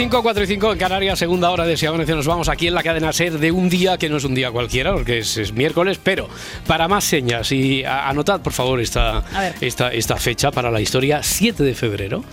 5, 0.00 0.22
4 0.22 0.44
y 0.44 0.46
5 0.46 0.72
en 0.72 0.78
Canarias, 0.78 1.18
segunda 1.18 1.50
hora 1.50 1.66
de 1.66 1.76
Si 1.76 1.84
Amanece. 1.84 2.14
Nos 2.14 2.26
vamos 2.26 2.48
aquí 2.48 2.66
en 2.68 2.72
la 2.74 2.82
cadena 2.82 3.12
SER 3.12 3.38
de 3.38 3.52
un 3.52 3.68
día 3.68 3.98
que 3.98 4.08
no 4.08 4.16
es 4.16 4.24
un 4.24 4.34
día 4.34 4.50
cualquiera, 4.50 4.94
porque 4.94 5.18
es, 5.18 5.36
es 5.36 5.52
miércoles, 5.52 6.00
pero 6.02 6.26
para 6.66 6.88
más 6.88 7.04
señas 7.04 7.52
y 7.52 7.84
a- 7.84 8.08
anotad 8.08 8.40
por 8.40 8.54
favor 8.54 8.80
esta, 8.80 9.22
esta, 9.60 9.92
esta 9.92 10.16
fecha 10.16 10.50
para 10.52 10.70
la 10.70 10.80
historia, 10.80 11.22
7 11.22 11.62
de 11.62 11.74
febrero. 11.74 12.24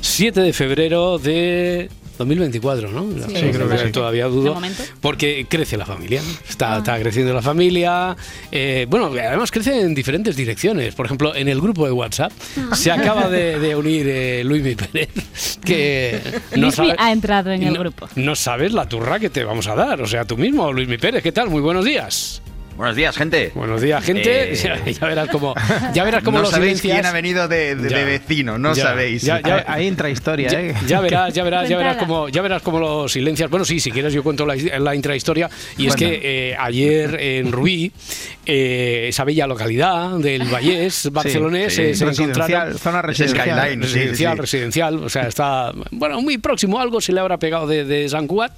7 0.00 0.40
de 0.40 0.52
febrero 0.52 1.18
de 1.18 1.90
2024, 2.18 2.90
¿no? 2.90 3.06
Sí, 3.28 3.34
creo 3.52 3.68
que 3.68 3.78
sí. 3.78 3.92
todavía 3.92 4.24
De 4.24 4.30
dudo. 4.30 4.54
momento. 4.54 4.82
Porque 5.00 5.46
crece 5.48 5.76
la 5.76 5.86
familia, 5.86 6.22
está, 6.48 6.78
está 6.78 6.98
creciendo 7.00 7.32
la 7.34 7.42
familia. 7.42 8.16
eh, 8.52 8.86
bueno, 8.88 9.06
además 9.06 9.50
crece 9.50 9.80
en 9.80 9.94
diferentes 9.94 10.36
direcciones. 10.36 10.94
Por 10.94 11.06
ejemplo, 11.06 11.34
en 11.34 11.48
el 11.48 11.60
grupo 11.60 11.86
de 11.86 11.92
WhatsApp 11.92 12.32
se 12.74 12.90
acaba 12.90 13.28
de, 13.28 13.58
de 13.58 13.76
unir 13.76 14.06
eh, 14.08 14.42
Luismi 14.44 14.74
Pérez, 14.74 15.10
que 15.64 16.20
no 16.56 16.70
sabe- 16.70 16.94
ha 16.98 17.12
entrado 17.12 17.52
en 17.52 17.62
el 17.62 17.74
no- 17.74 17.80
grupo. 17.80 18.08
No 18.16 18.34
sabes 18.36 18.72
la 18.72 18.88
turra 18.88 19.18
que 19.18 19.30
te 19.30 19.44
vamos 19.44 19.66
a 19.68 19.74
dar. 19.74 20.00
O 20.00 20.06
sea, 20.06 20.24
tú 20.24 20.36
mismo, 20.36 20.72
Luismi 20.72 20.98
Pérez, 20.98 21.22
¿qué 21.22 21.32
tal? 21.32 21.50
Muy 21.50 21.60
buenos 21.60 21.84
días. 21.84 22.42
Buenos 22.76 22.94
días, 22.94 23.16
gente. 23.16 23.52
Buenos 23.54 23.80
días, 23.80 24.04
gente. 24.04 24.52
Eh, 24.52 24.56
Ya, 24.62 24.84
ya 24.90 25.06
verás 25.06 25.28
cómo, 25.30 25.54
ya 25.94 26.04
verás 26.04 26.22
cómo 26.22 26.36
no 26.38 26.44
lo 26.44 26.50
sabéis 26.50 26.78
silencias. 26.80 26.94
quién 27.00 27.06
ha 27.06 27.12
venido 27.12 27.48
de, 27.48 27.74
de- 27.74 27.88
Ya. 27.88 27.98
de 27.98 28.04
vecino, 28.04 28.58
no 28.58 28.74
Ya, 28.74 28.82
sabéis. 28.84 29.22
ya, 29.22 29.40
ya. 29.40 29.64
Ahí 29.66 29.86
entra 29.86 30.10
historia, 30.10 30.48
Ya, 30.48 30.60
¿eh? 30.60 30.74
ya 30.86 31.00
verás, 31.00 31.32
ya 31.32 31.42
verás, 31.42 31.68
ya 31.68 31.78
verás 31.78 31.96
cómo, 31.96 32.28
ya 32.28 32.42
verás 32.42 32.60
cómo 32.62 32.78
lo 32.78 33.08
silencias. 33.08 33.48
Bueno, 33.48 33.64
sí, 33.64 33.80
si 33.80 33.90
quieres 33.90 34.12
yo 34.12 34.22
cuento 34.22 34.44
la, 34.44 34.56
la 34.56 34.94
intrahistoria. 34.94 35.48
Y 35.78 35.86
es 35.86 35.96
que 35.96 36.20
eh, 36.22 36.56
ayer 36.58 37.18
en 37.20 37.50
Rubí, 37.50 37.90
eh, 38.44 39.06
esa 39.08 39.24
bella 39.24 39.46
localidad 39.46 40.10
del 40.18 40.42
Vallés 40.52 41.08
barcelonés, 41.10 41.74
sí. 41.74 41.82
eh, 41.82 41.94
se 41.94 42.04
Residencial, 42.04 42.44
encontraron 42.68 42.78
zona 42.78 42.98
Es 43.00 43.04
residencial. 43.06 43.58
Skyline. 43.58 43.82
sí, 43.84 43.88
sí, 43.88 43.94
residencial, 43.98 44.34
sí. 44.36 44.40
residencial, 44.42 44.94
o 45.04 45.08
sea, 45.08 45.22
está, 45.28 45.72
bueno, 45.92 46.20
muy 46.20 46.36
próximo, 46.38 46.78
algo 46.78 47.00
se 47.00 47.12
le 47.12 47.20
habrá 47.20 47.38
pegado 47.38 47.66
de, 47.66 47.84
de 47.84 48.08
San 48.10 48.26
Cugat, 48.26 48.52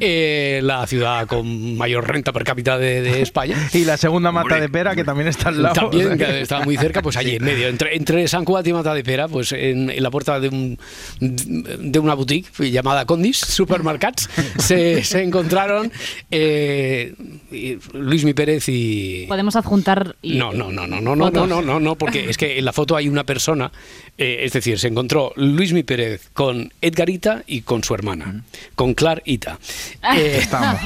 eh, 0.00 0.60
la 0.64 0.84
ciudad 0.86 1.26
con 1.28 1.76
mayor 1.76 2.08
renta 2.08 2.32
per 2.32 2.42
cápita 2.44 2.76
de, 2.76 3.02
de 3.02 3.22
España. 3.22 3.51
Y 3.72 3.84
la 3.84 3.96
segunda 3.96 4.30
mata 4.32 4.42
Hombre. 4.44 4.60
de 4.60 4.68
pera, 4.68 4.94
que 4.94 5.04
también 5.04 5.28
está 5.28 5.48
al 5.50 5.62
lado. 5.62 5.74
También, 5.90 6.20
estaba 6.20 6.64
muy 6.64 6.76
cerca, 6.76 7.02
pues 7.02 7.16
allí 7.16 7.36
en 7.36 7.44
medio, 7.44 7.68
entre, 7.68 7.96
entre 7.96 8.26
San 8.28 8.44
Cugat 8.44 8.66
y 8.66 8.72
Mata 8.72 8.94
de 8.94 9.02
Pera, 9.04 9.28
pues 9.28 9.52
en, 9.52 9.90
en 9.90 10.02
la 10.02 10.10
puerta 10.10 10.38
de, 10.40 10.48
un, 10.48 10.78
de 11.20 11.98
una 11.98 12.14
boutique 12.14 12.48
llamada 12.70 13.04
Condis 13.06 13.38
Supermarkets, 13.38 14.28
se, 14.58 15.04
se 15.04 15.22
encontraron 15.22 15.92
eh, 16.30 17.14
Luis 17.92 18.24
Mi 18.24 18.34
Pérez 18.34 18.64
y... 18.68 19.26
Podemos 19.28 19.56
adjuntar. 19.56 20.16
y- 20.22 20.36
No, 20.36 20.52
no, 20.52 20.70
no, 20.72 20.86
no, 20.86 21.00
no, 21.00 21.14
no, 21.16 21.30
no, 21.30 21.46
no, 21.46 21.62
no, 21.62 21.80
no, 21.80 21.94
porque 21.96 22.28
es 22.30 22.36
que 22.36 22.58
en 22.58 22.64
la 22.64 22.72
foto 22.72 22.96
hay 22.96 23.08
una 23.08 23.24
persona, 23.24 23.70
eh, 24.18 24.40
es 24.42 24.52
decir, 24.52 24.78
se 24.78 24.88
encontró 24.88 25.32
Luis 25.36 25.72
Mi 25.72 25.82
Pérez 25.82 26.28
con 26.32 26.72
Edgarita 26.80 27.42
y 27.46 27.62
con 27.62 27.82
su 27.84 27.94
hermana, 27.94 28.42
con 28.74 28.94
Clar 28.94 29.22
Ita. 29.24 29.58
Eh, 30.16 30.38
Estamos. 30.42 30.80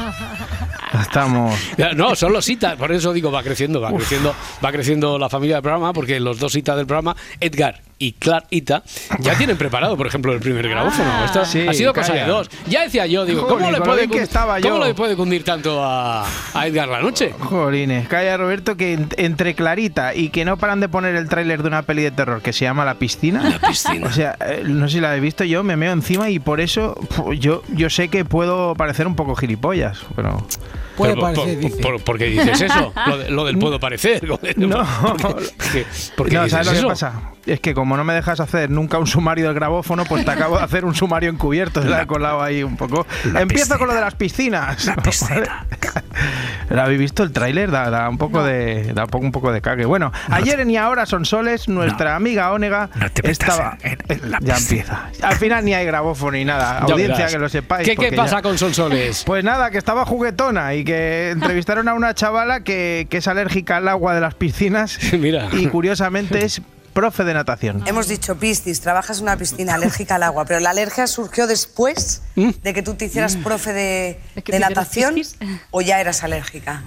Estamos. 1.00 1.54
No, 1.96 2.14
son 2.14 2.32
los 2.32 2.44
Por 2.78 2.92
eso 2.92 3.12
digo, 3.12 3.30
va 3.30 3.42
creciendo, 3.42 3.80
va 3.80 3.92
creciendo, 3.92 4.34
va 4.64 4.72
creciendo 4.72 5.18
la 5.18 5.28
familia 5.28 5.56
del 5.56 5.62
programa, 5.62 5.92
porque 5.92 6.18
los 6.20 6.38
dos 6.38 6.54
Ita 6.56 6.74
del 6.76 6.86
programa, 6.86 7.14
Edgar 7.40 7.80
y 7.98 8.12
Clark 8.12 8.46
Ita, 8.50 8.82
ya 9.20 9.34
tienen 9.38 9.56
preparado, 9.56 9.96
por 9.96 10.06
ejemplo, 10.06 10.32
el 10.34 10.40
primer 10.40 10.68
grabófono. 10.68 11.24
Esto 11.24 11.44
Sí, 11.46 11.66
ha 11.66 11.72
sido 11.72 11.94
cosa 11.94 12.08
calla. 12.12 12.24
de 12.24 12.30
dos. 12.30 12.50
Ya 12.68 12.82
decía 12.82 13.06
yo, 13.06 13.24
digo, 13.24 13.46
¿cómo, 13.46 13.70
le 13.70 13.80
puede, 13.80 14.06
que 14.08 14.18
estaba 14.20 14.60
¿cómo 14.60 14.76
yo. 14.78 14.84
le 14.84 14.94
puede 14.94 15.16
cundir 15.16 15.44
tanto 15.44 15.82
a, 15.82 16.26
a 16.54 16.66
Edgar 16.66 16.88
la 16.88 17.00
noche? 17.00 17.32
Jolines, 17.38 18.06
calla 18.08 18.36
Roberto 18.36 18.76
que 18.76 18.92
en- 18.94 19.08
entre 19.16 19.54
Clarita 19.54 20.14
y 20.14 20.28
que 20.28 20.44
no 20.44 20.56
paran 20.58 20.80
de 20.80 20.88
poner 20.90 21.14
el 21.16 21.28
tráiler 21.28 21.62
de 21.62 21.68
una 21.68 21.82
peli 21.82 22.02
de 22.02 22.10
terror 22.10 22.42
que 22.42 22.52
se 22.52 22.64
llama 22.66 22.84
La 22.84 22.94
Piscina. 22.96 23.42
La 23.60 23.68
piscina. 23.68 24.06
O 24.06 24.12
sea, 24.12 24.36
eh, 24.40 24.62
no 24.66 24.88
sé 24.88 24.94
si 24.96 25.00
la 25.00 25.16
he 25.16 25.20
visto 25.20 25.44
yo, 25.44 25.62
me 25.64 25.76
meo 25.76 25.92
encima 25.92 26.28
y 26.30 26.38
por 26.38 26.60
eso 26.60 26.94
yo, 27.38 27.62
yo 27.74 27.88
sé 27.90 28.08
que 28.08 28.24
puedo 28.24 28.74
parecer 28.74 29.06
un 29.06 29.16
poco 29.16 29.34
gilipollas, 29.36 30.00
pero... 30.14 30.46
Puede 30.96 31.12
Pero, 31.14 31.22
parecer, 31.22 31.54
por, 31.60 31.70
dice. 31.70 31.82
por- 31.82 32.00
¿Por 32.02 32.18
qué 32.18 32.24
dices 32.26 32.60
eso? 32.62 32.92
Lo, 33.06 33.18
de- 33.18 33.30
lo 33.30 33.44
del 33.44 33.58
puedo 33.58 33.78
parecer. 33.78 34.22
No. 34.56 34.84
¿Por 35.02 35.16
qué, 35.16 35.22
¿Por 35.22 35.44
qué- 35.72 35.86
por 36.16 36.28
qué 36.28 36.34
no, 36.36 36.44
dices 36.44 36.52
¿sabes 36.52 36.66
lo 36.66 36.72
que 36.72 36.78
eso? 36.78 36.88
pasa? 36.88 37.12
Es 37.46 37.60
que 37.60 37.74
como 37.74 37.96
no 37.96 38.02
me 38.02 38.12
dejas 38.12 38.40
hacer 38.40 38.70
nunca 38.70 38.98
un 38.98 39.06
sumario 39.06 39.44
del 39.46 39.54
grabófono, 39.54 40.04
pues 40.04 40.24
te 40.24 40.30
acabo 40.32 40.56
de 40.58 40.64
hacer 40.64 40.84
un 40.84 40.96
sumario 40.96 41.30
encubierto. 41.30 41.80
Se 41.80 41.88
la 41.88 42.02
he 42.02 42.06
colado 42.06 42.42
ahí 42.42 42.64
un 42.64 42.76
poco. 42.76 43.06
Empiezo 43.38 43.78
con 43.78 43.86
lo 43.86 43.94
de 43.94 44.00
las 44.00 44.16
piscinas. 44.16 44.90
¿La 46.70 46.84
habéis 46.84 46.98
visto 46.98 47.22
el 47.22 47.32
tráiler? 47.32 47.70
Da, 47.70 47.88
da 47.90 48.08
un 48.08 48.18
poco 48.18 48.42
de 48.42 48.92
da 48.94 49.04
un 49.20 49.30
poco, 49.32 49.52
de 49.52 49.60
cague. 49.60 49.84
Bueno, 49.84 50.12
ayer 50.28 50.58
en 50.60 50.70
y 50.70 50.76
ahora 50.76 51.06
son 51.06 51.24
soles, 51.24 51.68
nuestra 51.68 52.16
amiga 52.16 52.52
Ónega 52.52 52.90
estaba 53.22 53.78
ya 54.40 54.56
empieza. 54.56 55.10
Al 55.22 55.36
final 55.36 55.64
ni 55.64 55.74
hay 55.74 55.86
grabófono 55.86 56.32
ni 56.32 56.44
nada. 56.44 56.78
Audiencia 56.80 57.26
que 57.28 57.38
lo 57.38 57.48
sepáis. 57.48 57.84
¿Qué, 57.86 57.92
qué 57.92 57.96
porque 58.08 58.16
pasa 58.16 58.36
ya- 58.36 58.42
con 58.42 58.58
Sonsoles? 58.58 59.22
pues 59.24 59.44
nada, 59.44 59.70
que 59.70 59.78
estaba 59.78 60.04
juguetona 60.04 60.74
y 60.74 60.84
que 60.86 61.30
entrevistaron 61.32 61.88
a 61.88 61.94
una 61.94 62.14
chavala 62.14 62.60
que, 62.60 63.06
que 63.10 63.18
es 63.18 63.28
alérgica 63.28 63.76
al 63.76 63.88
agua 63.88 64.14
de 64.14 64.22
las 64.22 64.34
piscinas 64.34 64.98
Mira. 65.18 65.50
y 65.52 65.66
curiosamente 65.66 66.42
es 66.46 66.62
profe 66.94 67.24
de 67.24 67.34
natación. 67.34 67.82
Hemos 67.86 68.08
dicho 68.08 68.36
piscis, 68.38 68.80
trabajas 68.80 69.18
en 69.18 69.24
una 69.24 69.36
piscina 69.36 69.74
alérgica 69.74 70.14
al 70.14 70.22
agua, 70.22 70.46
pero 70.46 70.60
la 70.60 70.70
alergia 70.70 71.06
surgió 71.06 71.46
después 71.46 72.22
Mm. 72.36 72.50
de 72.62 72.72
que 72.72 72.82
tú 72.82 72.94
te 72.94 73.04
hicieras 73.06 73.36
profe 73.36 73.74
de, 73.74 74.18
¿De 74.34 74.42
qué 74.42 74.52
de 74.52 74.58
te 74.60 74.64
hicieras 74.64 74.70
natación 74.70 75.16
o 75.72 75.82
ya 75.82 76.00
eras 76.00 76.22
alérgica. 76.24 76.82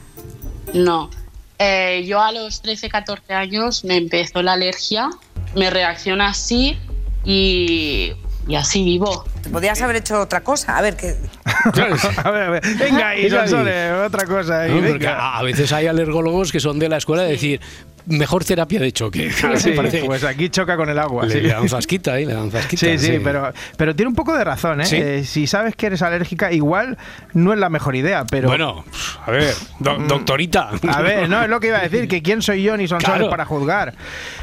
No. 0.73 1.11
Eh, 1.59 2.05
yo 2.07 2.21
a 2.21 2.31
los 2.31 2.61
13, 2.63 2.89
14 2.89 3.33
años 3.33 3.83
me 3.83 3.97
empezó 3.97 4.41
la 4.41 4.53
alergia, 4.53 5.09
me 5.55 5.69
reacciona 5.69 6.29
así 6.29 6.77
y, 7.25 8.13
y 8.47 8.55
así 8.55 8.83
vivo. 8.83 9.25
Te 9.43 9.49
podías 9.49 9.81
haber 9.81 9.97
hecho 9.97 10.19
otra 10.21 10.41
cosa. 10.41 10.77
A 10.77 10.81
ver, 10.81 10.95
que 10.95 11.15
A 12.23 12.31
ver, 12.31 12.43
a 12.43 12.49
ver. 12.49 12.63
Venga 12.77 13.09
ahí. 13.09 13.29
Sonsoles, 13.29 13.91
otra 14.05 14.25
cosa 14.25 14.61
ahí, 14.61 14.69
No, 14.71 14.77
porque 14.77 14.93
venga. 14.93 15.37
a, 15.37 15.43
veces 15.43 15.71
hay 15.73 15.87
alergólogos 15.87 16.51
que 16.51 16.59
son 16.59 16.77
de 16.79 16.89
la 16.89 16.97
escuela 16.97 17.23
de 17.23 17.31
decir 17.31 17.61
mejor 18.05 18.43
terapia 18.43 18.79
de 18.79 18.91
choque. 18.91 19.29
Sí, 19.57 19.73
pues 20.05 20.23
aquí 20.23 20.49
choca 20.49 20.75
con 20.77 20.89
el 20.89 20.97
agua. 20.97 21.25
le, 21.25 21.33
sí. 21.33 21.41
le 21.41 21.49
dan 21.49 21.67
fasquita 21.69 22.13
ahí, 22.13 22.25
le 22.25 22.33
dan 22.33 22.49
fasquita. 22.51 22.85
Sí, 22.85 22.97
sí, 22.97 23.19
pero, 23.23 23.51
pero 23.77 23.95
tiene 23.95 24.09
un 24.09 24.15
poco 24.15 24.35
de 24.35 24.43
razón, 24.43 24.81
¿eh? 24.81 24.85
Sí. 24.85 24.95
Eh, 24.97 25.23
Si 25.25 25.47
sabes 25.47 25.75
que 25.75 25.87
eres 25.87 26.01
alérgica, 26.01 26.51
igual 26.51 26.97
no 27.33 27.53
es 27.53 27.59
la 27.59 27.69
mejor 27.69 27.95
idea, 27.95 28.25
pero... 28.29 28.47
Bueno, 28.47 28.83
a 29.25 29.31
ver, 29.31 29.53
do- 29.79 29.97
doctorita. 30.07 30.69
A 30.87 31.01
ver, 31.01 31.29
no, 31.29 31.43
es 31.43 31.49
lo 31.49 31.59
que 31.59 31.67
iba 31.67 31.77
a 31.77 31.81
decir, 31.81 32.07
que 32.07 32.21
quién 32.23 32.41
soy 32.41 32.63
yo 32.63 32.77
ni 32.77 32.87
son 32.87 32.99
Claro. 32.99 33.29
para 33.29 33.45
juzgar. 33.45 33.93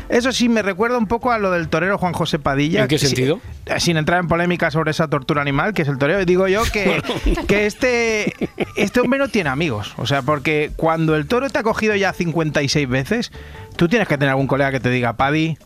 Eso 0.08 0.30
sí, 0.32 0.48
me 0.48 0.62
recuerda 0.62 0.98
un 0.98 1.06
poco 1.08 1.32
a 1.32 1.38
lo 1.38 1.50
del 1.50 1.68
torero 1.68 1.98
Juan 1.98 2.12
José 2.12 2.38
Padilla. 2.38 2.82
¿En 2.82 2.88
qué 2.88 2.98
sentido? 2.98 3.40
eh, 3.66 3.80
sin 3.80 3.96
entrar 3.96 4.20
en 4.20 4.28
polémica 4.28 4.70
sobre 4.70 4.85
esa 4.90 5.08
tortura 5.08 5.42
animal, 5.42 5.74
que 5.74 5.82
es 5.82 5.88
el 5.88 5.98
torero, 5.98 6.24
digo 6.24 6.48
yo 6.48 6.62
que, 6.72 7.02
que 7.48 7.66
este, 7.66 8.32
este 8.76 9.00
hombre 9.00 9.18
no 9.18 9.28
tiene 9.28 9.50
amigos. 9.50 9.94
O 9.96 10.06
sea, 10.06 10.22
porque 10.22 10.70
cuando 10.76 11.16
el 11.16 11.26
toro 11.26 11.48
te 11.50 11.58
ha 11.58 11.62
cogido 11.62 11.94
ya 11.94 12.12
56 12.12 12.88
veces, 12.88 13.32
tú 13.76 13.88
tienes 13.88 14.08
que 14.08 14.18
tener 14.18 14.30
algún 14.30 14.46
colega 14.46 14.70
que 14.70 14.80
te 14.80 14.90
diga, 14.90 15.14
Paddy, 15.14 15.58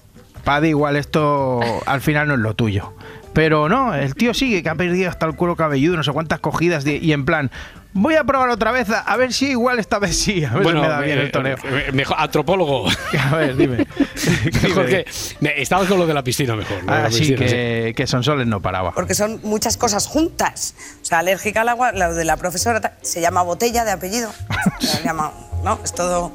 Paddy, 0.44 0.68
igual 0.68 0.96
esto 0.96 1.60
al 1.86 2.00
final 2.00 2.28
no 2.28 2.34
es 2.34 2.40
lo 2.40 2.54
tuyo. 2.54 2.92
Pero 3.32 3.68
no, 3.68 3.94
el 3.94 4.14
tío 4.14 4.34
sigue, 4.34 4.62
que 4.62 4.68
ha 4.68 4.74
perdido 4.74 5.08
hasta 5.08 5.24
el 5.26 5.34
cuero 5.36 5.54
cabelludo, 5.56 5.96
no 5.96 6.02
sé 6.02 6.12
cuántas 6.12 6.40
cogidas, 6.40 6.82
de- 6.82 6.96
y 6.96 7.12
en 7.12 7.24
plan, 7.24 7.50
voy 7.92 8.16
a 8.16 8.24
probar 8.24 8.50
otra 8.50 8.72
vez, 8.72 8.88
a, 8.90 9.16
ver 9.16 9.32
si 9.32 9.50
igual 9.50 9.78
esta 9.78 10.00
vez 10.00 10.16
sí, 10.16 10.44
a 10.44 10.52
ver 10.54 10.66
si 10.66 10.72
me 10.74 10.88
da 10.88 11.00
bien 11.00 11.18
eh, 11.18 11.22
el 11.22 11.30
toreo. 11.30 11.56
eh, 11.62 11.90
mejor, 11.92 12.16
antropólogo. 12.18 12.88
A 13.30 13.36
ver, 13.36 13.56
dime. 13.56 13.86
mejor 14.62 14.86
Dime. 14.86 15.04
que, 15.04 15.54
estamos 15.62 15.86
con 15.86 15.98
lo 15.98 16.06
de 16.08 16.14
la 16.14 16.24
piscina 16.24 16.56
mejor. 16.56 16.82
la 16.84 17.06
Así 17.06 17.20
piscina, 17.20 17.38
sí. 17.38 17.44
que, 17.54 17.92
que 17.96 18.06
Sonsoles 18.08 18.46
no 18.48 18.60
paraba. 18.60 18.92
porque 18.92 19.14
son 19.14 19.40
muchas 19.44 19.76
cosas 19.76 20.06
juntas. 20.08 20.74
O 21.00 21.04
sea, 21.04 21.20
alérgica 21.20 21.60
al 21.60 21.68
agua, 21.68 21.92
lo 21.92 22.14
de 22.14 22.24
la 22.24 22.36
profesora 22.36 22.96
se 23.02 23.20
llama 23.20 23.42
botella 23.42 23.84
de 23.84 23.92
apellido. 23.92 24.32
Se 24.80 25.02
llama, 25.04 25.32
¿no? 25.64 25.78
Es 25.84 25.92
todo, 25.94 26.32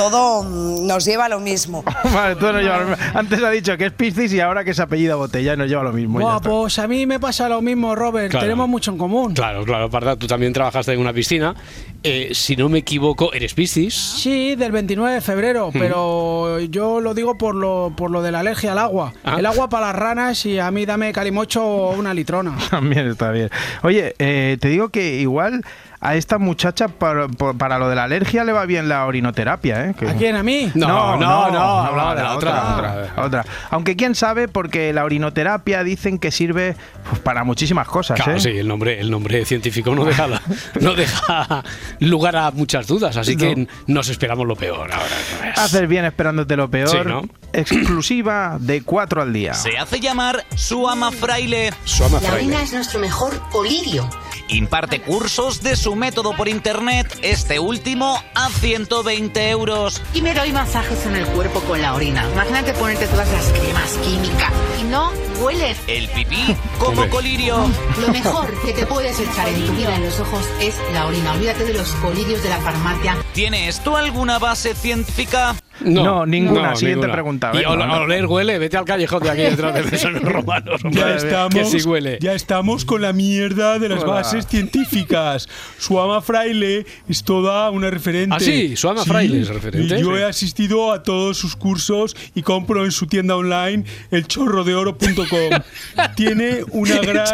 todo 0.00 0.42
nos 0.44 1.04
lleva 1.04 1.26
a 1.26 1.28
lo 1.28 1.40
mismo. 1.40 1.84
Vale, 2.14 2.34
todo 2.36 2.54
nos 2.54 2.62
lleva 2.62 2.78
lo 2.78 2.86
mismo. 2.86 3.04
Antes 3.12 3.42
ha 3.42 3.50
dicho 3.50 3.76
que 3.76 3.84
es 3.84 3.92
Piscis 3.92 4.32
y 4.32 4.40
ahora 4.40 4.64
que 4.64 4.70
es 4.70 4.80
apellido 4.80 5.18
Botella 5.18 5.52
y 5.52 5.56
nos 5.58 5.68
lleva 5.68 5.82
lo 5.82 5.92
mismo. 5.92 6.18
Buah, 6.18 6.40
pues 6.40 6.78
a 6.78 6.88
mí 6.88 7.04
me 7.04 7.20
pasa 7.20 7.50
lo 7.50 7.60
mismo, 7.60 7.94
Robert. 7.94 8.30
Claro. 8.30 8.46
Tenemos 8.46 8.66
mucho 8.66 8.92
en 8.92 8.96
común. 8.96 9.34
Claro, 9.34 9.62
claro, 9.66 9.90
Parda, 9.90 10.16
tú 10.16 10.26
también 10.26 10.54
trabajaste 10.54 10.94
en 10.94 11.00
una 11.00 11.12
piscina. 11.12 11.54
Eh, 12.02 12.30
si 12.32 12.56
no 12.56 12.70
me 12.70 12.78
equivoco, 12.78 13.34
eres 13.34 13.52
Piscis. 13.52 13.94
Sí, 13.94 14.54
del 14.54 14.72
29 14.72 15.16
de 15.16 15.20
febrero, 15.20 15.68
pero 15.70 16.58
yo 16.60 17.00
lo 17.00 17.12
digo 17.12 17.36
por 17.36 17.54
lo, 17.54 17.92
por 17.94 18.10
lo 18.10 18.22
de 18.22 18.32
la 18.32 18.40
alergia 18.40 18.72
al 18.72 18.78
agua. 18.78 19.12
Ah. 19.22 19.36
El 19.38 19.44
agua 19.44 19.68
para 19.68 19.88
las 19.88 19.96
ranas 19.96 20.46
y 20.46 20.58
a 20.58 20.70
mí 20.70 20.86
dame 20.86 21.12
calimocho 21.12 21.62
o 21.62 21.92
una 21.92 22.14
litrona. 22.14 22.56
También 22.70 23.06
está 23.06 23.32
bien. 23.32 23.50
Oye, 23.82 24.14
eh, 24.18 24.56
te 24.58 24.68
digo 24.68 24.88
que 24.88 25.20
igual 25.20 25.62
a 26.02 26.14
esta 26.14 26.38
muchacha 26.38 26.88
para, 26.88 27.28
para 27.28 27.78
lo 27.78 27.88
de 27.90 27.94
la 27.96 28.04
alergia 28.04 28.42
le 28.44 28.52
va 28.52 28.64
bien 28.64 28.88
la 28.88 29.04
orinoterapia, 29.04 29.84
¿eh? 29.90 29.94
Que- 29.98 30.08
¿A 30.08 30.14
quién? 30.14 30.34
¿A 30.36 30.42
mí? 30.42 30.70
No, 30.74 31.16
no, 31.18 31.50
no, 31.50 31.60
hablaba 31.60 32.14
de 32.14 32.22
la 32.22 32.34
otra. 32.36 32.74
otra, 32.74 33.12
otra. 33.18 33.44
Aunque 33.70 33.96
quién 33.96 34.14
sabe, 34.14 34.48
porque 34.48 34.92
la 34.94 35.04
orinoterapia 35.04 35.84
dicen 35.84 36.18
que 36.18 36.30
sirve 36.30 36.74
pues, 37.08 37.20
para 37.20 37.44
muchísimas 37.44 37.86
cosas, 37.86 38.16
Claro, 38.16 38.36
¿eh? 38.36 38.40
sí, 38.40 38.48
el 38.48 38.66
nombre, 38.66 38.98
el 38.98 39.10
nombre 39.10 39.44
científico 39.44 39.94
no 39.94 40.04
deja, 40.06 40.26
la- 40.26 40.40
no 40.80 40.94
deja 40.94 41.62
lugar 41.98 42.36
a 42.36 42.50
muchas 42.50 42.86
dudas, 42.86 43.16
así 43.18 43.36
que 43.36 43.66
nos 43.86 44.08
esperamos 44.08 44.46
lo 44.46 44.56
peor 44.56 44.90
ahora. 44.92 45.14
no. 45.56 45.62
Haces 45.62 45.86
bien 45.86 46.06
esperándote 46.06 46.56
lo 46.56 46.70
peor. 46.70 46.88
Sí, 46.88 46.98
¿no? 47.04 47.22
Exclusiva 47.52 48.56
de 48.60 48.82
4 48.82 49.22
al 49.22 49.32
día. 49.32 49.54
Se 49.54 49.76
hace 49.76 50.00
llamar 50.00 50.44
su 50.54 50.88
ama 50.88 51.10
fraile. 51.12 51.72
Suama 51.84 52.20
La 52.20 52.28
Fraile. 52.28 52.46
orina 52.48 52.62
es 52.62 52.72
nuestro 52.72 53.00
mejor 53.00 53.40
colirio. 53.50 54.08
Imparte 54.48 55.00
cursos 55.00 55.62
de 55.62 55.76
su 55.76 55.89
método 55.96 56.36
por 56.36 56.48
internet, 56.48 57.18
este 57.22 57.58
último 57.58 58.22
a 58.34 58.48
120 58.48 59.50
euros. 59.50 60.00
Primero 60.12 60.42
hay 60.42 60.52
masajes 60.52 61.06
en 61.06 61.16
el 61.16 61.26
cuerpo 61.26 61.60
con 61.60 61.80
la 61.80 61.94
orina. 61.94 62.28
Imagínate 62.32 62.72
ponerte 62.74 63.06
todas 63.06 63.30
las 63.30 63.46
cremas 63.52 63.90
químicas 64.04 64.52
y 64.80 64.84
no 64.84 65.12
hueles. 65.40 65.78
El 65.86 66.08
pipí 66.08 66.56
como 66.78 67.08
colirio. 67.08 67.56
Lo 68.00 68.08
mejor 68.08 68.52
que 68.62 68.72
te 68.72 68.86
puedes 68.86 69.18
echar 69.18 69.48
en 69.48 69.66
tu 69.66 69.72
vida 69.72 69.94
en 69.96 70.04
los 70.04 70.20
ojos 70.20 70.44
es 70.60 70.74
la 70.92 71.06
orina. 71.06 71.32
Olvídate 71.32 71.64
de 71.64 71.74
los 71.74 71.88
colirios 71.96 72.42
de 72.42 72.48
la 72.48 72.58
farmacia. 72.58 73.16
¿Tiene 73.32 73.68
esto 73.68 73.96
alguna 73.96 74.38
base 74.38 74.74
científica? 74.74 75.54
No, 75.84 76.26
ninguna. 76.26 76.76
Siguiente 76.76 77.08
pregunta, 77.08 77.52
Y 77.54 77.64
a 77.64 77.70
oler 77.70 78.26
huele, 78.26 78.58
vete 78.58 78.76
al 78.76 78.84
callejón 78.84 79.22
de 79.22 79.30
aquí 79.30 79.42
detrás 79.42 79.74
de 79.74 79.82
Besones 79.82 80.22
Romanos. 80.32 80.80
Ya 80.90 81.14
estamos, 81.16 81.54
Que 81.54 81.64
sí 81.64 81.86
huele. 81.88 82.18
ya 82.20 82.32
estamos 82.34 82.84
con 82.84 83.02
la 83.02 83.12
mierda 83.12 83.78
de 83.78 83.88
las 83.88 84.02
Hola. 84.02 84.12
bases 84.14 84.46
científicas. 84.46 85.48
Su 85.78 86.00
ama 86.00 86.20
fraile 86.22 86.86
es 87.08 87.24
toda 87.24 87.70
una 87.70 87.90
referente. 87.90 88.34
Ah, 88.36 88.40
sí, 88.40 88.76
su 88.76 88.88
ama 88.88 89.04
fraile 89.04 89.40
es 89.40 89.48
referente. 89.48 89.96
y 89.96 90.00
yo 90.02 90.14
Sí. 90.16 90.20
he 90.20 90.24
asistido 90.24 90.92
a 90.92 91.02
todos 91.02 91.36
sus 91.38 91.56
cursos 91.56 92.16
y 92.34 92.42
compro 92.42 92.84
en 92.84 92.90
su 92.92 93.06
tienda 93.06 93.36
online 93.36 93.84
elchorrodeoro.com. 94.10 95.60
Tiene 96.16 96.60
una 96.72 96.98
gran 96.98 97.26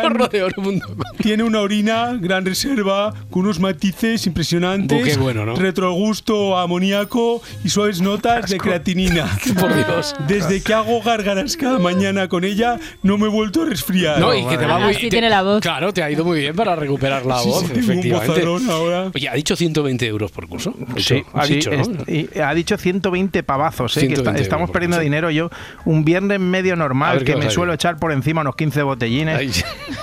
tiene 1.23 1.43
una 1.43 1.61
orina, 1.61 2.17
gran 2.21 2.45
reserva, 2.45 3.13
con 3.31 3.43
unos 3.45 3.59
matices 3.61 4.27
impresionantes. 4.27 4.99
Bu, 4.99 5.05
qué 5.05 5.17
bueno, 5.17 5.45
¿no? 5.47 5.57
Retrogusto 5.57 6.59
amoníaco 6.59 7.43
y 7.65 7.69
suaves 7.69 8.01
notas 8.01 8.36
de 8.45 8.59
creatinina. 8.59 9.27
Por 9.61 9.75
Dios. 9.75 10.15
Desde 10.27 10.63
que 10.63 10.75
hago 10.75 11.03
gárgaras 11.03 11.57
cada 11.57 11.79
mañana 11.79 12.29
con 12.29 12.45
ella, 12.45 12.79
no 13.03 13.17
me 13.19 13.27
he 13.27 13.31
vuelto 13.31 13.63
a 13.63 13.67
resfriar. 13.67 14.19
No, 14.21 14.35
y 14.35 14.45
que 14.47 14.59
te 14.59 14.67
va 14.67 14.79
muy 14.79 14.95
te- 14.97 15.09
tiene 15.09 15.31
la 15.31 15.43
voz. 15.43 15.61
Claro, 15.63 15.93
te 15.93 16.03
ha 16.03 16.11
ido 16.11 16.25
muy 16.25 16.41
bien 16.41 16.55
para 16.55 16.77
recuperar 16.77 17.25
la 17.27 17.39
Sí, 17.41 17.49
voz, 17.49 17.61
sí, 17.67 17.73
un 17.73 17.79
efectivamente. 17.79 18.29
vozarrón 18.29 18.71
ahora. 18.71 19.11
Oye, 19.15 19.29
ha 19.29 19.35
dicho 19.35 19.57
120 19.57 20.07
euros 20.07 20.31
por 20.31 20.49
curso. 20.49 20.75
Sí, 20.99 21.23
ha 21.33 21.47
sí, 21.47 21.55
dicho, 21.55 21.71
¿no? 21.71 21.85
y 22.07 22.29
ha 22.41 22.53
dicho 22.55 22.77
120 22.77 23.43
pavazos, 23.43 23.97
¿eh? 23.97 24.01
que 24.01 24.07
120 24.09 24.31
está- 24.43 24.43
estamos 24.43 24.71
perdiendo 24.71 24.99
dinero 24.99 25.31
yo. 25.31 25.51
Un 25.85 26.05
viernes 26.05 26.41
medio 26.41 26.77
normal 26.77 27.25
que 27.25 27.37
me 27.37 27.51
suelo 27.51 27.73
echar 27.73 27.97
por 27.97 28.13
encima 28.13 28.43
unos 28.43 28.57
15 28.57 28.83
botellines. 28.83 29.37
Ay. 29.39 29.53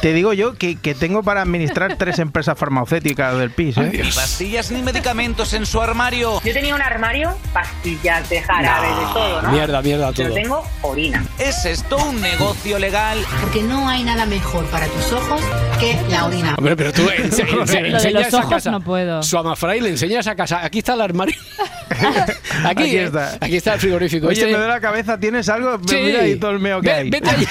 Te 0.01 0.13
digo 0.13 0.33
yo 0.33 0.53
que, 0.55 0.75
que 0.75 0.93
tengo 0.95 1.23
para 1.23 1.41
administrar 1.41 1.95
tres 1.97 2.19
empresas 2.19 2.57
farmacéuticas 2.57 3.37
del 3.37 3.51
PIS. 3.51 3.77
¿eh? 3.77 3.89
Ni 3.93 4.11
pastillas 4.11 4.71
ni 4.71 4.81
medicamentos 4.81 5.53
en 5.53 5.65
su 5.65 5.81
armario. 5.81 6.41
Yo 6.43 6.53
tenía 6.53 6.75
un 6.75 6.81
armario, 6.81 7.35
pastillas 7.53 8.22
de 8.29 8.41
jarabe, 8.41 8.87
de 8.87 9.13
todo, 9.13 9.41
¿no? 9.41 9.51
Mierda, 9.51 9.81
mierda, 9.81 10.11
todo. 10.13 10.33
tengo 10.33 10.63
orina. 10.81 11.23
¿Es 11.39 11.65
esto 11.65 11.97
un 11.97 12.19
negocio 12.21 12.79
legal? 12.79 13.19
Porque 13.41 13.61
no 13.63 13.87
hay 13.87 14.03
nada 14.03 14.25
mejor 14.25 14.65
para 14.65 14.87
tus 14.87 15.11
ojos 15.11 15.41
que 15.79 15.97
la 16.09 16.25
orina. 16.25 16.55
Hombre, 16.57 16.75
pero 16.75 16.91
tú 16.93 17.03
ense- 17.03 17.45
ense- 17.47 17.93
enseñas 17.93 18.25
los 18.25 18.33
a 18.33 18.37
ojos 18.39 18.49
casa. 18.49 18.71
no 18.71 18.81
puedo. 18.81 19.21
Su 19.23 19.37
amafray 19.37 19.81
le 19.81 19.89
enseñas 19.89 20.27
a 20.27 20.35
casa. 20.35 20.63
Aquí 20.63 20.79
está 20.79 20.93
el 20.93 21.01
armario. 21.01 21.35
aquí, 22.65 22.83
Aquí 22.83 22.97
eh, 22.97 23.03
está. 23.03 23.37
Aquí 23.41 23.55
está 23.57 23.73
el 23.75 23.79
frigorífico. 23.79 24.27
Oye, 24.27 24.33
Este- 24.39 24.51
me 24.51 24.57
duele 24.57 24.73
la 24.73 24.79
cabeza, 24.81 25.19
¿tienes 25.19 25.47
algo? 25.49 25.79
Sí. 25.87 25.95
Mira 25.95 26.21
ahí 26.21 26.35
todo 26.35 26.51
el 26.51 26.59
meo 26.59 26.81
que 26.81 26.87
Ve- 26.89 26.93
hay. 26.93 27.09
Vete 27.09 27.29
allí. 27.29 27.47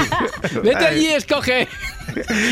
vete 0.62 0.86
allí 0.86 1.06
escoge. 1.08 1.68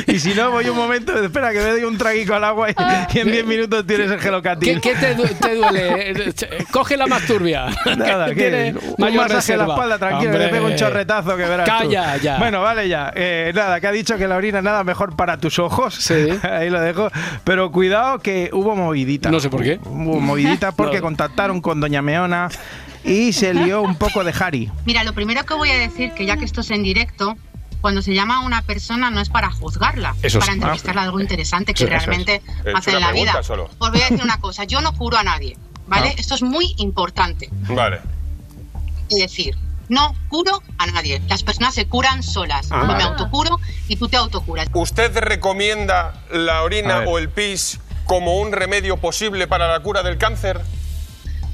y 0.09 0.19
si 0.19 0.35
no, 0.35 0.51
voy 0.51 0.69
un 0.69 0.77
momento, 0.77 1.17
espera 1.23 1.53
que 1.53 1.59
me 1.61 1.71
doy 1.71 1.85
un 1.85 1.97
traguico 1.97 2.35
al 2.35 2.43
agua 2.45 2.71
y, 2.71 2.75
y 3.15 3.19
en 3.21 3.31
10 3.31 3.47
minutos 3.47 3.87
tienes 3.87 4.11
el 4.11 4.17
¿Qué, 4.17 4.23
gelocatil. 4.25 4.81
qué 4.81 4.95
te, 4.95 5.15
du- 5.15 5.25
te 5.41 5.55
duele? 5.55 6.35
Coge 6.71 6.97
la 6.97 7.07
más 7.07 7.23
turbia. 7.25 7.67
Nada, 7.97 8.27
que 8.27 8.35
que 8.35 8.41
tiene 8.51 8.75
un 8.99 9.17
masaje 9.17 9.53
en 9.53 9.59
la 9.61 9.67
espalda, 9.67 9.99
tranquilo, 9.99 10.33
que 10.33 10.39
le 10.39 10.45
Hombre. 10.47 10.59
pego 10.61 10.67
un 10.73 10.77
chorretazo 10.77 11.37
que 11.37 11.45
verás 11.45 11.67
tú. 11.67 11.85
Calla, 11.85 12.17
ya. 12.19 12.39
Bueno, 12.39 12.63
vale 12.63 12.89
ya. 12.89 13.13
Eh, 13.15 13.53
nada, 13.55 13.81
que 13.81 13.87
ha 13.87 13.93
dicho 13.93 14.19
que 14.19 14.27
la 14.27 14.37
orina 14.37 14.59
es 14.59 14.65
nada 14.65 14.83
mejor 14.85 15.15
para 15.17 15.39
tus 15.39 15.59
ojos. 15.59 15.95
Sí. 15.95 16.29
Ahí 16.43 16.69
lo 16.69 16.81
dejo. 16.81 17.11
Pero 17.45 17.71
cuidado 17.71 18.19
que 18.19 18.51
hubo 18.53 18.75
movidita. 18.75 19.31
No 19.31 19.39
sé 19.41 19.49
por 19.51 19.63
qué. 19.63 19.79
Hubo 19.85 20.21
movidita 20.21 20.73
porque 20.73 20.97
No. 20.97 21.03
Contactaron 21.25 21.61
con 21.63 21.81
Doña 21.81 22.03
Meona 22.03 22.51
y 23.03 23.33
se 23.33 23.55
lió 23.55 23.81
un 23.83 23.97
poco 23.97 24.23
de 24.25 24.35
Harry. 24.39 24.71
Mira, 24.85 25.05
lo 25.05 25.15
primero 25.15 25.45
que 25.45 25.55
voy 25.55 25.71
a 25.71 25.77
decir, 25.79 26.13
que 26.13 26.27
ya 26.27 26.37
que 26.37 26.45
esto 26.45 26.61
es 26.61 26.71
en 26.71 26.83
directo, 26.83 27.35
cuando 27.81 28.03
se 28.03 28.13
llama 28.15 28.37
a 28.37 28.41
una 28.41 28.61
persona 28.63 29.11
no 29.11 29.21
es 29.21 29.29
para 29.31 29.51
juzgarla, 29.51 30.15
Eso 30.23 30.39
es 30.39 30.45
para 30.45 30.53
entrevistarla 30.53 31.01
de 31.03 31.07
algo 31.07 31.21
interesante 31.21 31.73
que 31.73 31.79
Sí, 31.79 31.85
eso 31.85 31.95
es. 31.97 32.05
realmente 32.07 32.43
Es 32.65 32.75
hace 32.75 32.91
en 32.93 33.01
la 33.01 33.13
vida. 33.13 33.43
solo. 33.43 33.71
Os 33.79 33.91
voy 33.91 34.01
a 34.03 34.09
decir 34.11 34.23
una 34.23 34.39
cosa, 34.39 34.65
yo 34.65 34.81
no 34.83 34.93
curo 34.95 35.17
a 35.17 35.23
nadie, 35.23 35.57
¿vale? 35.87 36.09
Ah. 36.11 36.15
Esto 36.19 36.35
es 36.35 36.43
muy 36.43 36.75
importante. 36.79 37.49
Vale. 37.69 38.01
Es 39.11 39.19
decir, 39.19 39.57
no 39.89 40.15
curo 40.29 40.63
a 40.79 40.87
nadie. 40.89 41.23
Las 41.29 41.43
personas 41.43 41.75
se 41.75 41.87
curan 41.87 42.23
solas. 42.23 42.69
Ah. 42.71 42.81
Yo 42.81 42.87
me 42.87 42.93
Vale. 42.95 43.05
autocuro 43.05 43.59
y 43.89 43.97
tú 43.97 44.09
te 44.09 44.17
autocuras. 44.19 44.69
¿Usted 44.75 45.17
recomienda 45.19 46.23
la 46.31 46.59
A 46.59 46.63
orina 46.63 47.01
o 47.07 47.19
el 47.19 47.29
pis 47.31 47.81
como 48.05 48.37
un 48.41 48.53
remedio 48.53 48.99
posible 48.99 49.47
para 49.47 49.69
la 49.69 49.81
cura 49.81 50.03
del 50.03 50.17
cáncer? 50.19 50.61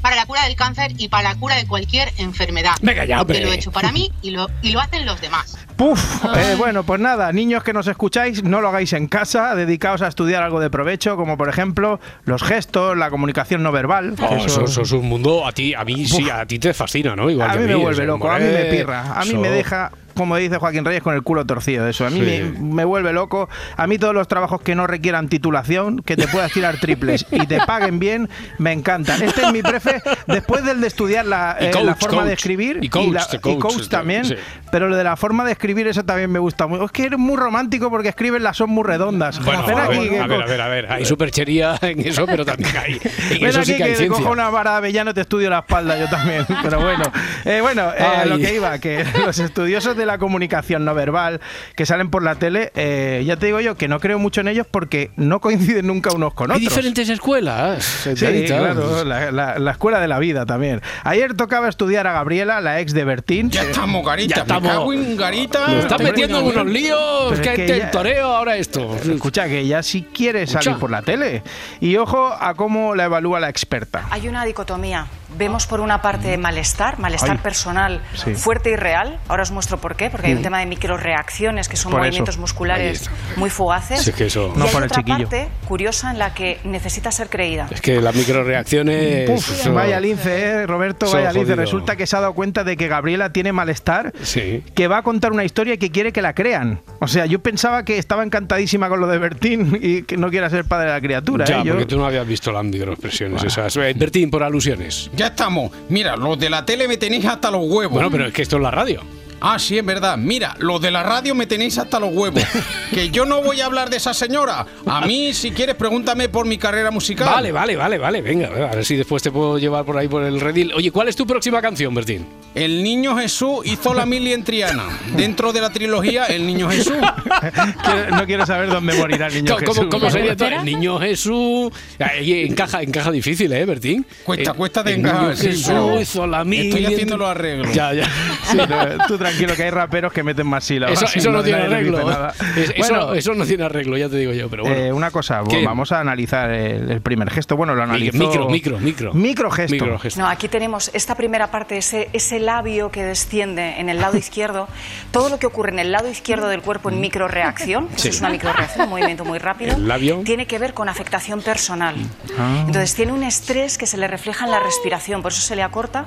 Para 0.03 0.17
la 0.17 0.27
cura 0.27 0.45
del 0.47 0.57
cáncer 0.57 0.93
y 0.97 1.09
para 1.09 1.31
la 1.31 1.35
cura 1.37 1.57
de 1.57 1.67
cualquier 1.67 2.11
enfermedad. 2.19 2.73
Venga 2.81 3.05
ya, 3.05 3.21
hombre. 3.21 3.39
Que 3.39 3.45
lo 3.45 3.53
he 3.53 3.57
hecho 3.57 3.71
para 3.71 3.93
mí 3.93 4.11
y 4.23 4.31
lo, 4.31 4.49
y 4.63 4.71
lo 4.73 4.81
hacen 4.81 5.05
los 5.07 5.21
demás. 5.21 5.57
Puf, 5.77 6.25
eh, 6.37 6.55
bueno, 6.59 6.85
pues 6.85 7.01
nada, 7.01 7.33
niños 7.33 7.63
que 7.63 7.73
nos 7.73 7.87
escucháis, 7.87 8.43
no 8.43 8.61
lo 8.61 8.69
hagáis 8.69 8.93
en 8.93 9.07
casa, 9.09 9.55
dedicaos 9.55 10.03
a 10.03 10.09
estudiar 10.09 10.43
algo 10.43 10.61
de 10.61 10.69
provecho, 10.69 11.17
como 11.17 11.39
por 11.39 11.49
ejemplo 11.49 12.01
los 12.25 12.43
gestos, 12.43 12.97
la 12.99 13.09
comunicación 13.11 13.63
no 13.63 13.73
verbal. 13.73 14.15
Oh, 14.21 14.35
eso- 14.37 14.47
eso, 14.47 14.65
eso 14.65 14.83
es 14.83 14.93
un 14.93 15.09
mundo 15.09 15.47
a 15.47 15.53
ti, 15.53 15.73
a 15.75 15.85
mí 15.85 16.07
sí, 16.07 16.29
a 16.29 16.45
ti 16.45 16.59
te 16.59 16.75
fascina, 16.75 17.17
¿no? 17.17 17.31
Igual 17.31 17.51
a 17.51 17.53
que 17.55 17.61
mí 17.61 17.67
me 17.67 17.75
vuelve 17.77 18.05
loco, 18.05 18.31
a 18.31 18.39
mí 18.39 18.45
me 18.45 18.65
pirra, 18.67 19.15
a 19.21 19.25
mí 19.25 19.35
me 19.35 19.49
deja, 19.51 19.91
como 20.15 20.37
dice 20.37 20.57
Joaquín 20.59 20.85
Reyes, 20.85 21.03
con 21.03 21.15
el 21.15 21.23
culo 21.23 21.45
torcido 21.45 21.87
eso. 21.89 22.07
A 22.07 22.11
mí 22.11 22.21
Sí. 22.21 22.53
me, 22.61 22.75
me 22.75 22.85
vuelve 22.85 23.13
loco. 23.13 23.49
A 23.77 23.87
mí 23.87 23.99
todos 23.99 24.15
los 24.15 24.29
trabajos 24.29 24.61
que 24.63 24.75
no 24.75 24.87
requieran 24.87 25.29
titulación, 25.29 26.01
que 26.03 26.17
te 26.17 26.29
puedas 26.29 26.53
tirar 26.53 26.79
triples 26.79 27.27
y 27.31 27.47
te 27.47 27.59
paguen 27.67 27.99
bien, 27.99 28.29
me 28.59 28.73
encantan. 28.73 29.23
Este 29.23 29.43
es 29.43 29.53
mi 29.53 29.63
prefe, 29.63 30.03
después 30.27 30.65
del 30.65 30.81
de 30.81 30.87
estudiar 30.87 31.27
la, 31.27 31.57
Y 31.61 31.65
eh, 31.67 31.71
coach, 31.71 31.85
la 31.85 31.95
forma 31.95 32.23
de 32.25 32.31
coach. 32.31 32.39
escribir 32.39 32.79
Y 32.83 32.89
coach, 32.89 33.13
la- 33.13 33.27
de 33.27 33.37
y 33.37 33.41
coach, 33.41 33.59
coach 33.61 33.89
también, 33.89 34.25
sí. 34.25 34.35
pero 34.71 34.89
lo 34.89 34.97
de 34.97 35.05
la 35.05 35.17
forma 35.17 35.45
de 35.45 35.53
escribir 35.53 35.87
eso 35.89 36.05
también 36.05 36.31
me 36.31 36.39
gusta 36.39 36.67
mucho. 36.67 36.85
Es 36.85 36.93
que 36.93 37.05
eres 37.05 37.19
muy 37.19 37.37
romántico 37.37 37.91
porque 37.91 38.09
escribes 38.09 38.43
las 38.43 38.57
son 38.57 38.71
muy 38.71 38.85
redondas. 38.85 39.43
Bueno, 39.45 39.65
Ven 39.67 39.79
a 39.79 39.85
aquí, 39.85 39.99
ver, 39.99 40.09
que 40.11 40.19
a 40.21 40.27
ver, 40.27 40.43
a 40.43 40.47
ver, 40.47 40.61
a 40.61 40.69
ver, 40.69 40.93
hay 40.93 41.05
superchería 41.05 41.79
en 41.83 42.01
eso, 42.07 42.27
pero 42.27 42.45
también 42.45 42.77
hay. 42.77 43.01
En 43.31 43.41
Ven 43.41 43.47
eso 43.51 43.61
aquí 43.61 43.73
sí 43.73 43.77
que 43.77 43.85
hay 43.85 43.95
que 43.95 44.09
cojo 44.09 44.31
una 44.31 44.51
vara 44.51 44.73
de 44.73 44.77
avellano 44.79 45.15
te 45.15 45.21
estudio 45.23 45.51
la 45.51 45.61
espalda 45.61 45.99
yo 45.99 46.09
también. 46.09 46.45
Pero 46.63 46.81
bueno, 46.81 47.05
Eh, 47.45 47.61
bueno, 47.61 47.91
eh, 47.97 48.03
a 48.03 48.25
lo 48.27 48.39
que 48.39 48.55
iba, 48.55 48.79
que 48.79 49.05
los 49.27 49.39
estudiosos 49.39 49.97
de 49.97 50.07
la 50.07 50.10
comunicación 50.19 50.85
no 50.85 50.95
verbal 50.95 51.41
que 51.77 51.87
salen 51.87 52.11
por 52.11 52.23
la 52.23 52.35
tele, 52.37 52.73
eh, 52.75 53.23
ya 53.27 53.37
te 53.37 53.47
digo 53.47 53.61
yo 53.61 53.77
que 53.77 53.89
no 53.89 54.01
creo 54.01 54.19
mucho 54.19 54.41
en 54.41 54.49
ellos 54.49 54.67
porque 54.71 55.11
no 55.17 55.41
coinciden 55.41 55.87
nunca 55.87 56.13
unos 56.13 56.35
con 56.35 56.51
Hay 56.51 56.57
otros. 56.59 56.71
diferentes 56.71 57.09
escuelas. 57.09 57.85
Sí, 57.85 58.45
claro, 58.47 59.05
la, 59.05 59.31
la- 59.31 59.59
la 59.59 59.71
escuela 59.71 60.01
de 60.01 60.09
la 60.09 60.19
vida 60.19 60.47
también. 60.47 60.81
Ayer 61.05 61.35
tocaba 61.35 61.69
estudiar 61.69 62.07
a 62.07 62.13
Gabriela, 62.13 62.61
la 62.61 62.81
ex 62.81 62.93
de 62.95 63.05
Bertín. 63.05 63.51
Ya 63.51 63.63
estamos, 63.63 64.05
Garita. 64.05 64.37
Ya 64.37 64.43
estamos. 64.43 64.63
Me 64.63 64.69
cago 64.69 64.93
en 64.93 65.17
Garita. 65.17 65.69
Lo 65.69 65.79
está 65.81 65.99
metiendo 65.99 66.39
en 66.41 66.47
unos 66.47 66.67
líos, 66.67 67.33
es 67.33 67.41
que, 67.41 67.79
ya- 67.79 67.91
toreo 67.91 68.27
ahora 68.35 68.57
esto. 68.57 68.97
Escucha, 68.97 69.47
que 69.49 69.61
ella 69.61 69.83
sí 69.83 70.07
quiere 70.15 70.47
salir 70.47 70.69
Escucha. 70.69 70.79
por 70.81 70.91
la 70.91 71.03
tele. 71.03 71.43
Y 71.81 71.97
ojo 71.97 72.33
a 72.39 72.55
cómo 72.55 72.95
la 72.95 73.05
evalúa 73.05 73.41
la 73.41 73.49
experta. 73.49 74.07
Hay 74.11 74.29
una 74.29 74.45
dicotomía 74.45 75.07
vemos 75.37 75.67
por 75.67 75.81
una 75.81 76.03
parte 76.03 76.37
malestar, 76.39 76.99
malestar 76.99 77.33
Ay. 77.33 77.39
personal 77.39 78.03
Sí. 78.15 78.35
fuerte 78.35 78.71
y 78.71 78.77
real. 78.77 79.19
Ahora 79.29 79.43
os 79.43 79.51
muestro 79.51 79.79
por 79.79 79.97
qué, 79.97 80.11
porque 80.11 80.29
hay 80.29 80.33
un 80.35 80.41
Mm. 80.41 80.43
tema 80.43 80.59
de 80.61 80.67
microreacciones 80.67 81.69
que 81.69 81.77
son 81.77 81.93
Por 81.93 82.01
eso. 82.01 82.07
movimientos 82.07 82.39
musculares 82.39 83.11
muy 83.37 83.51
fugaces. 83.51 84.03
Sí, 84.03 84.11
es 84.11 84.17
que 84.17 84.27
eso- 84.27 84.53
y 84.55 84.59
No 84.59 84.65
hay 84.65 84.71
por 84.71 84.83
el 84.83 84.87
otra 84.91 85.03
chiquillo. 85.03 85.19
parte 85.29 85.49
curiosa 85.67 86.11
en 86.11 86.19
la 86.19 86.35
que 86.35 86.59
necesita 86.65 87.11
ser 87.13 87.29
creída. 87.29 87.69
Es 87.71 87.81
que 87.81 88.01
las 88.01 88.15
microreacciones. 88.15 89.31
Uf, 89.31 89.51
eso- 89.61 89.73
vaya 89.73 90.01
lince, 90.01 90.41
eh, 90.43 90.67
Roberto, 90.67 91.07
vaya 91.07 91.33
lince. 91.33 91.41
jodido. 91.41 91.57
Resulta 91.57 91.97
que 91.97 92.07
se 92.07 92.17
ha 92.17 92.21
dado 92.21 92.35
cuenta 92.35 92.65
de 92.65 92.77
que 92.77 92.89
Gabriela 92.89 93.33
tiene 93.33 93.53
malestar, 93.53 94.13
Sí. 94.23 94.63
que 94.75 94.89
va 94.89 94.99
a 94.99 95.03
contar 95.03 95.33
una 95.33 95.45
historia 95.45 95.75
y 95.75 95.79
que 95.79 95.91
quiere 95.91 96.13
que 96.13 96.23
la 96.23 96.35
crean. 96.35 96.81
O 97.01 97.09
sea, 97.09 97.27
yo 97.27 97.41
pensaba 97.41 97.85
que 97.85 97.99
estaba 97.99 98.23
encantadísima 98.23 98.89
con 98.89 99.01
lo 99.01 99.07
de 99.07 99.19
Bertín 99.19 99.79
y 99.81 100.03
que 100.03 100.17
no 100.17 100.31
quiera 100.31 100.51
ser 100.51 100.65
padre 100.65 100.89
de 100.89 100.93
la 100.95 101.01
criatura. 101.01 101.45
Ya, 101.45 101.61
¿eh? 101.61 101.65
Yo- 101.65 101.73
porque 101.75 101.87
tú 101.87 101.99
no 101.99 102.07
habías 102.07 102.27
visto 102.27 102.53
las 102.53 102.65
microexpresiones 102.65 103.43
esas. 103.45 103.77
Eh, 103.77 103.95
Bertín, 103.97 104.31
por 104.31 104.43
alusiones. 104.43 105.11
Ya 105.21 105.27
estamos. 105.27 105.71
Mira, 105.91 106.17
los 106.17 106.39
de 106.39 106.49
la 106.49 106.65
tele 106.65 106.89
me 106.89 106.97
tenéis 106.97 107.27
hasta 107.27 107.51
los 107.51 107.61
huevos. 107.67 107.93
Bueno, 107.93 108.11
pero 108.11 108.25
es 108.25 108.33
que 108.33 108.41
esto 108.41 108.57
es 108.57 108.63
la 108.63 108.71
radio. 108.71 109.03
Ah, 109.41 109.59
sí, 109.59 109.79
es 109.79 109.85
verdad. 109.85 110.17
Mira, 110.19 110.55
los 110.59 110.81
de 110.81 110.91
la 110.91 111.03
radio 111.03 111.35
me 111.35 111.47
tenéis 111.47 111.79
hasta 111.79 111.99
los 111.99 112.13
huevos. 112.13 112.43
que 112.93 113.11
yo 113.11 113.25
no 113.25 113.43
voy 113.43 113.61
a 113.61 113.67
hablar 113.67 113.89
de 113.91 113.97
esa 113.97 114.13
señora. 114.15 114.67
A 114.87 115.07
mí, 115.07 115.33
si 115.33 115.51
quieres, 115.53 115.75
pregúntame 115.77 116.29
por 116.29 116.47
mi 116.47 116.59
carrera 116.59 116.91
musical. 116.91 117.29
Vale, 117.29 117.53
vale, 117.53 117.77
vale, 117.77 117.99
vale. 117.99 118.21
Venga, 118.23 118.49
a 118.49 118.75
ver 118.75 118.85
si 118.85 118.97
después 118.97 119.23
te 119.23 119.31
puedo 119.31 119.59
llevar 119.59 119.85
por 119.85 119.97
ahí 119.97 120.09
por 120.09 120.23
el 120.25 120.41
redil. 120.41 120.73
Oye, 120.75 120.91
¿cuál 120.91 121.09
es 121.09 121.17
tu 121.17 121.27
próxima 121.27 121.61
canción, 121.63 121.95
Bertín? 121.95 122.27
El 122.55 122.83
niño 122.83 123.17
Jesús 123.17 123.61
hizo 123.65 123.95
la 123.95 124.05
mili 124.07 124.33
en 124.33 124.45
Triana. 124.45 124.85
Dentro 125.17 125.53
de 125.53 125.61
la 125.61 125.71
trilogía, 125.71 126.27
El 126.27 126.47
niño 126.47 126.69
Jesús. 126.71 126.95
No 128.11 128.27
quiero 128.27 128.45
saber 128.47 128.69
dónde 128.69 128.95
morirá 128.95 129.27
el 129.29 129.35
niño 129.35 129.55
¿Cómo, 129.57 129.67
Jesús. 129.75 129.87
cómo 129.91 130.11
sería 130.11 130.37
todo? 130.37 130.49
El 130.49 130.65
niño 130.65 130.99
Jesús. 130.99 131.73
Ahí 131.99 132.45
encaja, 132.45 132.83
encaja 132.83 133.11
difícil, 133.11 133.53
¿eh, 133.53 133.65
Bertín? 133.65 134.05
Cuesta, 134.25 134.51
El- 134.51 134.57
cuesta 134.57 134.83
de 134.83 134.93
el 134.95 135.01
encajar, 135.01 135.37
Jesús 135.37 136.01
hizo 136.01 136.27
la 136.27 136.45
mili 136.45 136.69
estoy 136.69 136.85
en- 136.87 136.93
haciendo 136.93 137.17
los 137.17 137.29
arreglos. 137.31 137.73
Ya, 137.73 137.93
ya. 137.95 138.05
Sí, 138.51 138.57
no, 138.57 139.07
tú 139.07 139.17
tranquilo, 139.31 139.57
que 139.57 139.63
hay 139.65 139.71
raperos 139.71 140.13
que 140.13 140.23
meten 140.23 140.47
más 140.47 140.65
sílabas. 140.65 141.03
Eso, 141.03 141.11
eso 141.19 141.31
no 141.31 141.43
tiene 141.43 141.69
les 141.69 141.85
dice 141.85 141.97
arreglo. 142.01 142.29
Es- 142.57 142.71
eso, 142.71 142.75
Bueno, 142.79 143.15
eso 143.15 143.35
no 143.35 143.45
tiene 143.47 143.65
arreglo, 143.65 143.97
ya 143.97 144.09
te 144.09 144.17
digo 144.17 144.33
yo, 144.33 144.49
pero 144.49 144.65
bueno. 144.65 144.77
eh, 144.77 144.93
una 144.93 145.11
cosa, 145.11 145.43
¿Qué? 145.49 145.65
vamos 145.65 145.93
a 145.93 146.01
analizar 146.01 146.51
el, 146.51 146.91
el 146.91 147.01
primer 147.01 147.31
gesto. 147.31 147.57
Bueno, 147.57 147.75
lo 147.75 147.83
analizó... 147.83 148.17
Micro, 148.19 148.49
micro, 148.49 148.79
micro. 148.79 149.13
Micro 149.15 149.51
gesto. 149.51 149.73
Micro 149.75 149.99
gesto. 149.99 150.21
No, 150.21 150.29
aquí 150.29 150.49
tenemos 150.49 150.91
esta 150.95 151.15
primera 151.15 151.51
parte, 151.51 151.77
ese, 151.79 152.09
ese 152.13 152.39
labio 152.41 152.91
que 152.91 153.03
desciende 153.05 153.81
en 153.81 153.89
el 153.89 153.99
lado 154.01 154.17
izquierdo. 154.19 154.69
Todo 155.11 155.29
lo 155.29 155.39
que 155.39 155.47
ocurre 155.47 155.71
en 155.73 155.79
el 155.79 155.93
lado 155.93 156.09
izquierdo 156.11 156.49
del 156.49 156.63
cuerpo 156.63 156.91
en 156.91 157.01
microreacción, 157.01 157.89
eso 157.95 158.03
Sí. 158.03 158.09
es 158.09 158.21
una 158.21 158.31
microreacción, 158.31 158.85
un 158.85 158.91
movimiento 158.91 159.25
muy 159.25 159.39
rápido, 159.39 159.75
El 159.77 159.87
labio. 159.89 160.23
tiene 160.25 160.47
que 160.47 160.59
ver 160.59 160.75
con 160.75 160.89
afectación 160.89 161.43
personal. 161.43 161.95
Ah. 162.39 162.65
Entonces 162.67 162.95
tiene 162.95 163.13
un 163.13 163.23
estrés 163.23 163.79
que 163.79 163.87
se 163.87 163.97
le 163.97 164.09
refleja 164.09 164.45
en 164.45 164.51
la 164.51 164.61
respiración, 164.61 165.23
por 165.23 165.33
eso 165.33 165.41
se 165.43 165.57
le 165.57 165.63
acorta 165.63 166.07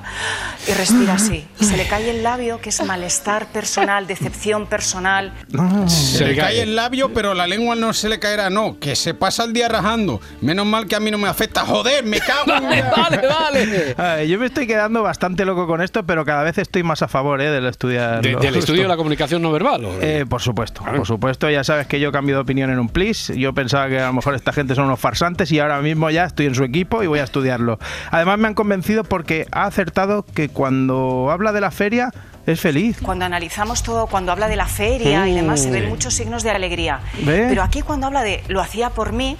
y 0.68 0.72
respira 0.72 1.14
así. 1.14 1.46
Y 1.60 1.64
se 1.64 1.76
le 1.76 1.86
cae 1.86 2.10
el 2.10 2.22
labio, 2.22 2.60
que 2.60 2.68
es 2.70 2.84
malestar 2.84 3.13
personal, 3.20 4.06
decepción 4.06 4.66
personal. 4.66 5.32
Se 5.86 6.26
le 6.26 6.36
cae 6.36 6.62
el 6.62 6.76
labio, 6.76 7.12
pero 7.12 7.34
la 7.34 7.46
lengua 7.46 7.74
no 7.76 7.92
se 7.92 8.08
le 8.08 8.18
caerá, 8.18 8.50
no. 8.50 8.78
Que 8.78 8.96
se 8.96 9.14
pasa 9.14 9.44
el 9.44 9.52
día 9.52 9.68
rajando. 9.68 10.20
Menos 10.40 10.66
mal 10.66 10.86
que 10.86 10.96
a 10.96 11.00
mí 11.00 11.10
no 11.10 11.18
me 11.18 11.28
afecta. 11.28 11.64
Joder, 11.64 12.04
me 12.04 12.18
cago 12.20 12.54
en 12.56 12.70
la- 12.70 12.90
Vale, 12.90 13.26
vale. 13.26 13.94
Ay, 13.96 14.28
yo 14.28 14.38
me 14.38 14.46
estoy 14.46 14.66
quedando 14.66 15.02
bastante 15.02 15.44
loco 15.44 15.66
con 15.66 15.80
esto, 15.82 16.04
pero 16.04 16.24
cada 16.24 16.42
vez 16.42 16.58
estoy 16.58 16.82
más 16.82 17.02
a 17.02 17.08
favor 17.08 17.40
eh, 17.40 17.50
del 17.50 17.66
estudiar. 17.66 18.22
De- 18.22 18.36
¿Del 18.36 18.56
estudio 18.56 18.82
de 18.82 18.88
la 18.88 18.96
comunicación 18.96 19.42
no 19.42 19.50
verbal? 19.52 19.84
¿o? 19.84 20.00
Eh, 20.00 20.26
por 20.28 20.40
supuesto, 20.42 20.82
por 20.84 21.06
supuesto. 21.06 21.48
Ya 21.50 21.64
sabes 21.64 21.86
que 21.86 22.00
yo 22.00 22.12
cambio 22.12 22.36
de 22.36 22.40
opinión 22.42 22.70
en 22.70 22.78
un 22.78 22.88
plis. 22.88 23.28
Yo 23.36 23.52
pensaba 23.54 23.88
que 23.88 24.00
a 24.00 24.06
lo 24.08 24.12
mejor 24.14 24.34
esta 24.34 24.52
gente 24.52 24.74
son 24.74 24.84
unos 24.86 25.00
farsantes 25.00 25.50
y 25.52 25.58
ahora 25.60 25.80
mismo 25.80 26.10
ya 26.10 26.24
estoy 26.24 26.46
en 26.46 26.54
su 26.54 26.64
equipo 26.64 27.02
y 27.02 27.06
voy 27.06 27.18
a 27.20 27.24
estudiarlo. 27.24 27.78
Además 28.10 28.38
me 28.38 28.48
han 28.48 28.54
convencido 28.54 29.04
porque 29.04 29.46
ha 29.52 29.64
acertado 29.64 30.24
que 30.34 30.48
cuando 30.48 31.28
habla 31.30 31.52
de 31.52 31.60
la 31.60 31.70
feria 31.70 32.12
es 32.46 32.60
feliz. 32.60 32.98
Cuando 33.02 33.24
analizamos 33.24 33.82
todo, 33.82 34.06
cuando 34.06 34.32
habla 34.32 34.48
de 34.48 34.56
la 34.56 34.66
feria 34.66 35.28
y 35.28 35.34
demás, 35.34 35.62
se 35.62 35.70
ven 35.70 35.88
muchos 35.88 36.14
signos 36.14 36.42
de 36.42 36.50
alegría. 36.50 37.00
Pero 37.24 37.62
aquí 37.62 37.82
cuando 37.82 38.06
habla 38.06 38.22
de 38.22 38.42
lo 38.48 38.60
hacía 38.60 38.90
por 38.90 39.12
mí, 39.12 39.36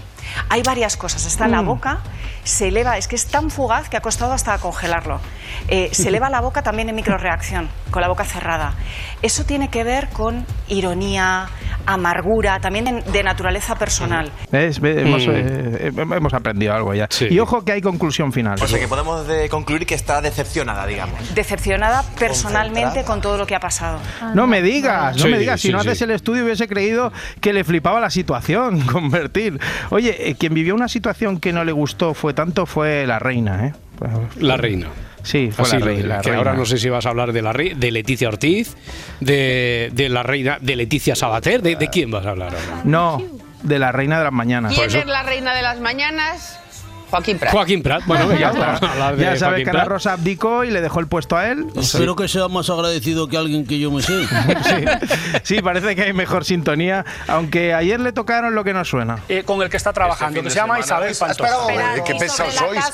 hay 0.48 0.62
varias 0.62 0.96
cosas. 0.96 1.24
Está 1.26 1.46
en 1.46 1.52
la 1.52 1.62
Mm. 1.62 1.66
boca, 1.66 1.98
se 2.44 2.68
eleva, 2.68 2.96
es 2.98 3.08
que 3.08 3.16
es 3.16 3.26
tan 3.26 3.50
fugaz 3.50 3.88
que 3.88 3.96
ha 3.96 4.00
costado 4.00 4.32
hasta 4.32 4.56
congelarlo. 4.58 5.20
Eh, 5.68 5.88
se 5.92 6.08
eleva 6.08 6.28
la 6.30 6.40
boca 6.40 6.62
también 6.62 6.88
en 6.88 6.94
microreacción, 6.96 7.68
con 7.90 8.02
la 8.02 8.08
boca 8.08 8.24
cerrada. 8.24 8.74
Eso 9.22 9.44
tiene 9.44 9.68
que 9.70 9.84
ver 9.84 10.08
con 10.10 10.44
ironía, 10.68 11.46
amargura, 11.86 12.58
también 12.60 12.86
en- 12.86 13.12
de 13.12 13.22
naturaleza 13.22 13.74
personal. 13.76 14.30
¿Ves? 14.50 14.80
Ve- 14.80 15.02
Hemos, 15.02 15.26
Mm. 15.26 15.30
eh, 15.32 15.92
hemos 16.16 16.32
aprendido 16.34 16.72
algo 16.74 16.94
ya. 16.94 17.08
Y 17.28 17.38
ojo 17.38 17.62
que 17.64 17.72
hay 17.72 17.80
conclusión 17.80 18.32
final. 18.32 18.56
O 18.60 18.66
sea 18.66 18.78
que 18.78 18.88
podemos 18.88 19.26
de 19.26 19.48
concluir 19.48 19.86
que 19.86 19.94
está 19.94 20.20
decepcionada, 20.20 20.86
digamos. 20.86 21.34
Decepcionada 21.34 22.02
personalmente 22.18 23.04
con 23.04 23.20
todo 23.20 23.36
lo 23.36 23.46
que 23.46 23.54
ha 23.54 23.60
pasado. 23.60 23.98
No 24.34 24.46
me 24.46 24.62
digas, 24.62 25.16
no 25.16 25.22
Sí, 25.24 25.28
me 25.28 25.38
digas. 25.38 25.60
Si 25.60 25.68
sí, 25.68 25.72
no 25.72 25.80
sí. 25.82 25.88
haces 25.88 26.02
el 26.02 26.10
estudio 26.10 26.44
hubiese 26.44 26.66
creído 26.68 27.12
que 27.40 27.52
le 27.52 27.64
flipaba 27.64 28.00
la 28.00 28.10
situación, 28.10 28.80
convertir. 28.86 29.58
Oye, 29.90 30.13
eh, 30.18 30.34
quien 30.38 30.54
vivió 30.54 30.74
una 30.74 30.88
situación 30.88 31.40
que 31.40 31.52
no 31.52 31.64
le 31.64 31.72
gustó 31.72 32.14
fue 32.14 32.34
tanto 32.34 32.66
fue 32.66 33.06
la 33.06 33.18
reina, 33.18 33.66
¿eh? 33.68 33.72
La 34.40 34.56
reina. 34.56 34.88
Sí, 35.22 35.50
fue 35.50 35.64
Así 35.64 35.78
la, 35.78 35.86
la 35.86 36.20
que 36.20 36.28
reina. 36.28 36.36
ahora 36.38 36.54
no 36.54 36.66
sé 36.66 36.76
si 36.78 36.88
vas 36.90 37.06
a 37.06 37.08
hablar 37.10 37.32
de 37.32 37.40
la 37.40 37.52
rei- 37.54 37.74
de 37.74 37.90
Leticia 37.90 38.28
Ortiz, 38.28 38.76
de, 39.20 39.90
de 39.94 40.08
la 40.10 40.22
reina, 40.22 40.58
de 40.60 40.76
Leticia 40.76 41.14
Sabater, 41.16 41.62
¿de, 41.62 41.76
de 41.76 41.88
quién 41.88 42.10
vas 42.10 42.26
a 42.26 42.30
hablar 42.30 42.52
ahora? 42.54 42.82
No, 42.84 43.22
de 43.62 43.78
la 43.78 43.90
reina 43.92 44.18
de 44.18 44.24
las 44.24 44.32
mañanas. 44.34 44.74
¿Quién 44.74 44.94
es 44.94 45.06
la 45.06 45.22
reina 45.22 45.54
de 45.54 45.62
las 45.62 45.80
mañanas? 45.80 46.60
Joaquín 47.14 47.38
Prat. 47.38 47.52
Joaquín 47.52 47.82
Prat, 47.82 48.02
bueno, 48.06 48.32
ya 48.36 48.50
está. 48.50 48.80
Ya 49.18 49.36
sabes 49.36 49.64
que 49.64 49.70
Prat. 49.70 49.86
Rosa 49.86 50.12
abdicó 50.14 50.64
y 50.64 50.70
le 50.70 50.80
dejó 50.80 51.00
el 51.00 51.06
puesto 51.06 51.36
a 51.36 51.48
él. 51.48 51.66
Espero 51.76 52.16
que 52.16 52.28
sea 52.28 52.48
más 52.48 52.68
agradecido 52.70 53.28
que 53.28 53.36
alguien 53.36 53.66
que 53.66 53.78
yo 53.78 53.90
me 53.90 54.02
sé. 54.02 54.12
Sí, 55.42 55.60
parece 55.62 55.94
que 55.94 56.02
hay 56.02 56.12
mejor 56.12 56.44
sintonía, 56.44 57.04
aunque 57.28 57.74
ayer 57.74 58.00
le 58.00 58.12
tocaron 58.12 58.54
lo 58.54 58.64
que 58.64 58.72
no 58.72 58.84
suena. 58.84 59.18
Eh, 59.28 59.42
con 59.44 59.60
el 59.62 59.68
que 59.68 59.76
está 59.76 59.92
trabajando, 59.92 60.42
que 60.42 60.50
se 60.50 60.56
llama 60.56 60.80
Isabel 60.80 61.14
Pantoja. 61.18 61.60
Espera, 61.60 61.96
eh, 61.96 62.02
qué 62.04 62.14
pesados 62.14 62.54
sois. 62.54 62.84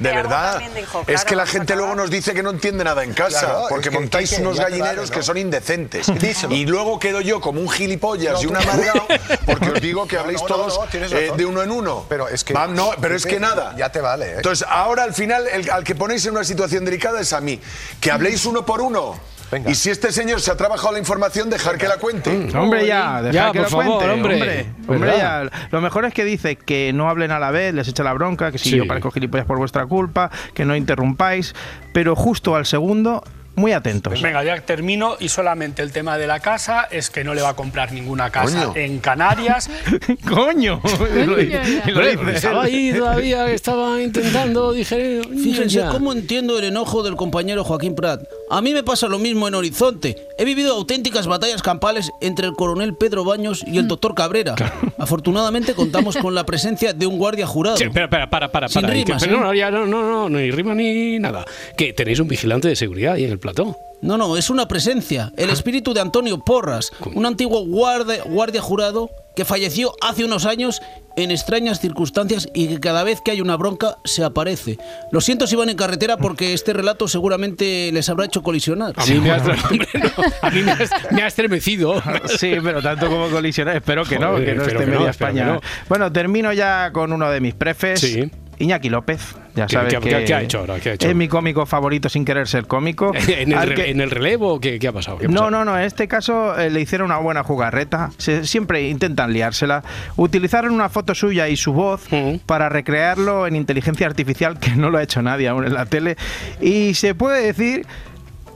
de 0.00 0.10
verdad. 0.12 0.60
es 1.06 1.24
que 1.24 1.36
la 1.36 1.46
gente 1.46 1.76
luego 1.76 1.94
nos 1.94 2.10
dice 2.10 2.34
que 2.34 2.42
no 2.42 2.50
entiende 2.50 2.84
nada 2.84 3.04
en 3.04 3.12
casa, 3.14 3.40
Claro, 3.46 3.64
porque 3.68 3.88
es 3.88 3.94
que- 3.94 4.00
montáis 4.00 4.38
unos 4.38 4.58
gallineros 4.58 5.10
que 5.10 5.22
son 5.22 5.36
indecentes. 5.38 6.06
Díselo. 6.18 6.54
y 6.54 6.66
luego 6.66 6.98
quedo 6.98 7.20
yo 7.20 7.40
como 7.40 7.60
un 7.60 7.68
gilipollas 7.68 8.34
No, 8.34 8.42
y 8.42 8.46
un 8.46 8.56
amargado, 8.56 9.06
porque 9.46 9.70
os 9.74 9.80
digo 9.80 10.06
que 10.06 10.16
habléis 10.18 10.44
todos 10.44 10.78
eh, 10.92 11.32
de 11.36 11.44
uno 11.46 11.62
en 11.62 11.70
uno. 11.70 12.04
Pero 12.08 12.28
es 12.28 12.44
que- 12.44 12.54
no, 12.54 12.90
pero 13.00 13.14
es 13.14 13.26
que 13.26 13.38
nada. 13.40 13.67
Ya 13.76 13.90
te 13.90 14.00
vale, 14.00 14.26
¿eh? 14.26 14.34
Entonces, 14.36 14.66
ahora 14.68 15.02
al 15.04 15.14
final, 15.14 15.44
el- 15.52 15.70
al 15.70 15.84
que 15.84 15.94
ponéis 15.94 16.24
en 16.26 16.32
una 16.32 16.44
situación 16.44 16.84
delicada 16.84 17.20
es 17.20 17.32
a 17.32 17.40
mí. 17.40 17.60
Que 18.00 18.10
habléis 18.10 18.44
uno 18.46 18.64
por 18.64 18.80
uno. 18.80 19.18
Y 19.66 19.74
si 19.76 19.88
este 19.88 20.12
señor 20.12 20.42
se 20.42 20.50
ha 20.50 20.56
trabajado 20.58 20.92
la 20.92 20.98
información, 20.98 21.48
dejar 21.48 21.78
que 21.78 21.88
la 21.88 21.96
cuente. 21.96 22.28
Mm, 22.30 22.54
Hombre, 22.54 22.86
ya, 22.86 23.22
deja 23.22 23.32
Ya, 23.32 23.52
que 23.52 23.60
por 23.62 23.72
lo 23.72 23.78
favor, 23.78 23.96
cuente, 24.04 24.12
hombre. 24.12 24.66
hombre. 24.86 25.16
Ya. 25.16 25.50
Lo 25.70 25.80
mejor 25.80 26.04
es 26.04 26.12
que 26.12 26.26
dice 26.26 26.56
que 26.56 26.92
no 26.92 27.08
hablen 27.08 27.30
a 27.30 27.38
la 27.38 27.50
vez, 27.50 27.72
les 27.72 27.88
echa 27.88 28.02
la 28.04 28.12
bronca, 28.12 28.52
que 28.52 28.58
si 28.58 28.68
Sí. 28.70 28.76
yo 28.76 28.86
parezco 28.86 29.10
gilipollas 29.10 29.46
por 29.46 29.56
vuestra 29.56 29.86
culpa, 29.86 30.30
que 30.52 30.66
no 30.66 30.76
interrumpáis, 30.76 31.54
pero 31.94 32.14
justo 32.14 32.56
al 32.56 32.66
segundo, 32.66 33.24
muy 33.58 33.72
atentos. 33.72 34.20
Venga, 34.22 34.42
ya 34.44 34.60
termino 34.60 35.16
y 35.18 35.28
solamente 35.28 35.82
el 35.82 35.92
tema 35.92 36.18
de 36.18 36.26
la 36.26 36.40
casa 36.40 36.88
es 36.90 37.10
que 37.10 37.24
no 37.24 37.34
le 37.34 37.42
va 37.42 37.50
a 37.50 37.54
comprar 37.56 37.92
ninguna 37.92 38.30
casa 38.30 38.66
Coño. 38.66 38.76
en 38.76 38.98
Canarias. 38.98 39.70
¡Coño! 40.28 40.80
Estaba 42.34 42.62
ahí 42.64 42.92
todavía, 42.92 43.50
estaba 43.50 44.00
intentando, 44.02 44.72
dije... 44.72 45.20
Fíjense 45.42 45.82
cómo 45.90 46.12
entiendo 46.12 46.58
el 46.58 46.64
enojo 46.64 47.02
del 47.02 47.16
compañero 47.16 47.64
Joaquín 47.64 47.94
Prat. 47.94 48.22
A 48.50 48.60
mí 48.60 48.72
me 48.72 48.82
pasa 48.82 49.08
lo 49.08 49.18
mismo 49.18 49.48
en 49.48 49.54
Horizonte. 49.54 50.16
He 50.38 50.44
vivido 50.44 50.74
auténticas 50.74 51.26
batallas 51.26 51.62
campales 51.62 52.10
entre 52.20 52.46
el 52.46 52.52
coronel 52.54 52.94
Pedro 52.94 53.24
Baños 53.24 53.64
y 53.66 53.78
el 53.78 53.88
doctor 53.88 54.14
Cabrera. 54.14 54.54
Afortunadamente 54.98 55.74
contamos 55.74 56.16
con 56.16 56.34
la 56.34 56.44
presencia 56.44 56.92
de 56.92 57.06
un 57.06 57.18
guardia 57.18 57.46
jurado. 57.46 57.76
Sí, 57.76 57.84
espera, 57.84 58.06
espera, 58.06 58.30
para, 58.30 58.50
para, 58.50 58.68
Sin 58.68 58.82
para. 58.82 58.96
Y 58.96 59.00
que- 59.04 59.06
rimas, 59.06 59.22
pero 59.24 59.36
¿eh? 59.36 59.40
no, 59.40 59.54
ya 59.54 59.70
no, 59.70 59.86
no, 59.86 60.02
no, 60.02 60.28
ni 60.28 60.50
rima 60.50 60.74
ni 60.74 61.18
nada. 61.18 61.44
Que 61.76 61.92
tenéis 61.92 62.20
un 62.20 62.28
vigilante 62.28 62.68
de 62.68 62.76
seguridad 62.76 63.14
ahí 63.14 63.24
en 63.24 63.32
el 63.32 63.38
plató. 63.52 63.76
No, 64.00 64.16
no, 64.16 64.36
es 64.36 64.48
una 64.48 64.68
presencia. 64.68 65.32
El 65.36 65.50
espíritu 65.50 65.92
de 65.92 66.00
Antonio 66.00 66.38
Porras, 66.38 66.92
un 67.14 67.26
antiguo 67.26 67.64
guardia, 67.66 68.22
guardia 68.24 68.60
jurado 68.60 69.10
que 69.34 69.44
falleció 69.44 69.92
hace 70.00 70.24
unos 70.24 70.46
años 70.46 70.80
en 71.16 71.32
extrañas 71.32 71.80
circunstancias 71.80 72.48
y 72.54 72.68
que 72.68 72.80
cada 72.80 73.02
vez 73.02 73.20
que 73.20 73.32
hay 73.32 73.40
una 73.40 73.56
bronca 73.56 73.96
se 74.04 74.22
aparece. 74.22 74.78
Lo 75.10 75.20
siento 75.20 75.48
si 75.48 75.56
van 75.56 75.68
en 75.68 75.76
carretera 75.76 76.16
porque 76.16 76.54
este 76.54 76.72
relato 76.72 77.08
seguramente 77.08 77.90
les 77.92 78.08
habrá 78.08 78.24
hecho 78.24 78.42
colisionar. 78.42 78.94
A 78.96 79.04
mí 79.06 79.18
me 79.18 79.32
ha, 79.32 79.36
hombre, 79.70 79.88
no, 79.94 80.24
a 80.42 80.50
mí 80.50 80.62
me 80.62 80.72
ha, 80.72 80.78
me 81.10 81.22
ha 81.22 81.26
estremecido. 81.26 82.00
Sí, 82.38 82.54
pero 82.62 82.80
tanto 82.80 83.08
como 83.08 83.28
colisionar, 83.30 83.76
espero 83.76 84.04
que 84.04 84.18
no, 84.18 84.36
que 84.36 84.54
no 84.54 84.62
esté 84.62 84.76
que 84.76 84.86
no, 84.86 84.92
media 84.92 85.10
espero 85.10 85.30
España. 85.30 85.44
que 85.44 85.52
no. 85.52 85.60
Bueno, 85.88 86.12
termino 86.12 86.52
ya 86.52 86.92
con 86.92 87.12
uno 87.12 87.28
de 87.30 87.40
mis 87.40 87.54
prefes. 87.54 88.00
Sí. 88.00 88.30
Iñaki 88.58 88.88
López, 88.88 89.34
ya 89.54 89.66
¿Qué- 89.66 89.72
sabes 89.74 89.94
qué- 89.94 90.00
que 90.00 90.08
qué- 90.10 90.24
qué 90.24 90.34
ha 90.34 90.42
hecho 90.42 90.58
ahora? 90.60 90.80
¿Qué 90.80 90.90
ha 90.90 90.92
hecho? 90.94 91.08
es 91.08 91.14
mi 91.14 91.28
cómico 91.28 91.64
favorito 91.66 92.08
sin 92.08 92.24
querer 92.24 92.48
ser 92.48 92.66
cómico. 92.66 93.12
¿En 93.28 93.52
el, 93.52 93.74
que- 93.74 93.90
en 93.90 94.00
el 94.00 94.10
relevo 94.10 94.60
qué, 94.60 94.78
qué 94.78 94.88
ha 94.88 94.92
pasado? 94.92 95.18
¿Qué 95.18 95.26
ha 95.26 95.28
no, 95.28 95.34
pasado? 95.34 95.50
no, 95.50 95.64
no. 95.64 95.78
En 95.78 95.84
este 95.84 96.08
caso 96.08 96.58
eh, 96.58 96.70
le 96.70 96.80
hicieron 96.80 97.06
una 97.06 97.18
buena 97.18 97.42
jugarreta. 97.44 98.10
Se- 98.18 98.44
siempre 98.46 98.88
intentan 98.88 99.32
liársela. 99.32 99.82
Utilizaron 100.16 100.72
una 100.72 100.88
foto 100.88 101.14
suya 101.14 101.48
y 101.48 101.56
su 101.56 101.72
voz 101.72 102.02
para 102.46 102.68
recrearlo 102.68 103.46
en 103.46 103.56
inteligencia 103.56 104.06
artificial, 104.06 104.58
que 104.58 104.70
no 104.70 104.90
lo 104.90 104.98
ha 104.98 105.02
hecho 105.02 105.22
nadie 105.22 105.48
aún 105.48 105.64
en 105.64 105.74
la 105.74 105.86
tele. 105.86 106.16
Y 106.60 106.94
se 106.94 107.14
puede 107.14 107.44
decir 107.46 107.86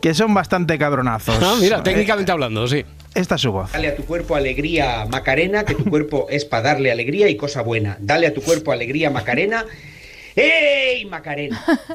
que 0.00 0.14
son 0.14 0.34
bastante 0.34 0.78
cabronazos. 0.78 1.38
Ah, 1.40 1.54
mira, 1.60 1.78
Eh, 1.78 1.82
técnicamente 1.84 2.32
hablando, 2.32 2.66
sí. 2.66 2.84
Esta 3.14 3.34
es 3.34 3.42
su 3.42 3.52
voz. 3.52 3.70
Dale 3.72 3.88
a 3.88 3.94
tu 3.96 4.04
cuerpo 4.04 4.34
alegría, 4.36 5.04
Macarena, 5.08 5.64
que 5.64 5.74
tu 5.74 5.84
cuerpo 5.84 6.26
es 6.30 6.46
para 6.46 6.62
darle 6.70 6.90
alegría 6.90 7.28
y 7.28 7.36
cosa 7.36 7.60
buena. 7.60 7.98
Dale 8.00 8.26
a 8.26 8.32
tu 8.34 8.40
cuerpo 8.40 8.72
alegría, 8.72 9.10
Macarena. 9.10 9.66
¡Ey, 10.34 11.04
Macarena! 11.06 11.62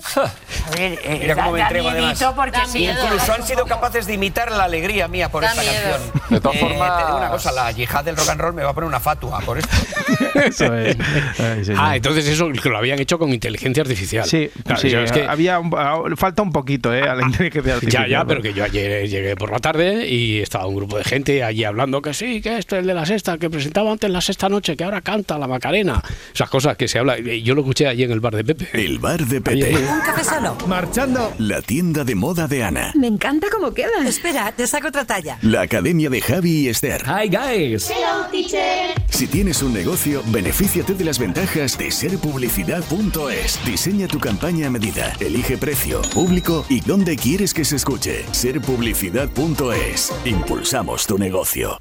Mira 1.21 1.35
cómo 1.35 1.51
me 1.53 1.61
entrego 1.61 1.89
además. 1.89 2.23
porque 2.35 2.59
sí. 2.67 2.85
Incluso 2.87 3.33
han 3.33 3.43
sido 3.45 3.65
capaces 3.65 4.05
de 4.05 4.13
imitar 4.13 4.51
la 4.51 4.65
alegría 4.65 5.07
mía 5.07 5.29
por 5.29 5.43
Da 5.43 5.49
esta 5.51 5.61
miedo. 5.61 5.75
canción. 5.91 6.21
De 6.29 6.41
todas 6.41 6.57
Eh, 6.57 6.59
formas- 6.59 6.97
Te 6.99 7.05
digo 7.05 7.17
una 7.17 7.29
cosa, 7.29 7.51
la 7.51 7.71
yihad 7.71 8.03
del 8.05 8.15
rock 8.17 8.29
and 8.29 8.41
roll 8.41 8.53
me 8.53 8.63
va 8.63 8.69
a 8.71 8.73
poner 8.73 8.87
una 8.87 8.99
fatua 8.99 9.39
por 9.41 9.57
esto. 9.57 9.75
Eso 10.35 10.73
es. 10.75 10.97
Ay. 11.39 11.63
Ah, 11.77 11.95
entonces 11.95 12.27
eso 12.27 12.49
que 12.51 12.69
lo 12.69 12.77
habían 12.77 12.99
hecho 12.99 13.17
con 13.17 13.33
inteligencia 13.33 13.81
artificial. 13.81 14.25
Sí, 14.25 14.49
Claro, 14.63 14.81
sí, 14.81 14.87
es 14.93 15.11
que- 15.11 15.23
había 15.25 15.59
un- 15.59 15.73
ah, 15.75 15.99
falta 16.15 16.41
un 16.41 16.51
poquito 16.51 16.93
eh, 16.93 17.01
a 17.03 17.15
la 17.15 17.23
inteligencia 17.23 17.71
Ya, 17.71 17.75
artificial. 17.75 18.09
ya, 18.09 18.25
pero 18.25 18.41
que 18.41 18.53
yo 18.53 18.63
ayer 18.63 19.07
llegué 19.09 19.35
por 19.35 19.51
la 19.51 19.59
tarde 19.59 20.07
y 20.07 20.41
estaba 20.41 20.67
un 20.67 20.75
grupo 20.75 20.97
de 20.97 21.03
gente 21.03 21.43
allí 21.43 21.63
hablando 21.63 22.01
que 22.01 22.13
sí, 22.13 22.41
que 22.41 22.57
esto 22.57 22.75
es 22.75 22.81
el 22.81 22.87
de 22.87 22.93
la 22.93 23.05
sexta, 23.05 23.37
que 23.37 23.49
presentaba 23.49 23.91
antes 23.91 24.09
la 24.09 24.21
sexta 24.21 24.49
noche, 24.49 24.75
que 24.77 24.83
ahora 24.83 25.01
canta 25.01 25.37
la 25.37 25.47
Macarena. 25.47 26.01
Esas 26.33 26.49
cosas 26.49 26.77
que 26.77 26.87
se 26.87 26.99
habla. 26.99 27.17
y 27.17 27.41
Yo 27.41 27.55
lo 27.55 27.61
escuché 27.61 27.87
allí 27.87 28.03
en 28.03 28.11
el 28.11 28.19
bar 28.29 28.43
de 28.43 28.55
Pepe. 28.55 28.85
El 28.85 28.99
bar 28.99 29.25
de. 29.25 29.41
Pepe. 29.41 29.75
Un 29.75 30.01
café 30.01 30.23
solo. 30.23 30.57
Marchando. 30.67 31.33
La 31.37 31.61
tienda 31.61 32.03
de 32.03 32.15
moda 32.15 32.47
de 32.47 32.63
Ana. 32.63 32.91
Me 32.95 33.07
encanta 33.07 33.47
cómo 33.49 33.73
queda. 33.73 34.05
Espera, 34.05 34.51
te 34.51 34.67
saco 34.67 34.89
otra 34.89 35.05
talla. 35.05 35.37
La 35.41 35.61
academia 35.61 36.09
de 36.09 36.21
Javi 36.21 36.51
y 36.51 36.67
Esther. 36.69 37.03
Hi 37.05 37.29
guys. 37.29 37.89
Hello, 37.89 38.25
teacher. 38.29 38.93
Si 39.09 39.27
tienes 39.27 39.61
un 39.61 39.73
negocio, 39.73 40.21
benefíciate 40.27 40.93
de 40.93 41.05
las 41.05 41.19
ventajas 41.19 41.77
de 41.77 41.89
serpublicidad.es. 41.89 43.59
Diseña 43.65 44.07
tu 44.07 44.19
campaña 44.19 44.67
a 44.67 44.69
medida, 44.69 45.13
elige 45.19 45.57
precio, 45.57 46.01
público 46.13 46.65
y 46.69 46.81
dónde 46.81 47.15
quieres 47.15 47.53
que 47.53 47.63
se 47.63 47.77
escuche. 47.77 48.25
Serpublicidad.es. 48.31 50.13
Impulsamos 50.25 51.07
tu 51.07 51.17
negocio. 51.17 51.79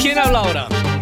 ¿Quién 0.00 0.18
habla 0.18 0.38
ahora? 0.38 0.79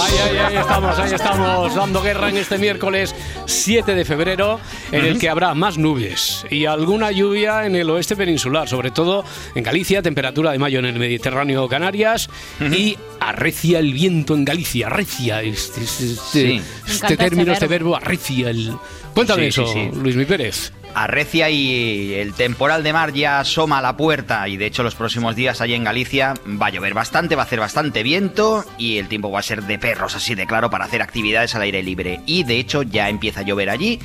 Ahí, 0.00 0.14
ahí, 0.18 0.36
ahí 0.38 0.56
estamos, 0.56 0.98
ahí 0.98 1.12
estamos, 1.12 1.74
dando 1.74 2.00
guerra 2.02 2.28
en 2.28 2.36
este 2.36 2.58
miércoles 2.58 3.14
7 3.46 3.94
de 3.94 4.04
febrero, 4.04 4.60
en 4.92 5.04
el 5.04 5.18
que 5.18 5.28
habrá 5.28 5.54
más 5.54 5.76
nubes 5.78 6.44
y 6.50 6.66
alguna 6.66 7.10
lluvia 7.10 7.66
en 7.66 7.74
el 7.74 7.88
oeste 7.90 8.14
peninsular, 8.14 8.68
sobre 8.68 8.90
todo 8.90 9.24
en 9.54 9.62
Galicia, 9.64 10.00
temperatura 10.02 10.52
de 10.52 10.58
mayo 10.58 10.78
en 10.78 10.84
el 10.86 10.98
Mediterráneo, 10.98 11.68
Canarias, 11.68 12.28
y 12.60 12.96
arrecia 13.20 13.78
el 13.80 13.92
viento 13.92 14.34
en 14.34 14.44
Galicia, 14.44 14.86
arrecia, 14.86 15.42
este, 15.42 15.82
este- 15.82 16.04
este- 16.12 16.22
Sí. 16.32 16.62
Este 16.86 17.16
término, 17.16 17.52
este 17.52 17.66
verbo, 17.66 17.96
arrecia 17.96 18.50
el... 18.50 18.74
Cuéntame 19.14 19.42
Sí, 19.44 19.48
eso, 19.48 19.66
sí, 19.66 19.88
sí. 19.92 19.98
Luis 20.00 20.14
Mi 20.16 20.24
Pérez. 20.26 20.72
Arrecia 20.94 21.50
y 21.50 22.14
el 22.14 22.34
temporal 22.34 22.82
de 22.82 22.92
mar 22.92 23.12
ya 23.12 23.40
asoma 23.40 23.78
a 23.78 23.82
la 23.82 23.96
puerta 23.96 24.48
y 24.48 24.56
de 24.56 24.66
hecho 24.66 24.82
los 24.82 24.94
próximos 24.94 25.36
días 25.36 25.60
allí 25.60 25.74
en 25.74 25.84
Galicia 25.84 26.34
va 26.60 26.66
a 26.66 26.70
llover 26.70 26.94
bastante, 26.94 27.36
va 27.36 27.42
a 27.42 27.44
hacer 27.44 27.60
bastante 27.60 28.02
viento 28.02 28.64
y 28.78 28.98
el 28.98 29.08
tiempo 29.08 29.30
va 29.30 29.40
a 29.40 29.42
ser 29.42 29.62
de 29.64 29.78
perros 29.78 30.16
así 30.16 30.34
de 30.34 30.46
claro 30.46 30.70
para 30.70 30.84
hacer 30.84 31.02
actividades 31.02 31.54
al 31.54 31.62
aire 31.62 31.82
libre. 31.82 32.20
Y 32.26 32.44
de 32.44 32.58
hecho 32.58 32.82
ya 32.82 33.08
empieza 33.08 33.40
a 33.40 33.44
llover 33.44 33.70
allí, 33.70 34.00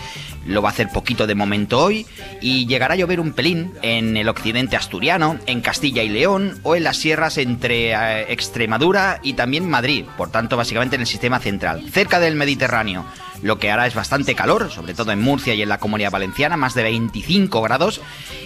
lo 0.46 0.62
va 0.62 0.70
a 0.70 0.72
hacer 0.72 0.90
poquito 0.90 1.28
de 1.28 1.36
momento 1.36 1.84
hoy 1.84 2.06
y 2.42 2.66
llegará 2.68 2.94
a 2.94 2.98
llover 2.98 3.20
un 3.20 3.34
pelín 3.34 3.74
en 3.82 4.18
el 4.18 4.30
occidente 4.30 4.75
asturiano, 4.75 5.40
en 5.46 5.62
Castilla 5.62 6.04
y 6.04 6.10
León 6.10 6.60
o 6.63 6.75
en 6.75 6.84
las 6.84 6.98
sierras 6.98 7.38
entre 7.38 7.92
eh, 7.92 8.25
Extremadura 8.30 9.20
y 9.24 9.34
también 9.34 9.70
Madrid, 9.70 10.06
por 10.18 10.32
tanto 10.32 10.58
básicamente 10.58 10.96
en 10.96 11.02
el 11.02 11.08
sistema 11.08 11.40
central, 11.40 11.84
cerca 11.92 12.20
del 12.20 12.36
Mediterráneo 12.36 13.06
lo 13.44 13.60
que 13.60 13.70
hará 13.70 13.88
es 13.88 13.94
bastante 13.94 14.36
calor, 14.36 14.72
sobre 14.72 14.94
todo 14.94 15.12
en 15.12 15.22
Murcia 15.22 15.54
y 15.54 15.62
en 15.62 15.70
la 15.70 15.78
Comunidad 15.78 16.12
Valenciana, 16.12 16.58
más 16.58 16.74
de 16.74 16.84
25 16.84 17.62
grados, 17.62 18.02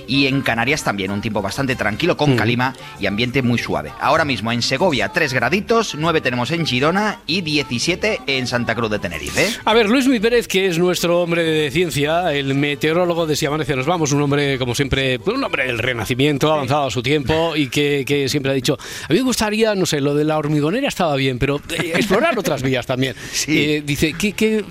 y 0.08 0.27
en 0.27 0.42
Canarias 0.42 0.84
también 0.84 1.12
un 1.12 1.22
tiempo 1.22 1.42
bastante 1.42 1.75
tranquilo 1.75 2.18
con 2.18 2.36
calima 2.36 2.74
y 3.00 3.06
ambiente 3.06 3.42
muy 3.42 3.58
suave. 3.58 3.92
Ahora 4.00 4.25
mismo 4.25 4.51
en 4.51 4.62
Segovia 4.62 5.10
3 5.10 5.34
graditos, 5.34 5.96
9 5.96 6.22
tenemos 6.22 6.51
en 6.51 6.66
Girona 6.66 7.20
y 7.27 7.42
17 7.42 8.21
en 8.28 8.48
Santa 8.48 8.76
Cruz 8.76 8.89
de 8.89 9.00
Tenerife. 9.00 9.48
A 9.65 9.74
ver, 9.74 9.89
Luis 9.89 10.08
Mi 10.08 10.19
Pérez, 10.19 10.48
que 10.48 10.67
es 10.67 10.80
nuestro 10.80 11.21
hombre 11.21 11.43
de 11.43 11.71
ciencia, 11.71 12.34
el 12.34 12.56
meteorólogo 12.56 13.26
de 13.26 13.36
Si 13.36 13.45
Amanece 13.45 13.76
Nos 13.76 13.86
Vamos, 13.86 14.12
un 14.12 14.21
hombre, 14.21 14.58
como 14.58 14.76
siempre, 14.76 15.19
un 15.26 15.43
hombre 15.43 15.67
del 15.67 15.78
renacimiento, 15.78 16.52
avanzado 16.52 16.88
a 16.88 16.91
su 16.91 17.04
tiempo 17.04 17.56
y 17.56 17.67
que, 17.67 18.04
que 18.06 18.30
siempre 18.30 18.52
ha 18.52 18.56
dicho, 18.56 18.78
a 19.08 19.13
mí 19.13 19.19
me 19.19 19.26
gustaría, 19.26 19.76
no 19.76 19.86
sé, 19.86 20.02
lo 20.02 20.15
de 20.15 20.24
la 20.24 20.38
hormigonera 20.38 20.88
estaba 20.88 21.15
bien, 21.15 21.38
pero 21.39 21.62
eh, 21.69 21.93
explorar 21.95 22.38
otras 22.38 22.63
vías 22.63 22.86
también. 22.86 23.15
Eh, 23.48 23.84
dice, 23.86 24.13
¿qué, 24.17 24.34
qué, 24.34 24.63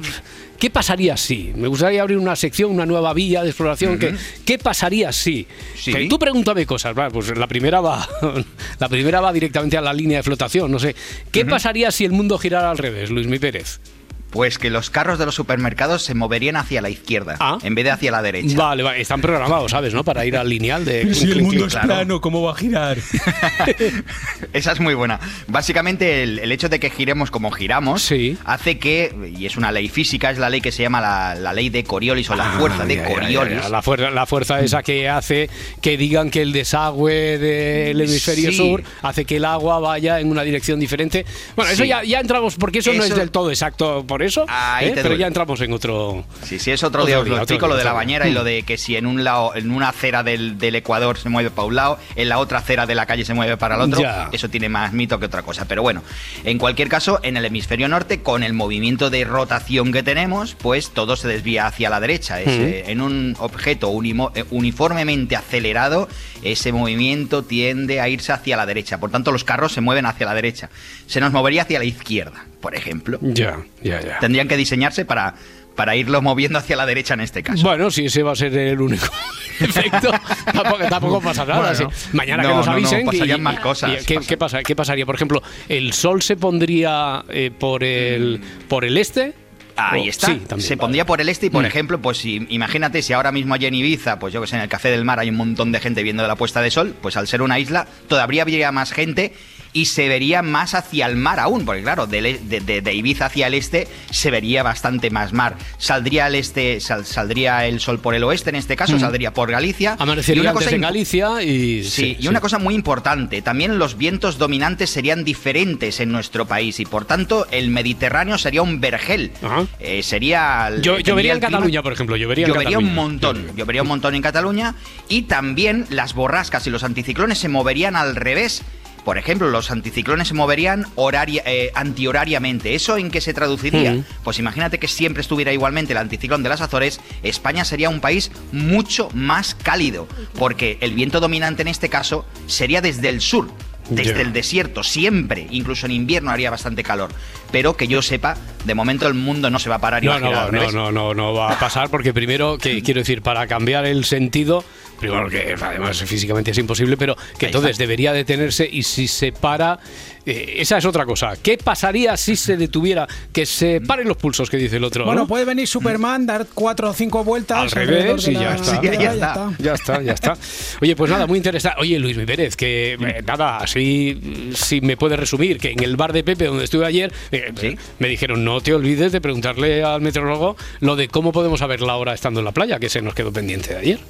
qué 0.59 0.71
pasaría 0.71 1.17
si? 1.17 1.53
Me 1.57 1.69
gustaría 1.69 2.03
abrir 2.03 2.19
una 2.19 2.37
sección, 2.37 2.71
una 2.71 2.87
nueva 2.87 3.13
vía 3.15 3.43
de 3.43 3.49
exploración. 3.49 3.99
que, 3.99 4.15
¿Qué 4.45 4.59
pasaría 4.59 5.13
si? 5.13 5.47
Que 5.85 6.07
tú 6.09 6.19
pregúntame 6.19 6.67
cosas, 6.67 6.95
pues 7.13 7.37
la 7.37 7.47
primera 7.47 7.81
va, 7.81 8.09
la 8.79 8.89
primera 8.89 9.21
va 9.21 9.33
directamente 9.33 9.77
a 9.77 9.81
la 9.81 9.93
línea 9.93 10.19
de 10.19 10.23
flotación, 10.23 10.71
no 10.71 10.79
sé. 10.79 10.95
¿Qué 11.31 11.45
pasaría 11.45 11.91
si 11.91 12.05
el 12.05 12.13
mundo 12.13 12.39
girara 12.39 12.71
al 12.71 12.79
revés, 12.79 13.11
Luis 13.11 13.27
Mi 13.27 13.39
Pérez? 13.39 13.81
Pues 14.31 14.59
que 14.59 14.71
los 14.71 14.91
carros 14.91 15.19
de 15.19 15.25
los 15.25 15.35
supermercados 15.35 16.03
se 16.03 16.15
moverían 16.15 16.57
hacia 16.57 16.83
la 16.83 16.91
izquierda 16.91 17.37
en 17.63 17.75
vez 17.75 17.85
de 17.85 17.91
hacia 17.93 18.11
la 18.11 18.23
derecha. 18.23 18.57
Vale, 18.57 18.83
vale, 18.83 19.01
están 19.01 19.21
programados, 19.21 19.71
¿sabes? 19.71 19.95
¿No? 19.95 20.05
Para 20.05 20.27
ir 20.27 20.37
al 20.37 20.49
lineal 20.49 20.85
de. 20.85 21.15
Si 21.15 21.31
el 21.31 21.43
mundo 21.43 21.67
es 21.67 21.73
claro. 21.73 21.87
plano, 21.89 22.21
¿cómo 22.21 22.43
va 22.43 22.53
a 22.53 22.57
girar? 22.57 22.99
Esa 24.53 24.73
es 24.73 24.81
muy 24.81 24.95
buena. 24.95 25.21
Básicamente, 25.49 26.23
el, 26.23 26.39
el 26.39 26.53
hecho 26.53 26.69
de 26.69 26.81
que 26.81 26.91
giremos 26.91 27.31
como 27.31 27.51
giramos 27.51 28.13
hace 28.45 28.79
que, 28.79 29.15
y 29.37 29.47
es 29.47 29.57
una 29.57 29.73
ley 29.73 29.89
física, 29.89 30.31
es 30.31 30.39
la 30.39 30.51
ley 30.51 30.61
que 30.61 30.73
se 30.73 30.83
llama 30.83 31.01
la, 31.01 31.35
la 31.35 31.53
ley 31.53 31.71
de 31.71 31.85
Coriolis 31.85 32.29
o 32.31 32.35
la 32.35 32.45
fuerza 32.53 32.85
de 32.85 32.97
Ah, 32.97 32.97
Ya, 32.97 33.03
ya, 33.03 33.09
ya, 33.09 33.15
Coriolis. 33.41 33.63
ya, 33.63 33.69
La 33.69 33.83
fuerza, 33.83 34.11
la 34.11 34.27
fuerza 34.27 34.61
esa 34.61 34.83
que 34.83 35.09
hace 35.09 35.49
que 35.81 35.97
digan 35.97 36.31
que 36.31 36.43
el 36.43 36.53
desagüe 36.53 37.39
del 37.39 38.01
hemisferio 38.01 38.51
Sí. 38.51 38.57
sur 38.57 38.83
hace 39.03 39.25
que 39.25 39.37
el 39.37 39.45
agua 39.45 39.79
vaya 39.81 40.21
en 40.21 40.31
una 40.31 40.43
dirección 40.43 40.81
diferente. 40.81 41.25
Bueno, 41.55 41.71
eso 41.71 41.83
Sí. 41.83 41.89
ya, 41.89 42.03
ya 42.05 42.21
entramos, 42.21 42.57
porque 42.57 42.79
eso, 42.81 42.93
no 42.93 43.05
es 43.05 43.15
del 43.15 43.31
todo 43.31 43.51
exacto 43.51 44.05
por 44.17 44.23
eso, 44.23 44.47
Ahí 44.49 44.87
¿eh? 44.87 44.89
te 44.93 44.95
pero 44.97 45.09
duele. 45.11 45.21
ya 45.21 45.27
entramos 45.27 45.61
en 45.61 45.75
otro... 45.75 46.25
Sí, 46.43 46.59
sí, 46.59 46.71
es 46.71 46.83
otro 46.83 47.05
día, 47.05 47.19
os 47.19 47.29
lo 47.29 47.35
otro 47.35 47.43
explico, 47.43 47.67
día, 47.67 47.75
lo 47.75 47.77
de 47.77 47.85
la 47.85 47.91
otro 47.91 47.97
bañera 47.99 48.27
y 48.27 48.33
lo 48.33 48.45
de 48.45 48.63
que 48.63 48.79
si 48.79 48.97
en 48.97 49.05
un 49.05 49.25
lado, 49.25 49.55
en 49.55 49.71
una 49.71 49.91
acera 49.91 50.23
del, 50.23 50.57
del 50.59 50.75
Ecuador 50.77 51.19
se 51.19 51.29
mueve 51.29 51.51
para 51.51 51.67
un 51.69 51.75
lado, 51.75 51.99
en 52.15 52.31
la 52.31 52.39
otra 52.39 52.61
acera 52.61 52.87
de 52.87 52.95
la 52.95 53.05
calle 53.05 53.27
se 53.27 53.35
mueve 53.35 53.59
para 53.59 53.75
el 53.75 53.83
otro, 53.83 54.01
Ya. 54.01 54.31
eso 54.33 54.49
tiene 54.49 54.71
más 54.71 54.95
mito 54.95 55.19
que 55.21 55.27
otra 55.27 55.43
cosa. 55.43 55.67
Pero 55.69 55.83
bueno, 55.83 56.03
en 56.45 56.57
cualquier 56.57 56.89
caso, 56.89 57.21
en 57.23 57.37
el 57.37 57.45
hemisferio 57.45 57.89
norte, 57.89 58.23
con 58.23 58.43
el 58.43 58.55
movimiento 58.55 59.11
de 59.11 59.25
rotación 59.25 59.93
que 59.93 60.03
tenemos, 60.03 60.55
pues 60.55 60.89
todo 60.93 61.15
se 61.17 61.29
desvía 61.29 61.67
hacia 61.67 61.91
la 61.91 62.01
derecha. 62.01 62.41
Es, 62.41 62.49
eh, 62.49 62.85
en 62.87 63.03
un 63.03 63.37
objeto 63.39 63.91
unimo- 63.91 64.33
eh, 64.35 64.45
uniformemente 64.51 65.37
acelerado, 65.37 66.09
ese 66.43 66.73
movimiento 66.73 67.43
tiende 67.43 68.01
a 68.01 68.09
irse 68.09 68.33
hacia 68.33 68.57
la 68.57 68.65
derecha. 68.65 68.99
Por 68.99 69.11
tanto, 69.11 69.31
los 69.31 69.45
carros 69.45 69.73
se 69.75 69.83
mueven 69.83 70.07
hacia 70.07 70.25
la 70.25 70.33
derecha. 70.33 70.71
Se 71.07 71.21
nos 71.21 71.33
movería 71.33 71.63
hacia 71.63 71.79
la 71.79 71.85
izquierda, 71.85 72.47
por 72.61 72.75
ejemplo. 72.75 73.19
Ya, 73.23 73.59
ya, 73.83 74.01
ya. 74.01 74.19
Tendrían 74.19 74.49
que 74.49 74.57
diseñarse 74.57 75.05
para, 75.05 75.35
para 75.75 75.95
irlos 75.97 76.23
moviendo 76.23 76.59
hacia 76.59 76.77
la 76.77 76.87
derecha 76.87 77.15
en 77.15 77.21
este 77.21 77.43
caso. 77.43 77.63
Bueno, 77.63 77.91
si 77.91 78.07
ese 78.07 78.23
va 78.23 78.33
a 78.33 78.37
ser 78.37 78.57
el 78.57 78.81
único 78.81 79.07
efecto, 79.61 80.11
tampoco, 80.53 80.79
tampoco 80.89 81.21
pasa 81.21 81.45
nada. 81.45 81.73
Bueno. 81.75 81.91
sí. 81.95 82.09
Mañana 82.13 82.43
No, 82.43 82.49
que 82.49 82.55
nos 82.57 82.67
no, 82.67 82.73
no, 82.73 82.79
avisen. 82.79 83.01
y- 83.03 83.05
pasarían 83.05 83.43
más 83.43 83.61
cosas, 83.61 84.03
y 84.03 84.07
¿qué, 84.07 84.19
qué 84.27 84.37
pasa- 84.37 84.63
qué 84.63 84.75
pasaría? 84.77 85.07
Por 85.07 85.15
ejemplo, 85.15 85.43
¿el 85.69 85.93
sol 85.93 86.23
se 86.23 86.37
pondría 86.37 87.25
eh, 87.29 87.51
por, 87.57 87.85
el, 87.85 88.41
por 88.69 88.85
el 88.85 88.97
este? 88.99 89.35
Ahí 89.79 90.09
está. 90.09 90.29
Sí, 90.29 90.37
también. 90.49 90.67
se 90.69 90.77
pondría 90.79 91.05
por 91.05 91.21
el 91.21 91.29
este 91.29 91.47
y, 91.47 91.51
por 91.51 91.63
Mm. 91.63 91.67
ejemplo, 91.67 92.01
pues 92.01 92.17
si, 92.17 92.47
imagínate 92.49 93.03
si 93.03 93.13
ahora 93.13 93.31
mismo 93.31 93.53
allí 93.53 93.67
en 93.67 93.75
Ibiza, 93.75 94.19
pues 94.19 94.33
yo 94.33 94.41
que 94.41 94.47
sé, 94.47 94.57
en 94.57 94.63
el 94.63 94.69
Café 94.71 94.91
del 94.91 95.05
Mar 95.05 95.21
hay 95.21 95.29
un 95.29 95.37
montón 95.37 95.71
de 95.71 95.81
gente 95.81 96.03
viendo 96.03 96.27
la 96.27 96.35
puesta 96.37 96.63
de 96.63 96.71
sol, 96.71 96.95
pues 97.03 97.19
al 97.19 97.29
ser 97.29 97.43
una 97.43 97.59
isla 97.59 97.87
todavía 98.09 98.41
habría 98.41 98.73
más 98.73 98.91
gente 98.93 99.35
y 99.77 99.85
se 99.85 100.09
vería 100.09 100.41
más 100.41 100.73
hacia 100.75 101.05
el 101.07 101.17
mar 101.17 101.39
aún, 101.39 101.67
porque 101.67 101.83
claro, 101.83 102.07
de, 102.07 102.39
de- 102.43 102.81
de 102.81 102.95
Ibiza 102.95 103.27
hacia 103.27 103.47
el 103.47 103.53
este 103.55 103.87
se 104.11 104.31
vería 104.31 104.63
bastante 104.63 105.11
más 105.11 105.35
mar. 105.35 105.57
Saldría 105.77 106.25
al 106.27 106.35
este, 106.35 106.81
sal- 106.81 107.05
saldría 107.05 107.67
el 107.67 107.79
sol 107.81 107.99
por 107.99 108.15
el 108.15 108.25
oeste 108.25 108.49
en 108.51 108.57
este 108.57 108.75
caso, 108.75 108.97
Mm. 108.97 109.01
saldría 109.01 109.35
por 109.35 109.51
Galicia. 109.51 109.97
Amanecería 109.99 110.41
una 110.43 110.53
cosa 110.55 110.71
en 110.71 110.81
Galicia 110.81 111.43
y... 111.43 111.85
Sí, 111.85 112.17
y 112.19 112.29
una 112.29 112.41
cosa 112.41 112.59
muy 112.59 112.75
importante, 112.75 113.43
también 113.43 113.79
los 113.79 113.99
vientos 113.99 114.39
dominantes 114.39 114.89
serían 114.89 115.25
diferentes 115.25 116.01
en 116.01 116.11
nuestro 116.11 116.47
país 116.47 116.81
y 116.81 116.87
por 116.87 117.05
tanto 117.05 117.47
el 117.51 117.69
Mediterráneo 117.69 118.39
sería 118.39 118.63
un 118.63 118.81
vergel. 118.81 119.31
Eh, 119.79 120.03
sería 120.03 120.71
Yo, 120.81 120.95
tendría 120.95 121.03
llovería 121.03 121.33
en 121.33 121.37
el 121.37 121.41
Cataluña, 121.43 121.83
por 121.83 121.93
ejemplo. 121.93 122.17
En 122.17 122.23
Llovería 122.23 122.79
un 122.79 122.95
montón, 122.95 123.55
llovería 123.57 123.83
un 123.83 123.89
montón 123.89 124.15
en 124.15 124.23
Cataluña 124.23 124.75
y 125.09 125.23
también 125.23 125.85
las 125.91 126.15
borrascas 126.15 126.67
y 126.67 126.71
los 126.71 126.83
anticiclones 126.83 127.37
se 127.39 127.49
moverían 127.49 127.95
al 127.95 128.17
revés. 128.17 128.63
Por 129.07 129.19
ejemplo, 129.19 129.49
los 129.51 129.71
anticiclones 129.71 130.27
se 130.27 130.35
moverían 130.35 130.85
horaria, 130.97 131.41
eh, 131.47 131.71
antihorariamente. 131.77 132.75
¿Eso 132.75 132.97
en 132.97 133.13
qué 133.13 133.21
se 133.21 133.33
traduciría? 133.33 133.93
Mm. 133.93 134.05
Pues 134.25 134.41
imagínate 134.41 134.81
que 134.81 134.89
siempre 134.89 135.21
estuviera 135.21 135.53
igualmente 135.53 135.93
el 135.93 135.99
anticiclón 135.99 136.43
de 136.43 136.49
las 136.49 136.61
Azores, 136.61 137.01
España 137.23 137.65
sería 137.65 137.89
un 137.89 138.01
país 138.01 138.33
mucho 138.51 139.09
más 139.15 139.55
cálido, 139.55 140.09
porque 140.37 140.79
el 140.81 140.95
viento 140.95 141.21
dominante 141.21 141.63
en 141.63 141.69
este 141.69 141.89
caso 141.89 142.27
sería 142.49 142.81
desde 142.81 143.09
el 143.09 143.21
sur. 143.21 143.49
Desde 143.89 144.21
el 144.23 144.33
desierto, 144.33 144.83
siempre, 144.83 145.47
incluso 145.53 145.87
en 145.87 145.93
invierno 145.93 146.33
haría 146.33 146.51
bastante 146.51 146.83
calor. 146.83 147.13
Pero 147.53 147.77
que 147.77 147.87
yo 147.87 148.03
sepa, 148.03 148.37
de 148.65 148.75
momento 148.75 149.07
el 149.07 149.15
mundo 149.15 149.49
no 149.51 149.61
se 149.61 149.69
va 149.69 149.77
a 149.77 149.81
parar 149.81 150.03
y 150.03 150.09
va 150.09 150.19
No, 150.19 150.27
a 150.27 150.29
girar 150.29 150.53
no, 150.53 150.61
al 150.61 150.75
no, 150.75 150.91
no, 150.91 150.91
no, 150.91 151.15
no 151.15 151.35
va 151.35 151.53
a 151.53 151.59
pasar 151.61 151.89
porque 151.91 152.13
primero, 152.13 152.59
que 152.59 152.83
quiero 152.83 152.99
decir, 152.99 153.23
para 153.23 153.47
cambiar 153.47 153.87
el 153.87 154.05
sentido, 154.05 154.65
primero 154.99 155.29
que 155.29 155.55
además 155.61 155.99
físicamente 156.05 156.51
es 156.51 156.59
imposible, 156.59 156.97
pero 156.97 157.17
que 157.39 157.47
entonces 157.47 157.79
debería 157.79 158.13
detenerse 158.13 158.69
y 158.71 158.83
si 158.83 159.09
se 159.09 159.33
para, 159.33 159.79
eh, 160.25 160.57
esa 160.59 160.79
es 160.79 160.85
otra 160.85 161.05
cosa. 161.05 161.35
¿Qué 161.43 161.59
pasaría 161.59 162.17
si 162.17 162.37
se 162.37 162.57
detuviera? 162.57 163.07
Que 163.33 163.47
se 163.47 163.81
paren 163.81 164.09
los 164.09 164.17
pulsos, 164.17 164.51
que 164.51 164.57
dice 164.57 164.77
el 164.77 164.85
otro. 164.85 165.05
Bueno, 165.05 165.23
¿no? 165.23 165.27
puede 165.27 165.45
venir 165.45 165.69
Superman, 165.69 166.27
dar 166.27 166.47
cuatro 166.53 166.91
o 166.91 166.93
cinco 166.93 167.25
vueltas. 167.25 167.59
Al 167.59 167.71
revés 167.71 168.27
y 168.29 168.33
la 168.33 168.41
ya 168.41 168.55
está. 168.55 168.81
Tierra, 168.81 169.03
ya, 169.03 169.13
está. 169.13 169.53
ya 169.59 169.75
está, 169.75 170.03
ya 170.03 170.13
está. 170.13 170.37
Oye, 170.81 170.97
pues 170.97 171.11
nada, 171.11 171.27
muy 171.27 171.39
interesante. 171.39 171.81
Oye, 171.81 171.99
Luis 171.99 172.17
Pérez, 172.17 172.57
que 172.57 172.95
eh, 172.95 173.23
nada, 173.25 173.59
así 173.59 174.53
si 174.55 174.81
me 174.81 174.97
puedes 174.97 175.19
resumir, 175.19 175.59
que 175.59 175.73
en 175.73 175.83
el 175.83 175.97
bar 175.97 176.13
de 176.13 176.25
Pepe 176.25 176.47
donde 176.47 176.65
estuve 176.65 176.87
ayer, 176.87 177.13
eh, 177.31 177.77
me 177.99 178.09
dijeron, 178.09 178.45
no 178.45 178.61
te 178.61 178.75
olvides 178.75 179.13
de 179.13 179.21
preguntarle 179.21 179.83
al 179.83 180.01
meteorólogo 180.01 180.57
lo 180.81 180.97
de 180.97 181.09
cómo 181.09 181.33
podemos 181.33 181.61
saber 181.61 181.81
la 181.81 181.97
hora 181.97 182.15
estando 182.15 182.41
en 182.41 182.45
la 182.45 182.53
playa, 182.53 182.79
que 182.79 182.89
se 182.89 183.03
nos 183.03 183.15
quedó 183.15 183.33
pendiente 183.33 183.75
de 183.75 183.79
ayer. 183.79 184.01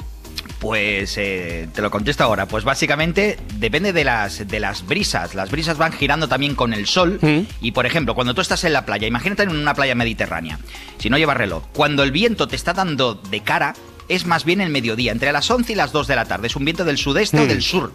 Pues 0.58 1.16
eh, 1.18 1.68
te 1.74 1.82
lo 1.82 1.90
contesto 1.90 2.24
ahora. 2.24 2.46
Pues 2.46 2.64
básicamente 2.64 3.38
depende 3.56 3.92
de 3.92 4.04
las, 4.04 4.46
de 4.48 4.58
las 4.60 4.86
brisas. 4.86 5.34
Las 5.34 5.50
brisas 5.50 5.76
van 5.76 5.92
girando 5.92 6.28
también 6.28 6.54
con 6.54 6.72
el 6.72 6.86
sol. 6.86 7.18
Y 7.60 7.72
por 7.72 7.86
ejemplo, 7.86 8.14
cuando 8.14 8.34
tú 8.34 8.40
estás 8.40 8.64
en 8.64 8.72
la 8.72 8.86
playa, 8.86 9.06
imagínate 9.06 9.42
en 9.42 9.50
una 9.50 9.74
playa 9.74 9.94
mediterránea, 9.94 10.58
si 10.98 11.10
no 11.10 11.18
llevas 11.18 11.36
reloj, 11.36 11.64
cuando 11.74 12.02
el 12.02 12.10
viento 12.10 12.48
te 12.48 12.56
está 12.56 12.72
dando 12.72 13.14
de 13.14 13.40
cara, 13.42 13.74
es 14.08 14.24
más 14.24 14.44
bien 14.44 14.60
el 14.60 14.70
mediodía, 14.70 15.12
entre 15.12 15.32
las 15.32 15.50
11 15.50 15.72
y 15.72 15.76
las 15.76 15.92
2 15.92 16.06
de 16.06 16.16
la 16.16 16.24
tarde. 16.24 16.46
Es 16.46 16.56
un 16.56 16.64
viento 16.64 16.84
del 16.84 16.96
sudeste 16.98 17.38
o 17.38 17.44
Mm. 17.44 17.48
del 17.48 17.62
sur. 17.62 17.92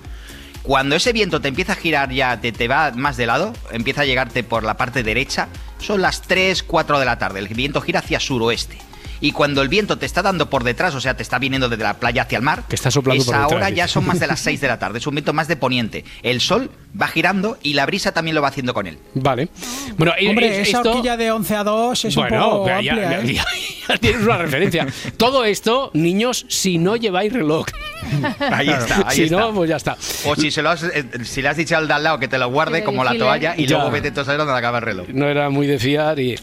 Cuando 0.61 0.95
ese 0.95 1.11
viento 1.13 1.41
te 1.41 1.47
empieza 1.47 1.73
a 1.73 1.75
girar 1.75 2.11
ya, 2.11 2.39
te, 2.39 2.51
te 2.51 2.67
va 2.67 2.91
más 2.91 3.17
de 3.17 3.25
lado, 3.25 3.53
empieza 3.71 4.01
a 4.01 4.05
llegarte 4.05 4.43
por 4.43 4.63
la 4.63 4.77
parte 4.77 5.01
derecha, 5.01 5.47
son 5.79 6.01
las 6.03 6.21
3, 6.21 6.61
4 6.61 6.99
de 6.99 7.05
la 7.05 7.17
tarde. 7.17 7.39
El 7.39 7.47
viento 7.47 7.81
gira 7.81 7.99
hacia 8.01 8.19
suroeste. 8.19 8.77
Y 9.21 9.31
cuando 9.31 9.61
el 9.61 9.69
viento 9.69 9.97
te 9.97 10.05
está 10.05 10.21
dando 10.21 10.49
por 10.49 10.63
detrás, 10.63 10.95
o 10.95 10.99
sea, 11.01 11.15
te 11.15 11.23
está 11.23 11.37
viniendo 11.39 11.69
desde 11.69 11.83
la 11.83 11.93
playa 11.99 12.23
hacia 12.23 12.37
el 12.37 12.41
mar, 12.43 12.63
Que 12.67 12.75
está 12.75 12.89
soplando 12.91 13.23
por 13.23 13.33
esa 13.35 13.43
detrás, 13.43 13.57
hora 13.57 13.69
ya 13.69 13.87
son 13.87 14.05
más 14.05 14.19
de 14.19 14.27
las 14.27 14.39
6 14.41 14.59
de 14.59 14.67
la 14.67 14.79
tarde. 14.79 14.97
Es 14.99 15.07
un 15.07 15.15
viento 15.15 15.31
más 15.33 15.47
de 15.47 15.55
poniente. 15.55 16.03
El 16.23 16.41
sol 16.41 16.71
va 16.99 17.07
girando 17.07 17.57
y 17.63 17.73
la 17.75 17.85
brisa 17.85 18.11
también 18.13 18.35
lo 18.35 18.41
va 18.41 18.47
haciendo 18.49 18.73
con 18.73 18.87
él. 18.87 18.97
Vale. 19.13 19.49
Bueno, 19.97 20.13
y- 20.19 20.27
Hombre, 20.27 20.47
y- 20.47 20.49
esa 20.61 20.77
esto- 20.79 20.91
horquilla 20.91 21.17
de 21.17 21.31
11 21.31 21.55
a 21.55 21.63
2 21.63 22.05
es 22.05 22.17
un 22.17 22.23
Bueno, 22.23 22.49
poco 22.49 22.65
pero 22.65 22.81
ya, 22.81 22.91
amplia, 22.93 23.09
ya- 23.11 23.19
¿eh? 23.21 23.33
ya- 23.35 23.45
ya 23.89 23.97
tienes 23.97 24.21
una 24.23 24.37
referencia. 24.37 24.87
Todo 25.17 25.45
esto, 25.45 25.91
niños, 25.93 26.45
si 26.49 26.77
no 26.79 26.95
lleváis 26.95 27.31
reloj. 27.31 27.67
Ahí 28.51 28.67
está, 28.69 29.03
ahí 29.07 29.15
si 29.15 29.23
está. 29.25 29.39
no, 29.39 29.53
pues 29.53 29.69
ya 29.69 29.75
está. 29.75 29.95
O 30.25 30.35
si, 30.35 30.49
se 30.49 30.61
lo 30.63 30.71
has, 30.71 30.83
eh, 30.83 31.05
si 31.23 31.41
le 31.43 31.49
has 31.49 31.57
dicho 31.57 31.77
al 31.77 31.87
de 31.87 31.93
al 31.93 32.03
lado 32.03 32.17
que 32.19 32.27
te 32.27 32.37
lo 32.39 32.49
guarde 32.49 32.83
como 32.83 33.03
la 33.03 33.15
toalla 33.15 33.53
y 33.55 33.67
Ya. 33.67 33.77
luego 33.77 33.91
vete 33.91 34.09
tú 34.11 34.21
a 34.21 34.25
saber 34.25 34.39
dónde 34.39 34.53
acaba 34.57 34.79
el 34.79 34.83
reloj. 34.85 35.07
No 35.09 35.27
era 35.29 35.49
muy 35.51 35.67
de 35.67 35.77
fiar 35.77 36.19
y... 36.19 36.35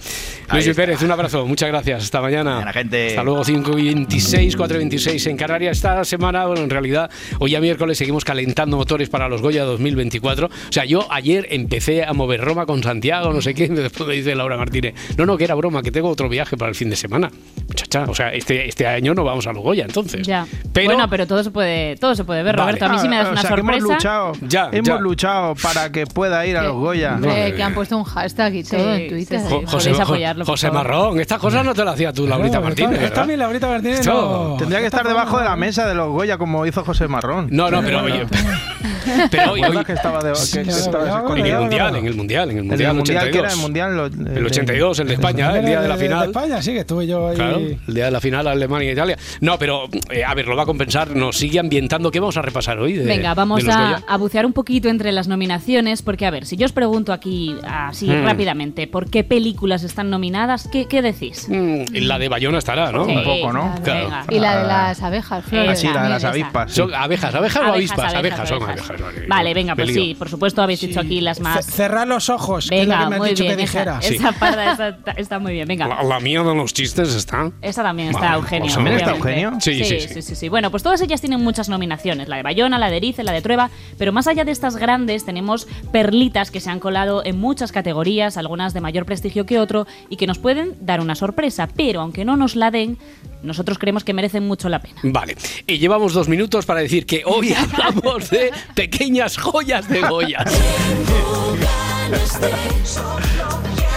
Luis 0.50 0.66
está. 0.66 0.80
Pérez, 0.82 1.02
un 1.02 1.10
abrazo, 1.10 1.44
muchas 1.46 1.68
gracias, 1.68 2.04
hasta 2.04 2.20
mañana. 2.22 2.60
Gente. 2.72 3.08
Hasta 3.08 3.22
luego, 3.22 3.44
5 3.44 3.78
y 3.78 3.84
26, 3.94 4.56
4 4.56 4.76
y 4.76 4.78
26 4.78 5.26
en 5.26 5.36
Canarias. 5.36 5.76
Esta 5.78 6.04
semana, 6.04 6.46
bueno, 6.46 6.62
en 6.62 6.70
realidad, 6.70 7.10
hoy 7.38 7.54
a 7.54 7.60
miércoles 7.60 7.98
seguimos 7.98 8.24
calentando 8.24 8.76
motores 8.76 9.08
para 9.08 9.28
los 9.28 9.42
Goya 9.42 9.64
2024. 9.64 10.46
O 10.46 10.50
sea, 10.72 10.84
yo 10.84 11.06
ayer 11.10 11.46
empecé 11.50 12.04
a 12.04 12.12
mover 12.12 12.40
Roma 12.40 12.66
con 12.66 12.82
Santiago, 12.82 13.32
no 13.32 13.40
sé 13.40 13.54
qué, 13.54 13.68
después 13.68 14.08
me 14.08 14.14
dice 14.14 14.34
Laura 14.34 14.56
Martínez, 14.56 14.94
no, 15.16 15.26
no, 15.26 15.36
que 15.36 15.44
era 15.44 15.54
broma, 15.54 15.82
que 15.82 15.90
tengo 15.90 16.08
otro 16.08 16.28
viaje 16.28 16.56
para 16.56 16.68
el 16.68 16.74
fin 16.74 16.90
de 16.90 16.96
semana. 16.96 17.30
Muchacha, 17.68 18.04
o 18.08 18.14
sea, 18.14 18.32
este, 18.32 18.68
este 18.68 18.86
año 18.86 19.14
no 19.14 19.24
vamos 19.24 19.46
a 19.46 19.52
los 19.52 19.62
Goya, 19.62 19.84
entonces. 19.84 20.26
Ya. 20.26 20.46
Pero- 20.72 20.86
bueno, 20.92 21.08
pero 21.10 21.26
todo 21.26 21.42
se 21.44 21.50
puede, 21.50 21.96
todo 21.96 22.14
se 22.14 22.24
puede 22.24 22.42
ver, 22.42 22.56
Vale. 22.56 22.72
Roberto. 22.72 22.84
A 22.86 22.88
mí 22.88 22.98
sí 22.98 23.08
me 23.08 23.16
das 23.16 23.26
Ah, 23.26 23.28
o 23.28 23.32
una 23.32 23.40
sea, 23.42 23.50
sorpresa. 23.50 23.78
hemos 23.78 23.90
luchado, 23.94 24.32
Ya, 24.48 24.68
hemos 24.72 24.88
ya. 24.88 24.98
luchado 24.98 25.54
para 25.62 25.92
que 25.92 26.06
pueda 26.06 26.46
ir 26.46 26.56
a 26.56 26.62
los 26.62 26.74
Goya. 26.76 27.14
Hombre, 27.14 27.54
que 27.54 27.62
han 27.62 27.74
puesto 27.74 27.96
un 27.96 28.04
hashtag 28.04 28.54
y 28.54 28.62
todo 28.64 28.94
en 28.94 29.08
Twitter. 29.08 29.40
Jo- 29.40 29.62
José, 29.66 29.90
podéis 29.90 30.00
apoyarlo, 30.00 30.44
José. 30.44 30.70
Marrón, 30.70 31.20
estas 31.20 31.38
cosas 31.38 31.64
no 31.64 31.74
te 31.74 31.84
las 31.84 31.94
hacías 31.94 32.14
tú, 32.14 32.26
Laurita 32.26 32.57
Martínez. 32.60 32.92
Esta, 33.02 33.08
¿verdad? 33.08 33.26
mi 33.26 33.36
Laurita 33.36 33.68
Martínez 33.68 34.06
no. 34.06 34.56
Tendría 34.58 34.80
que 34.80 34.86
estar 34.86 35.06
debajo 35.06 35.38
de 35.38 35.44
la 35.44 35.56
mesa 35.56 35.86
de 35.86 35.94
los 35.94 36.08
Goya 36.08 36.38
como 36.38 36.66
hizo 36.66 36.84
José 36.84 37.08
Marrón. 37.08 37.48
No, 37.50 37.70
no, 37.70 37.80
pero 37.82 38.02
oye, 38.02 38.26
pero 39.30 39.52
hoy, 39.52 39.60
¿Te 39.60 39.66
acuerdas 39.66 39.76
hoy- 39.76 39.84
que 39.84 39.92
estaba 39.92 40.22
de- 40.22 40.32
que- 40.32 40.62
que 40.62 40.70
estaba 40.70 41.22
con 41.24 41.38
en 41.38 41.46
el 41.46 41.58
mundial, 41.60 41.96
en 41.96 42.06
el 42.06 42.14
mundial, 42.14 42.50
en 42.50 42.58
el 42.58 42.62
El 42.64 42.68
mundial, 42.68 42.94
mundial, 42.96 43.22
que 43.30 43.38
82. 43.38 43.44
era 43.44 43.52
el 43.52 43.58
mundial. 43.60 43.96
lo- 43.96 44.38
El 44.38 44.46
82, 44.46 44.98
el 45.00 45.08
de 45.08 45.14
España, 45.14 45.56
el 45.58 45.64
día 45.66 45.80
de 45.80 45.88
la 45.88 45.96
de 45.96 46.04
final. 46.04 46.26
España, 46.28 46.62
sí, 46.62 46.72
que 46.72 46.80
estuve 46.80 47.06
yo 47.06 47.28
ahí. 47.28 47.36
Claro, 47.36 47.58
el 47.58 47.94
día 47.94 48.04
de 48.06 48.10
la 48.10 48.20
final 48.20 48.46
Alemania 48.46 48.90
e 48.90 48.92
Italia. 48.92 49.18
No, 49.40 49.58
pero 49.58 49.84
eh, 50.10 50.24
a 50.24 50.34
ver, 50.34 50.46
lo 50.46 50.56
va 50.56 50.62
a 50.64 50.66
compensar, 50.66 51.14
nos 51.16 51.36
sigue 51.36 51.58
ambientando. 51.58 52.10
¿Qué 52.10 52.20
vamos 52.20 52.36
a 52.36 52.42
repasar 52.42 52.78
hoy? 52.78 52.94
de- 52.94 53.04
Venga, 53.04 53.34
vamos 53.34 53.64
de 53.64 53.72
a, 53.72 54.02
a 54.06 54.16
bucear 54.16 54.46
un 54.46 54.52
poquito 54.52 54.88
entre 54.88 55.12
las 55.12 55.28
nominaciones, 55.28 56.02
porque 56.02 56.26
a 56.26 56.30
ver, 56.30 56.46
si 56.46 56.56
yo 56.56 56.66
os 56.66 56.72
pregunto 56.72 57.12
aquí 57.12 57.56
así 57.66 58.08
Mm. 58.08 58.24
rápidamente, 58.24 58.86
¿por 58.86 59.10
qué 59.10 59.24
películas 59.24 59.82
están 59.84 60.10
nominadas? 60.10 60.68
¿Qué, 60.70 60.86
qué 60.86 61.02
decís? 61.02 61.48
La 61.92 62.18
de 62.18 62.28
Bayona 62.28 62.47
estará, 62.56 62.90
¿no? 62.90 63.04
Sí, 63.04 63.10
Un 63.14 63.24
poco, 63.24 63.52
¿no? 63.52 63.74
Claro. 63.82 64.04
venga. 64.04 64.24
Y 64.30 64.38
la 64.38 64.56
de 64.62 64.66
las 64.66 65.02
abejas, 65.02 65.44
Flores. 65.44 65.70
Ah, 65.70 65.76
sí, 65.76 65.88
la 65.92 66.02
de 66.04 66.08
las 66.08 66.24
avispas. 66.24 66.72
Son 66.72 66.94
abejas, 66.94 67.34
abejas 67.34 67.56
o 67.62 67.66
Abejas, 67.66 67.74
avispas, 67.74 68.14
abejas, 68.14 68.38
abejas, 68.52 68.86
son 68.86 69.02
abejas. 69.02 69.28
vale. 69.28 69.52
Venga, 69.54 69.74
pues 69.76 69.92
sí, 69.92 70.14
por 70.18 70.30
supuesto 70.30 70.62
habéis 70.62 70.80
dicho 70.80 71.00
aquí 71.00 71.20
las 71.20 71.40
más... 71.40 71.66
Ce- 71.66 71.72
Cerrar 71.72 72.06
los 72.08 72.30
ojos, 72.30 72.68
que 72.70 72.80
es 72.82 72.86
Venga, 72.88 73.00
que 73.04 73.06
me 73.10 73.14
has 73.16 73.20
muy 73.20 73.28
dicho 73.30 73.44
bien, 73.44 73.56
que 73.56 73.62
esa, 73.64 73.78
dijera. 73.80 73.98
esa 74.02 74.32
parda 74.32 74.72
está, 74.72 75.12
está 75.12 75.38
muy 75.38 75.52
bien, 75.52 75.68
venga. 75.68 75.86
La, 75.88 76.02
la 76.02 76.20
mía 76.20 76.42
de 76.42 76.54
los 76.54 76.72
chistes 76.72 77.14
está. 77.14 77.50
Esa 77.60 77.82
también 77.82 78.08
está 78.08 78.20
Vale, 78.20 78.36
Eugenio. 78.36 78.62
pues 78.64 78.74
¿También 78.74 78.96
está 78.96 79.12
obviamente. 79.12 79.40
Eugenio? 79.42 79.60
Sí, 79.60 79.84
sí, 79.84 80.00
sí, 80.00 80.08
sí. 80.14 80.22
sí, 80.22 80.34
sí. 80.36 80.48
Bueno, 80.48 80.70
pues 80.70 80.82
todas 80.82 81.00
ellas 81.02 81.20
tienen 81.20 81.42
muchas 81.42 81.68
nominaciones. 81.68 82.28
La 82.28 82.36
de 82.36 82.42
Bayona, 82.42 82.78
la 82.78 82.90
de 82.90 82.96
Erice, 82.98 83.24
la 83.24 83.32
de 83.32 83.42
Trueba. 83.42 83.70
Pero 83.98 84.12
más 84.12 84.26
allá 84.26 84.44
de 84.44 84.52
estas 84.52 84.76
grandes, 84.76 85.24
tenemos 85.24 85.66
perlitas 85.92 86.50
que 86.50 86.60
se 86.60 86.70
han 86.70 86.78
colado 86.80 87.22
en 87.24 87.38
muchas 87.40 87.72
categorías, 87.72 88.36
algunas 88.36 88.74
de 88.74 88.80
mayor 88.80 89.04
prestigio 89.06 89.46
que 89.46 89.58
otro, 89.58 89.86
y 90.08 90.16
que 90.16 90.26
nos 90.26 90.38
pueden 90.38 90.74
dar 90.80 91.00
una 91.00 91.14
sorpresa. 91.14 91.68
Pero 91.74 92.00
aunque 92.00 92.24
no 92.24 92.36
nos 92.38 92.56
la 92.56 92.70
den, 92.70 92.96
nosotros 93.42 93.78
creemos 93.78 94.04
que 94.04 94.14
merecen 94.14 94.46
mucho 94.46 94.68
la 94.68 94.80
pena. 94.80 95.00
Vale, 95.02 95.36
y 95.66 95.78
llevamos 95.78 96.12
dos 96.14 96.28
minutos 96.28 96.64
para 96.66 96.80
decir 96.80 97.04
que 97.06 97.22
hoy 97.26 97.52
hablamos 97.54 98.30
de 98.30 98.50
pequeñas 98.74 99.36
joyas 99.36 99.88
de 99.88 100.00
Goyas. 100.02 100.44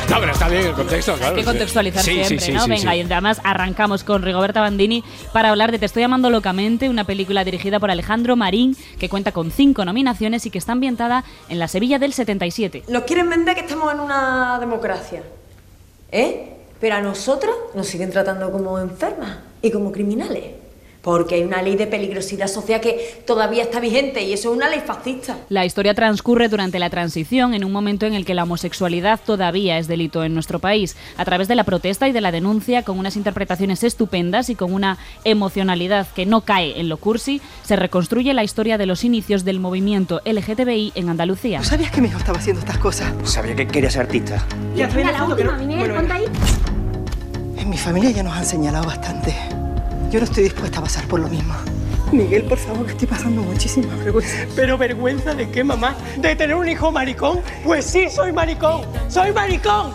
No, 0.10 0.20
pero 0.20 0.34
está 0.34 0.50
bien 0.50 0.66
el 0.68 0.74
contexto, 0.74 1.16
claro. 1.16 1.36
Hay 1.36 1.42
que 1.42 1.46
contextualizar 1.46 2.04
Sí, 2.04 2.16
siempre, 2.16 2.40
sí, 2.40 2.52
¿no? 2.52 2.64
sí, 2.66 2.70
Venga, 2.70 2.92
sí. 2.92 2.98
y 2.98 3.02
además 3.02 3.40
arrancamos 3.46 4.04
con 4.04 4.24
Rigoberta 4.24 4.60
Bandini 4.60 5.06
para 5.32 5.50
hablar 5.50 5.72
de 5.72 5.80
Te 5.80 5.86
estoy 5.86 6.04
amando 6.04 6.30
locamente, 6.30 6.90
una 6.90 7.06
película 7.06 7.46
dirigida 7.46 7.80
por 7.80 7.90
Alejandro 7.92 8.36
Marín 8.36 8.76
que 9.00 9.08
cuenta 9.08 9.32
con 9.32 9.52
cinco 9.52 9.86
nominaciones 9.86 10.46
y 10.46 10.50
que 10.50 10.58
está 10.58 10.74
ambientada 10.74 11.24
en 11.48 11.60
la 11.60 11.70
Sevilla 11.70 11.98
del 11.98 12.12
77. 12.12 12.84
Nos 12.90 13.04
quieren 13.04 13.30
vender 13.30 13.56
que 13.56 13.62
estamos 13.62 13.94
en 13.94 14.02
una 14.02 14.58
democracia. 14.60 15.24
¿Eh? 16.12 16.51
Pero 16.82 16.96
a 16.96 17.02
nosotros 17.02 17.56
nos 17.76 17.88
siguen 17.88 18.10
tratando 18.10 18.52
como 18.52 18.80
enfermas 18.80 19.38
y 19.62 19.70
como 19.72 19.92
criminales. 19.92 20.46
Porque 21.02 21.34
hay 21.36 21.44
una 21.44 21.64
ley 21.64 21.76
de 21.76 21.88
peligrosidad 21.88 22.48
social 22.48 22.80
que 22.80 23.24
todavía 23.26 23.64
está 23.64 23.80
vigente 23.80 24.22
y 24.22 24.34
eso 24.34 24.52
es 24.52 24.58
una 24.58 24.70
ley 24.70 24.82
fascista. 24.86 25.36
La 25.50 25.66
historia 25.66 25.96
transcurre 25.96 26.48
durante 26.48 26.78
la 26.78 26.92
transición, 26.92 27.56
en 27.56 27.64
un 27.66 27.72
momento 27.72 28.06
en 28.06 28.14
el 28.14 28.24
que 28.24 28.36
la 28.36 28.44
homosexualidad 28.44 29.20
todavía 29.26 29.80
es 29.80 29.88
delito 29.88 30.24
en 30.24 30.36
nuestro 30.36 30.60
país. 30.60 30.96
A 31.18 31.26
través 31.26 31.48
de 31.48 31.56
la 31.56 31.64
protesta 31.64 32.08
y 32.08 32.12
de 32.12 32.22
la 32.22 32.32
denuncia, 32.32 32.84
con 32.84 33.00
unas 33.00 33.16
interpretaciones 33.16 33.84
estupendas 33.84 34.52
y 34.52 34.56
con 34.56 34.72
una 34.72 35.00
emocionalidad 35.24 36.08
que 36.16 36.28
no 36.28 36.42
cae 36.42 36.80
en 36.80 36.88
lo 36.88 36.98
cursi, 36.98 37.42
se 37.64 37.76
reconstruye 37.76 38.36
la 38.36 38.44
historia 38.44 38.78
de 38.78 38.86
los 38.86 39.04
inicios 39.04 39.44
del 39.44 39.60
movimiento 39.60 40.22
LGTBI 40.24 40.92
en 40.94 41.10
Andalucía. 41.10 41.64
¿Sabías 41.64 41.90
que 41.90 42.02
mi 42.02 42.10
hijo 42.10 42.20
estaba 42.20 42.38
haciendo 42.38 42.60
estas 42.60 42.78
cosas? 42.78 43.12
Sabía 43.24 43.56
que 43.56 43.66
quería 43.66 43.90
ser 43.90 44.02
artista. 44.02 44.46
Ya 44.76 44.86
Venga, 44.86 45.14
la 45.14 45.24
última, 45.24 45.58
niña, 45.58 45.96
ponte 45.96 46.14
ahí. 46.14 46.26
En 47.62 47.70
mi 47.70 47.78
familia 47.78 48.10
ya 48.10 48.24
nos 48.24 48.36
han 48.36 48.44
señalado 48.44 48.88
bastante. 48.88 49.36
Yo 50.10 50.18
no 50.18 50.26
estoy 50.26 50.46
dispuesta 50.46 50.80
a 50.80 50.82
pasar 50.82 51.06
por 51.06 51.20
lo 51.20 51.28
mismo. 51.28 51.54
Miguel, 52.12 52.42
por 52.46 52.58
favor, 52.58 52.88
que 52.88 52.94
estoy 52.94 53.08
pasando 53.08 53.44
muchísima 53.44 53.96
vergüenza. 53.98 54.48
¿Pero 54.56 54.80
vergüenza 54.80 55.36
de 55.36 55.48
qué, 55.48 55.64
mamá? 55.64 55.96
¿De 56.18 56.36
tener 56.36 56.56
un 56.56 56.68
hijo 56.68 56.92
maricón? 56.92 57.40
Pues 57.64 57.86
sí, 57.86 58.10
soy 58.10 58.34
maricón. 58.34 58.82
¡Soy 59.08 59.32
maricón! 59.32 59.94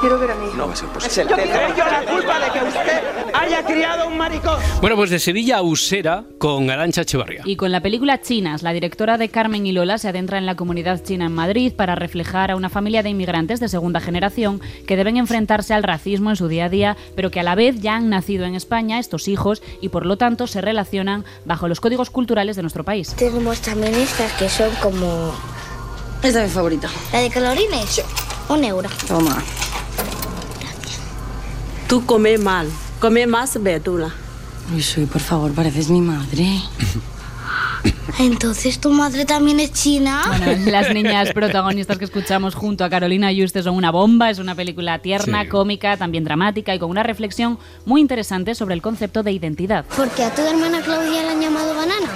Quiero 0.00 0.18
ver 0.18 0.30
a 0.30 0.34
mi 0.34 0.46
hijo. 0.46 0.56
No 0.56 0.66
va 0.66 0.72
a 0.72 0.76
ser 0.76 0.88
posible. 0.88 1.34
Tendré 1.34 1.68
yo 1.76 1.84
la 1.84 2.02
culpa 2.10 2.38
de 2.40 2.50
que 2.50 2.66
usted 2.66 3.00
haya 3.34 3.64
criado 3.64 4.08
un 4.08 4.16
maricón. 4.16 4.58
Bueno, 4.80 4.96
pues 4.96 5.10
de 5.10 5.18
Sevilla 5.18 5.58
a 5.58 5.62
Usera 5.62 6.24
con 6.38 6.70
Arancha 6.70 7.02
Echevarría. 7.02 7.42
Y 7.44 7.56
con 7.56 7.70
la 7.70 7.80
película 7.80 8.20
Chinas, 8.22 8.62
la 8.62 8.72
directora 8.72 9.18
de 9.18 9.28
Carmen 9.28 9.66
y 9.66 9.72
Lola 9.72 9.98
se 9.98 10.08
adentra 10.08 10.38
en 10.38 10.46
la 10.46 10.54
comunidad 10.54 11.02
china 11.02 11.26
en 11.26 11.34
Madrid 11.34 11.74
para 11.76 11.96
reflejar 11.96 12.50
a 12.50 12.56
una 12.56 12.70
familia 12.70 13.02
de 13.02 13.10
inmigrantes 13.10 13.60
de 13.60 13.68
segunda 13.68 14.00
generación 14.00 14.62
que 14.86 14.96
deben 14.96 15.18
enfrentarse 15.18 15.74
al 15.74 15.82
racismo 15.82 16.30
en 16.30 16.36
su 16.36 16.48
día 16.48 16.64
a 16.64 16.68
día, 16.70 16.96
pero 17.14 17.30
que 17.30 17.40
a 17.40 17.42
la 17.42 17.54
vez 17.54 17.80
ya 17.80 17.96
han 17.96 18.08
nacido 18.08 18.46
en 18.46 18.54
España 18.54 18.98
estos 18.98 19.28
hijos 19.28 19.62
y 19.82 19.90
por 19.90 20.06
lo 20.06 20.16
tanto 20.16 20.46
se 20.46 20.62
relacionan 20.62 21.26
bajo 21.44 21.68
los 21.68 21.80
códigos 21.80 22.08
culturales 22.08 22.56
de 22.56 22.62
nuestro 22.62 22.84
país. 22.84 23.14
Tenemos 23.16 23.60
también 23.60 23.94
estas 23.94 24.32
que 24.32 24.48
son 24.48 24.70
como... 24.82 25.34
Esta 26.22 26.42
es 26.42 26.48
mi 26.48 26.54
favorita. 26.54 26.88
¿La 27.12 27.20
de 27.20 27.30
colorines? 27.30 28.02
Un 28.50 28.64
euro. 28.64 28.88
Toma. 29.06 29.42
Tú 31.88 32.04
come 32.04 32.36
mal. 32.38 32.68
Come 33.00 33.26
más 33.26 33.60
verdura. 33.62 34.10
Uy, 34.74 34.82
soy, 34.82 35.06
por 35.06 35.20
favor, 35.20 35.52
pareces 35.52 35.88
mi 35.88 36.00
madre. 36.00 36.60
Entonces, 38.18 38.78
¿tu 38.78 38.90
madre 38.90 39.24
también 39.24 39.58
es 39.60 39.72
china? 39.72 40.24
Bueno, 40.26 40.46
las 40.70 40.92
niñas 40.92 41.32
protagonistas 41.32 41.96
que 41.96 42.04
escuchamos 42.04 42.54
junto 42.54 42.84
a 42.84 42.90
Carolina 42.90 43.32
Yuste 43.32 43.62
son 43.62 43.74
una 43.76 43.90
bomba. 43.90 44.28
Es 44.30 44.38
una 44.38 44.54
película 44.54 44.98
tierna, 44.98 45.42
Sí. 45.44 45.48
cómica, 45.48 45.96
también 45.96 46.24
dramática 46.24 46.74
y 46.74 46.78
con 46.78 46.90
una 46.90 47.02
reflexión 47.02 47.58
muy 47.86 48.00
interesante 48.02 48.54
sobre 48.54 48.74
el 48.74 48.82
concepto 48.82 49.22
de 49.22 49.32
identidad. 49.32 49.84
Porque 49.96 50.24
a 50.24 50.34
tu 50.34 50.42
hermana 50.42 50.80
Claudia 50.82 51.22
la 51.22 51.32
han 51.32 51.40
llamado 51.40 51.74
banana. 51.74 52.08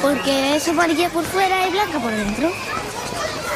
Porque 0.00 0.56
es 0.56 0.66
amarilla 0.68 1.10
por 1.10 1.24
fuera 1.24 1.68
y 1.68 1.70
blanca 1.72 1.98
por 1.98 2.12
dentro. 2.12 2.50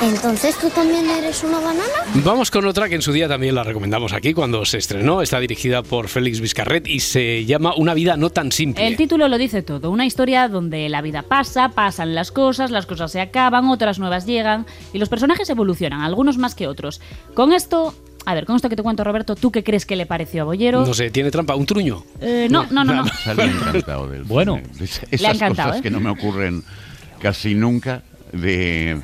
Entonces, 0.02 0.58
¿tú 0.58 0.68
también 0.70 1.08
eres 1.08 1.42
una 1.44 1.60
banana? 1.60 1.84
Vamos 2.24 2.50
con 2.50 2.66
otra 2.66 2.88
que 2.88 2.96
en 2.96 3.02
su 3.02 3.12
día 3.12 3.26
también 3.28 3.54
la 3.54 3.62
recomendamos 3.62 4.12
aquí 4.12 4.34
cuando 4.34 4.64
se 4.64 4.78
estrenó. 4.78 5.22
Está 5.22 5.40
dirigida 5.40 5.82
por 5.82 6.08
Félix 6.08 6.40
Vizcarret 6.40 6.86
y 6.86 7.00
se 7.00 7.44
llama 7.46 7.74
Una 7.76 7.94
vida 7.94 8.16
no 8.16 8.28
tan 8.30 8.52
simple. 8.52 8.86
El 8.86 8.96
título 8.96 9.28
lo 9.28 9.38
dice 9.38 9.62
todo, 9.62 9.90
una 9.90 10.04
historia 10.04 10.48
donde 10.48 10.88
la 10.88 11.00
vida 11.00 11.22
pasa, 11.22 11.70
pasan 11.70 12.14
las 12.14 12.32
cosas, 12.32 12.70
las 12.70 12.86
cosas 12.86 13.12
se 13.12 13.20
acaban, 13.20 13.68
otras 13.68 13.98
nuevas 13.98 14.26
llegan 14.26 14.66
y 14.92 14.98
los 14.98 15.08
personajes 15.08 15.48
evolucionan, 15.48 16.02
algunos 16.02 16.36
más 16.38 16.54
que 16.54 16.66
otros. 16.66 17.00
Con 17.32 17.52
esto, 17.54 17.94
a 18.26 18.34
ver, 18.34 18.44
con 18.44 18.56
esto 18.56 18.68
que 18.68 18.76
te 18.76 18.82
cuento 18.82 19.04
Roberto, 19.04 19.36
¿tú 19.36 19.52
qué 19.52 19.62
crees 19.64 19.86
que 19.86 19.96
le 19.96 20.04
pareció 20.06 20.42
a 20.42 20.44
Bollero? 20.44 20.84
No 20.84 20.92
sé, 20.92 21.10
tiene 21.10 21.30
trampa, 21.30 21.54
un 21.54 21.64
truño. 21.66 22.04
Eh, 22.20 22.48
no, 22.50 22.66
no, 22.70 22.84
no, 22.84 22.94
no. 22.94 23.06
Salí 23.06 23.42
encantado 23.44 24.08
del 24.08 24.24
Bueno. 24.24 24.60
cine. 24.74 24.84
Es- 25.10 25.22
Le 25.22 25.28
ha 25.28 25.30
Esas 25.30 25.34
encantado, 25.36 25.68
cosas 25.70 25.80
¿eh? 25.80 25.82
que 25.82 25.90
no 25.90 26.00
me 26.00 26.10
ocurren 26.10 26.62
casi 27.20 27.54
nunca 27.54 28.02
de 28.32 29.00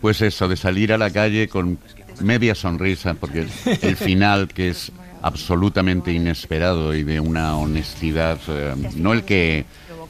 pues 0.00 0.22
eso, 0.22 0.48
de 0.48 0.56
salir 0.56 0.92
a 0.92 0.98
la 0.98 1.10
calle 1.10 1.48
con 1.48 1.78
media 2.20 2.54
sonrisa, 2.54 3.14
porque 3.14 3.46
el 3.82 3.96
final 3.96 4.48
que 4.48 4.68
es 4.68 4.92
absolutamente 5.22 6.12
inesperado 6.12 6.94
y 6.94 7.02
de 7.02 7.20
una 7.20 7.56
honestidad, 7.56 8.38
eh, 8.48 8.74
no 8.96 9.12
el 9.12 9.24
que 9.24 9.64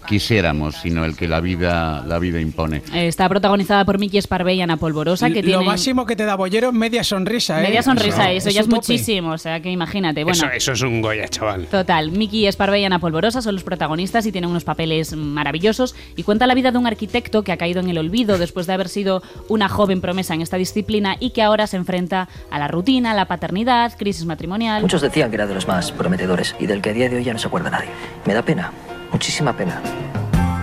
quisiéramos, 0.08 0.76
sino 0.76 1.04
el 1.04 1.16
que 1.16 1.28
la 1.28 1.40
vida, 1.40 2.02
la 2.06 2.18
vida 2.18 2.40
impone. 2.40 2.82
Está 2.94 3.28
protagonizada 3.28 3.84
por 3.84 3.98
Miki 3.98 4.18
Esparvé 4.18 4.54
y 4.54 4.62
Ana 4.62 4.78
Polvorosa, 4.78 5.28
que 5.28 5.42
Lo 5.42 5.48
tienen 5.48 5.66
máximo 5.66 6.06
que 6.06 6.16
te 6.16 6.24
da 6.24 6.34
Bollero 6.34 6.68
es 6.68 6.74
media 6.74 7.04
sonrisa, 7.04 7.60
¿eh? 7.60 7.62
media 7.62 7.82
sonrisa, 7.82 8.30
eso, 8.32 8.50
ya 8.50 8.62
es 8.62 8.66
tope. 8.66 8.76
muchísimo, 8.76 9.32
o 9.32 9.38
sea 9.38 9.60
que 9.60 9.70
imagínate, 9.70 10.24
bueno. 10.24 10.38
Eso, 10.38 10.50
eso 10.50 10.72
es 10.72 10.82
un 10.82 11.02
Goya, 11.02 11.28
chaval. 11.28 11.66
Total, 11.66 12.10
Miki 12.10 12.46
Esparvé 12.46 12.80
y 12.80 12.84
Ana 12.84 12.98
Polvorosa 12.98 13.42
son 13.42 13.54
los 13.54 13.64
protagonistas 13.64 14.24
y 14.26 14.32
tienen 14.32 14.50
unos 14.50 14.64
papeles 14.64 15.14
maravillosos 15.14 15.94
y 16.16 16.22
cuenta 16.22 16.46
la 16.46 16.54
vida 16.54 16.72
de 16.72 16.78
un 16.78 16.86
arquitecto 16.86 17.42
que 17.42 17.52
ha 17.52 17.56
caído 17.56 17.80
en 17.80 17.88
el 17.90 17.98
olvido 17.98 18.38
después 18.38 18.66
de 18.66 18.72
haber 18.72 18.88
sido 18.88 19.22
una 19.48 19.68
joven 19.68 20.00
promesa 20.00 20.34
en 20.34 20.40
esta 20.40 20.56
disciplina 20.56 21.16
y 21.20 21.30
que 21.30 21.42
ahora 21.42 21.66
se 21.66 21.76
enfrenta 21.76 22.28
a 22.50 22.58
la 22.58 22.68
rutina, 22.68 23.10
a 23.10 23.14
la 23.14 23.26
paternidad, 23.26 23.92
crisis 23.98 24.24
matrimonial. 24.24 24.80
Muchos 24.80 25.02
decían 25.02 25.30
que 25.30 25.36
era 25.36 25.46
de 25.46 25.54
los 25.54 25.68
más 25.68 25.92
prometedores 25.92 26.56
y 26.58 26.66
del 26.66 26.80
que 26.80 26.90
a 26.90 26.92
día 26.94 27.08
de 27.08 27.16
hoy 27.16 27.24
ya 27.24 27.32
no 27.32 27.38
se 27.38 27.46
acuerda 27.46 27.70
nadie. 27.70 27.90
Me 28.24 28.34
da 28.34 28.42
pena, 28.42 28.72
muchísima 29.12 29.52
pena. 29.52 29.80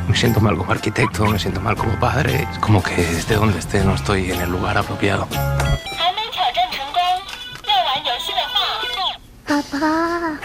Me 0.07 0.15
siento 0.15 0.39
mal 0.39 0.57
como 0.57 0.71
arquitecto, 0.71 1.25
me 1.25 1.39
siento 1.39 1.59
mal 1.61 1.75
como 1.75 1.99
padre. 1.99 2.47
Es 2.51 2.59
como 2.59 2.81
que 2.81 2.93
esté 3.17 3.35
donde 3.35 3.59
esté 3.59 3.83
no 3.83 3.95
estoy 3.95 4.31
en 4.31 4.41
el 4.41 4.49
lugar 4.49 4.77
apropiado. 4.77 5.27
Papá. 9.47 10.39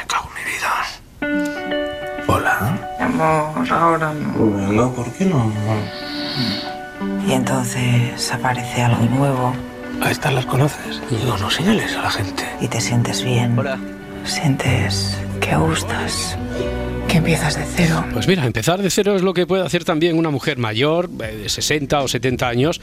Hola. 2.26 2.78
Amor, 3.00 3.72
ahora 3.72 4.12
no. 4.12 4.32
Bueno, 4.32 4.92
¿por 4.92 5.12
qué 5.12 5.24
no? 5.24 5.52
Y 7.26 7.32
entonces 7.32 8.32
aparece 8.32 8.82
algo 8.82 9.02
nuevo 9.04 9.52
A 10.02 10.10
estas 10.10 10.32
las 10.32 10.46
conoces. 10.46 11.00
Digo, 11.10 11.36
no 11.38 11.50
señales 11.50 11.96
a 11.96 12.02
la 12.02 12.10
gente. 12.10 12.44
y 12.60 12.68
te 12.68 12.80
sientes 12.80 13.22
bien. 13.24 13.56
Sientes 14.24 15.18
que 15.40 15.56
gustas, 15.56 16.38
que 17.10 17.18
empiezas 17.18 17.56
de 17.56 17.64
cero. 17.64 18.04
Pues 18.12 18.28
mira, 18.28 18.46
empezar 18.46 18.80
de 18.80 18.88
cero 18.88 19.16
es 19.16 19.22
lo 19.22 19.34
que 19.34 19.44
puede 19.44 19.64
hacer 19.64 19.84
también 19.84 20.16
una 20.16 20.30
mujer 20.30 20.58
mayor, 20.58 21.10
eh, 21.20 21.38
de 21.42 21.48
60 21.48 22.02
o 22.02 22.06
70 22.06 22.46
años, 22.46 22.80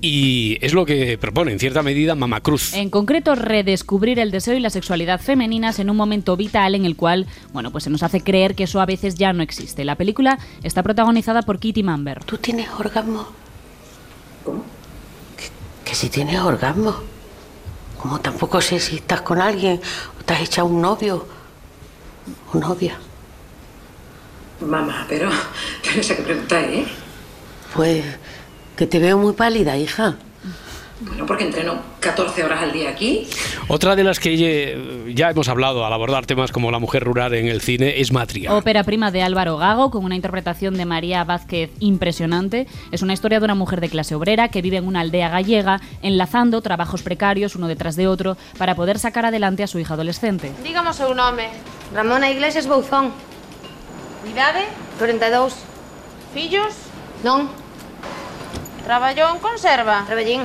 y 0.00 0.58
es 0.62 0.74
lo 0.74 0.84
que 0.84 1.16
propone 1.16 1.52
en 1.52 1.60
cierta 1.60 1.84
medida 1.84 2.16
Mama 2.16 2.40
Cruz. 2.40 2.74
En 2.74 2.90
concreto, 2.90 3.36
redescubrir 3.36 4.18
el 4.18 4.32
deseo 4.32 4.54
y 4.54 4.60
la 4.60 4.70
sexualidad 4.70 5.20
femeninas 5.20 5.78
en 5.78 5.90
un 5.90 5.96
momento 5.96 6.36
vital 6.36 6.74
en 6.74 6.86
el 6.86 6.96
cual, 6.96 7.26
bueno, 7.52 7.70
pues 7.70 7.84
se 7.84 7.90
nos 7.90 8.02
hace 8.02 8.20
creer 8.20 8.56
que 8.56 8.64
eso 8.64 8.80
a 8.80 8.86
veces 8.86 9.14
ya 9.14 9.32
no 9.32 9.44
existe. 9.44 9.84
La 9.84 9.94
película 9.94 10.40
está 10.64 10.82
protagonizada 10.82 11.42
por 11.42 11.60
Kitty 11.60 11.84
Mamber. 11.84 12.24
¿Tú 12.24 12.36
tienes 12.36 12.68
orgasmo? 12.76 13.28
¿Cómo? 14.42 14.64
Que, 15.36 15.88
que 15.88 15.94
si 15.94 16.08
tienes 16.08 16.40
orgasmo. 16.40 16.96
Como 17.96 18.20
tampoco 18.20 18.60
sé 18.60 18.80
si 18.80 18.96
estás 18.96 19.20
con 19.20 19.40
alguien 19.40 19.80
o 20.20 20.24
te 20.24 20.34
has 20.34 20.40
echado 20.40 20.66
un 20.66 20.80
novio 20.80 21.28
o 22.52 22.58
novia. 22.58 22.98
Mamá, 24.60 25.06
pero, 25.08 25.30
pero 25.82 26.00
esa 26.00 26.16
que 26.16 26.22
pregunta, 26.22 26.60
¿eh? 26.60 26.86
Pues 27.74 28.04
que 28.76 28.86
te 28.86 28.98
veo 28.98 29.18
muy 29.18 29.32
pálida, 29.32 29.76
hija. 29.76 30.16
Bueno, 31.00 31.26
porque 31.26 31.44
entreno 31.44 31.80
14 32.00 32.42
horas 32.42 32.60
al 32.60 32.72
día 32.72 32.90
aquí. 32.90 33.28
Otra 33.68 33.94
de 33.94 34.02
las 34.02 34.18
que 34.18 35.06
ya 35.14 35.30
hemos 35.30 35.48
hablado 35.48 35.86
al 35.86 35.92
abordar 35.92 36.26
temas 36.26 36.50
como 36.50 36.72
la 36.72 36.80
mujer 36.80 37.04
rural 37.04 37.34
en 37.34 37.46
el 37.46 37.60
cine 37.60 38.00
es 38.00 38.10
Matria. 38.10 38.52
Ópera 38.52 38.82
prima 38.82 39.12
de 39.12 39.22
Álvaro 39.22 39.56
Gago, 39.58 39.92
con 39.92 40.04
una 40.04 40.16
interpretación 40.16 40.76
de 40.76 40.86
María 40.86 41.22
Vázquez 41.22 41.70
impresionante. 41.78 42.66
Es 42.90 43.02
una 43.02 43.12
historia 43.12 43.38
de 43.38 43.44
una 43.44 43.54
mujer 43.54 43.80
de 43.80 43.88
clase 43.88 44.16
obrera 44.16 44.48
que 44.48 44.60
vive 44.60 44.78
en 44.78 44.88
una 44.88 45.00
aldea 45.00 45.28
gallega, 45.28 45.80
enlazando 46.02 46.62
trabajos 46.62 47.02
precarios 47.02 47.54
uno 47.54 47.68
detrás 47.68 47.94
de 47.94 48.08
otro 48.08 48.36
para 48.58 48.74
poder 48.74 48.98
sacar 48.98 49.24
adelante 49.24 49.62
a 49.62 49.68
su 49.68 49.78
hija 49.78 49.94
adolescente. 49.94 50.50
Dígame 50.64 50.90
o 50.90 50.92
seu 50.92 51.14
nome. 51.14 51.48
Ramona 51.94 52.28
Iglesias 52.28 52.66
Bouzón. 52.66 53.12
Idade? 54.28 54.68
42. 54.98 55.56
Fillos? 56.34 56.74
Non. 57.24 57.48
Traballou 58.84 59.32
en 59.32 59.40
conserva? 59.40 60.04
Traballín. 60.04 60.44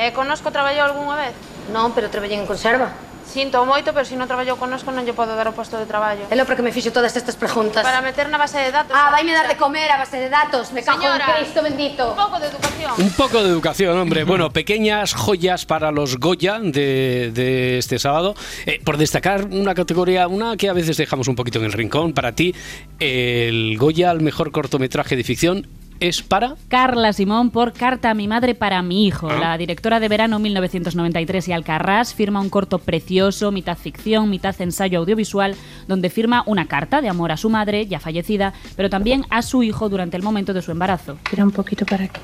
E 0.00 0.12
conosco 0.16 0.48
traballou 0.48 0.88
algunha 0.88 1.16
vez? 1.16 1.34
Non, 1.68 1.92
pero 1.92 2.08
traballín 2.08 2.44
en 2.44 2.48
conserva. 2.48 2.88
Sinto 3.26 3.66
moito, 3.66 3.90
pero 3.90 4.06
se 4.06 4.14
non 4.14 4.30
traballou 4.30 4.54
conosco 4.54 4.94
non 4.94 5.02
lle 5.02 5.10
podo 5.10 5.34
dar 5.34 5.50
o 5.50 5.54
posto 5.54 5.74
de 5.76 5.84
traballo. 5.84 6.30
É 6.30 6.38
lo 6.38 6.46
para 6.46 6.54
que 6.54 6.64
me 6.64 6.70
fixo 6.70 6.94
todas 6.94 7.10
estas 7.18 7.34
preguntas. 7.34 7.82
Para 7.82 7.98
meter 7.98 8.30
na 8.30 8.38
base 8.38 8.62
de 8.62 8.70
datos. 8.70 8.94
Ah, 8.94 9.10
vaime 9.10 9.34
dar 9.34 9.50
de 9.50 9.58
comer 9.58 9.90
a 9.90 9.98
base 9.98 10.22
de 10.22 10.30
datos. 10.30 10.70
Me 10.70 10.86
cago 10.86 11.02
en 11.02 11.18
Cristo 11.18 11.60
bendito. 11.60 12.14
Un 12.14 12.16
pouco 12.16 12.38
de 12.38 12.46
educación. 12.46 12.90
Un 12.96 13.12
poco 13.18 13.36
de 13.42 13.48
educación, 13.50 13.98
hombre. 13.98 14.22
Bueno, 14.36 14.50
pequeñas 14.50 15.14
joyas 15.14 15.66
para 15.66 15.90
los 15.90 16.18
Goya 16.18 16.58
de, 16.60 17.30
de 17.32 17.78
este 17.78 17.98
sábado. 17.98 18.34
Eh, 18.66 18.80
por 18.84 18.96
destacar 18.96 19.46
una 19.46 19.74
categoría, 19.74 20.28
una 20.28 20.56
que 20.56 20.68
a 20.68 20.72
veces 20.72 20.96
dejamos 20.96 21.28
un 21.28 21.36
poquito 21.36 21.58
en 21.58 21.64
el 21.64 21.72
rincón. 21.72 22.12
Para 22.12 22.32
ti, 22.32 22.54
el 22.98 23.76
Goya 23.78 24.10
al 24.10 24.20
mejor 24.20 24.52
cortometraje 24.52 25.16
de 25.16 25.24
ficción 25.24 25.66
es 26.00 26.22
para... 26.22 26.56
Carla 26.68 27.12
Simón 27.12 27.50
por 27.50 27.72
Carta 27.72 28.10
a 28.10 28.14
mi 28.14 28.28
madre 28.28 28.54
para 28.54 28.82
mi 28.82 29.06
hijo. 29.06 29.28
Ah. 29.30 29.38
La 29.38 29.58
directora 29.58 30.00
de 30.00 30.08
verano 30.08 30.38
1993 30.38 31.48
y 31.48 31.52
Alcarrás 31.52 32.14
firma 32.14 32.40
un 32.40 32.50
corto 32.50 32.78
precioso, 32.78 33.52
mitad 33.52 33.76
ficción, 33.76 34.30
mitad 34.30 34.54
ensayo 34.60 34.98
audiovisual, 34.98 35.54
donde 35.86 36.10
firma 36.10 36.42
una 36.46 36.66
carta 36.66 37.00
de 37.00 37.08
amor 37.08 37.32
a 37.32 37.36
su 37.36 37.50
madre, 37.50 37.86
ya 37.86 38.00
fallecida, 38.00 38.52
pero 38.76 38.90
también 38.90 39.24
a 39.30 39.42
su 39.42 39.62
hijo 39.62 39.88
durante 39.88 40.16
el 40.16 40.22
momento 40.22 40.52
de 40.52 40.62
su 40.62 40.70
embarazo. 40.70 41.18
Tira 41.30 41.44
un 41.44 41.52
poquito 41.52 41.86
para 41.86 42.04
aquí. 42.04 42.20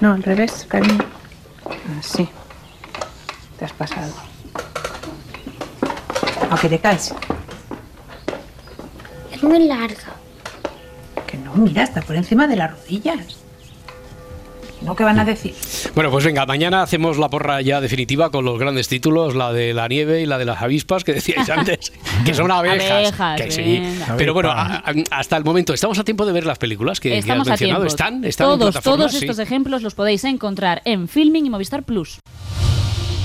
No, 0.00 0.12
al 0.12 0.22
revés, 0.22 0.66
cariño. 0.68 1.04
Así. 1.98 2.28
Te 3.58 3.64
has 3.64 3.72
pasado. 3.72 4.12
¿A 6.50 6.58
que 6.58 6.68
te 6.68 6.78
caes? 6.78 7.14
Es 9.32 9.42
muy 9.42 9.66
larga. 9.66 10.23
Que 11.34 11.40
no, 11.40 11.54
mira, 11.54 11.82
está 11.82 12.00
por 12.02 12.14
encima 12.16 12.46
de 12.46 12.56
las 12.56 12.70
rodillas. 12.70 13.38
¿no? 14.82 14.94
¿Qué 14.94 15.02
van 15.02 15.18
a 15.18 15.24
decir? 15.24 15.54
Bueno, 15.94 16.10
pues 16.10 16.24
venga, 16.26 16.44
mañana 16.44 16.82
hacemos 16.82 17.16
la 17.16 17.30
porra 17.30 17.62
ya 17.62 17.80
definitiva 17.80 18.30
con 18.30 18.44
los 18.44 18.58
grandes 18.58 18.86
títulos, 18.86 19.34
la 19.34 19.50
de 19.52 19.72
la 19.72 19.88
nieve 19.88 20.20
y 20.20 20.26
la 20.26 20.36
de 20.36 20.44
las 20.44 20.60
avispas 20.60 21.04
que 21.04 21.14
decíais 21.14 21.48
antes, 21.56 21.90
que 22.26 22.34
son 22.34 22.50
abejas. 22.50 22.90
Abejas, 22.90 23.40
que 23.40 23.50
sí. 23.50 23.62
venga. 23.80 24.14
Pero 24.18 24.34
bueno, 24.34 24.50
a- 24.50 24.76
a- 24.84 24.92
hasta 25.10 25.38
el 25.38 25.44
momento, 25.44 25.72
¿estamos 25.72 25.98
a 25.98 26.04
tiempo 26.04 26.26
de 26.26 26.32
ver 26.32 26.44
las 26.44 26.58
películas 26.58 27.00
que, 27.00 27.08
que 27.08 27.14
has 27.16 27.20
Estamos 27.20 27.46
a 27.48 27.50
mencionado? 27.52 27.80
tiempo. 27.80 27.94
¿Están? 27.94 28.24
¿Están 28.26 28.46
en 28.52 28.58
todos, 28.58 28.72
plataformas? 28.74 28.98
todos 29.06 29.12
Sí. 29.12 29.24
estos 29.24 29.38
ejemplos 29.38 29.82
los 29.82 29.94
podéis 29.94 30.22
encontrar 30.24 30.82
en 30.84 31.08
Filming 31.08 31.46
y 31.46 31.50
Movistar 31.50 31.82
Plus. 31.84 32.18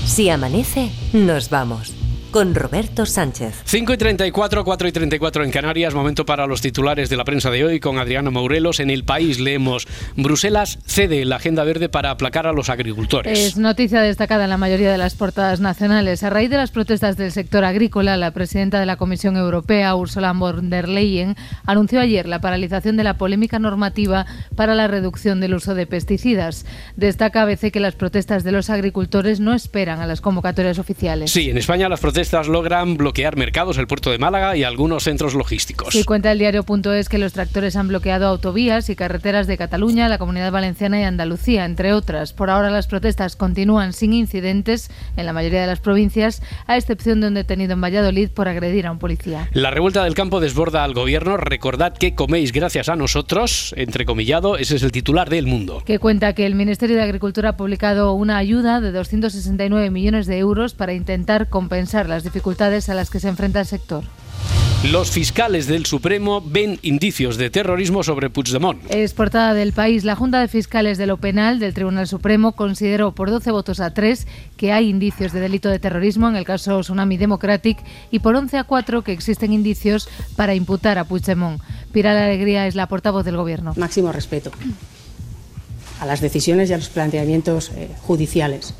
Si 0.06 0.30
amanece, 0.30 0.90
nos 1.12 1.50
vamos. 1.50 1.92
Con 2.30 2.54
Roberto 2.54 3.06
Sánchez. 3.06 3.62
5 3.64 3.92
y 3.92 3.96
34, 3.96 4.64
4 4.64 4.88
y 4.88 4.92
34 4.92 5.42
en 5.42 5.50
Canarias, 5.50 5.94
momento 5.94 6.24
para 6.24 6.46
los 6.46 6.60
titulares 6.60 7.10
de 7.10 7.16
la 7.16 7.24
prensa 7.24 7.50
de 7.50 7.64
hoy 7.64 7.80
con 7.80 7.98
Adriano 7.98 8.30
Maurelos. 8.30 8.78
En 8.78 8.88
el 8.88 9.02
país 9.02 9.40
leemos, 9.40 9.88
Bruselas 10.14 10.78
cede 10.86 11.24
la 11.24 11.36
agenda 11.36 11.64
verde 11.64 11.88
para 11.88 12.12
aplacar 12.12 12.46
a 12.46 12.52
los 12.52 12.68
agricultores. 12.70 13.36
Es 13.36 13.56
noticia 13.56 14.00
destacada 14.00 14.44
en 14.44 14.50
la 14.50 14.58
mayoría 14.58 14.92
de 14.92 14.98
las 14.98 15.16
portadas 15.16 15.58
nacionales. 15.58 16.22
A 16.22 16.30
raíz 16.30 16.50
de 16.50 16.56
las 16.56 16.70
protestas 16.70 17.16
del 17.16 17.32
sector 17.32 17.64
agrícola, 17.64 18.16
la 18.16 18.30
presidenta 18.30 18.78
de 18.78 18.86
la 18.86 18.94
Comisión 18.94 19.36
Europea, 19.36 19.96
Ursula 19.96 20.32
von 20.32 20.70
der 20.70 20.88
Leyen, 20.88 21.34
anunció 21.66 21.98
ayer 21.98 22.28
la 22.28 22.40
paralización 22.40 22.96
de 22.96 23.02
la 23.02 23.14
polémica 23.18 23.58
normativa 23.58 24.24
para 24.54 24.76
la 24.76 24.86
reducción 24.86 25.40
del 25.40 25.54
uso 25.54 25.74
de 25.74 25.88
pesticidas. 25.88 26.64
Destaca 26.94 27.42
ABC 27.42 27.72
que 27.72 27.80
las 27.80 27.96
protestas 27.96 28.44
de 28.44 28.52
los 28.52 28.70
agricultores 28.70 29.40
no 29.40 29.52
esperan 29.52 30.00
a 30.00 30.06
las 30.06 30.20
convocatorias 30.20 30.78
oficiales. 30.78 31.32
Sí, 31.32 31.50
en 31.50 31.58
España 31.58 31.88
las 31.88 31.98
protestas 31.98 32.19
logran 32.48 32.96
bloquear 32.96 33.36
mercados, 33.36 33.78
el 33.78 33.86
puerto 33.86 34.10
de 34.10 34.18
Málaga 34.18 34.56
y 34.56 34.64
algunos 34.64 35.04
centros 35.04 35.34
logísticos. 35.34 35.94
Y 35.94 36.04
cuenta 36.04 36.32
el 36.32 36.38
diario.es 36.38 37.08
que 37.08 37.18
los 37.18 37.32
tractores 37.32 37.76
han 37.76 37.88
bloqueado 37.88 38.26
autovías 38.26 38.90
y 38.90 38.96
carreteras 38.96 39.46
de 39.46 39.56
Cataluña, 39.56 40.08
la 40.08 40.18
Comunidad 40.18 40.52
Valenciana 40.52 41.00
y 41.00 41.04
Andalucía, 41.04 41.64
entre 41.64 41.92
otras. 41.92 42.32
Por 42.32 42.50
ahora 42.50 42.70
las 42.70 42.86
protestas 42.86 43.36
continúan 43.36 43.92
sin 43.92 44.12
incidentes 44.12 44.90
en 45.16 45.26
la 45.26 45.32
mayoría 45.32 45.62
de 45.62 45.66
las 45.66 45.80
provincias, 45.80 46.42
a 46.66 46.76
excepción 46.76 47.20
de 47.20 47.28
un 47.28 47.34
detenido 47.34 47.72
en 47.72 47.80
Valladolid 47.80 48.30
por 48.30 48.48
agredir 48.48 48.86
a 48.86 48.92
un 48.92 48.98
policía. 48.98 49.48
La 49.52 49.70
revuelta 49.70 50.04
del 50.04 50.14
campo 50.14 50.40
desborda 50.40 50.84
al 50.84 50.94
gobierno. 50.94 51.36
Recordad 51.36 51.96
que 51.96 52.14
coméis 52.14 52.52
gracias 52.52 52.88
a 52.88 52.96
nosotros, 52.96 53.74
entrecomillado, 53.76 54.58
ese 54.58 54.76
es 54.76 54.82
el 54.82 54.92
titular 54.92 55.30
del 55.30 55.46
mundo. 55.46 55.82
que 55.86 55.98
cuenta 55.98 56.34
que 56.34 56.46
el 56.46 56.54
Ministerio 56.54 56.96
de 56.96 57.02
Agricultura 57.02 57.50
ha 57.50 57.56
publicado 57.56 58.12
una 58.12 58.36
ayuda 58.36 58.80
de 58.80 58.92
269 58.92 59.90
millones 59.90 60.26
de 60.26 60.38
euros 60.38 60.74
para 60.74 60.92
intentar 60.92 61.48
compensar 61.48 62.08
las 62.10 62.24
dificultades 62.24 62.88
a 62.88 62.94
las 62.94 63.08
que 63.08 63.20
se 63.20 63.28
enfrenta 63.28 63.60
el 63.60 63.66
sector. 63.66 64.04
Los 64.90 65.10
fiscales 65.10 65.66
del 65.66 65.84
Supremo 65.84 66.40
ven 66.40 66.78
indicios 66.80 67.36
de 67.36 67.50
terrorismo 67.50 68.02
sobre 68.02 68.30
Puigdemont. 68.30 68.82
Es 68.88 69.12
portada 69.12 69.52
del 69.52 69.74
país. 69.74 70.04
La 70.04 70.16
Junta 70.16 70.40
de 70.40 70.48
Fiscales 70.48 70.96
de 70.96 71.06
lo 71.06 71.18
Penal 71.18 71.58
del 71.58 71.74
Tribunal 71.74 72.08
Supremo 72.08 72.52
consideró 72.52 73.12
por 73.12 73.30
12 73.30 73.50
votos 73.50 73.80
a 73.80 73.92
3 73.92 74.26
que 74.56 74.72
hay 74.72 74.88
indicios 74.88 75.32
de 75.32 75.40
delito 75.40 75.68
de 75.68 75.78
terrorismo 75.78 76.28
en 76.28 76.36
el 76.36 76.46
caso 76.46 76.80
Tsunami 76.80 77.18
Democratic 77.18 77.76
y 78.10 78.20
por 78.20 78.36
11 78.36 78.56
a 78.56 78.64
4 78.64 79.02
que 79.02 79.12
existen 79.12 79.52
indicios 79.52 80.08
para 80.34 80.54
imputar 80.54 80.96
a 80.96 81.04
Puigdemont. 81.04 81.60
Pilar 81.92 82.16
Alegría 82.16 82.66
es 82.66 82.74
la 82.74 82.86
portavoz 82.86 83.26
del 83.26 83.36
Gobierno. 83.36 83.74
Máximo 83.76 84.12
respeto 84.12 84.50
a 86.00 86.06
las 86.06 86.22
decisiones 86.22 86.70
y 86.70 86.72
a 86.72 86.78
los 86.78 86.88
planteamientos 86.88 87.70
eh, 87.76 87.90
judiciales. 88.00 88.72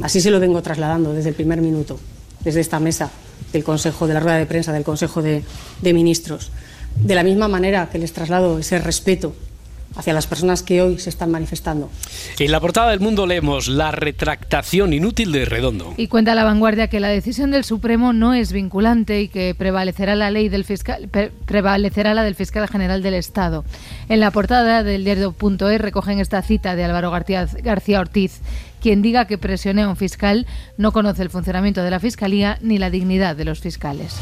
Así 0.00 0.20
se 0.20 0.30
lo 0.30 0.40
vengo 0.40 0.62
trasladando 0.62 1.12
desde 1.12 1.30
el 1.30 1.34
primer 1.34 1.60
minuto, 1.60 1.98
desde 2.44 2.60
esta 2.60 2.80
mesa 2.80 3.10
del 3.52 3.64
Consejo, 3.64 4.06
de 4.06 4.14
la 4.14 4.20
rueda 4.20 4.36
de 4.38 4.46
prensa 4.46 4.72
del 4.72 4.84
Consejo 4.84 5.22
de, 5.22 5.42
de 5.82 5.92
Ministros. 5.92 6.50
De 6.96 7.14
la 7.14 7.22
misma 7.22 7.48
manera 7.48 7.88
que 7.90 7.98
les 7.98 8.12
traslado 8.12 8.58
ese 8.58 8.78
respeto 8.78 9.34
hacia 9.94 10.14
las 10.14 10.26
personas 10.26 10.62
que 10.62 10.80
hoy 10.80 10.98
se 10.98 11.10
están 11.10 11.30
manifestando. 11.30 11.90
En 12.38 12.50
la 12.50 12.60
portada 12.60 12.90
del 12.92 13.00
mundo 13.00 13.26
leemos 13.26 13.68
la 13.68 13.90
retractación 13.90 14.94
inútil 14.94 15.32
de 15.32 15.44
Redondo. 15.44 15.92
Y 15.98 16.06
cuenta 16.06 16.34
la 16.34 16.44
vanguardia 16.44 16.88
que 16.88 16.98
la 16.98 17.08
decisión 17.08 17.50
del 17.50 17.64
Supremo 17.64 18.14
no 18.14 18.32
es 18.32 18.52
vinculante 18.52 19.20
y 19.20 19.28
que 19.28 19.54
prevalecerá 19.54 20.14
la 20.14 20.30
ley 20.30 20.48
del 20.48 20.64
fiscal 20.64 21.08
pre- 21.08 21.30
prevalecerá 21.44 22.14
la 22.14 22.22
del 22.24 22.34
fiscal 22.34 22.66
general 22.68 23.02
del 23.02 23.12
Estado. 23.14 23.66
En 24.08 24.20
la 24.20 24.30
portada 24.30 24.82
del 24.82 25.04
diario.es 25.04 25.80
recogen 25.80 26.20
esta 26.20 26.40
cita 26.40 26.74
de 26.74 26.84
Álvaro 26.84 27.10
García, 27.10 27.46
García 27.62 28.00
Ortiz. 28.00 28.40
Quien 28.82 29.00
diga 29.00 29.26
que 29.26 29.38
presione 29.38 29.82
a 29.82 29.88
un 29.88 29.96
fiscal 29.96 30.46
no 30.76 30.92
conoce 30.92 31.22
el 31.22 31.30
funcionamiento 31.30 31.82
de 31.82 31.90
la 31.90 32.00
fiscalía 32.00 32.58
ni 32.60 32.78
la 32.78 32.90
dignidad 32.90 33.36
de 33.36 33.44
los 33.44 33.60
fiscales. 33.60 34.16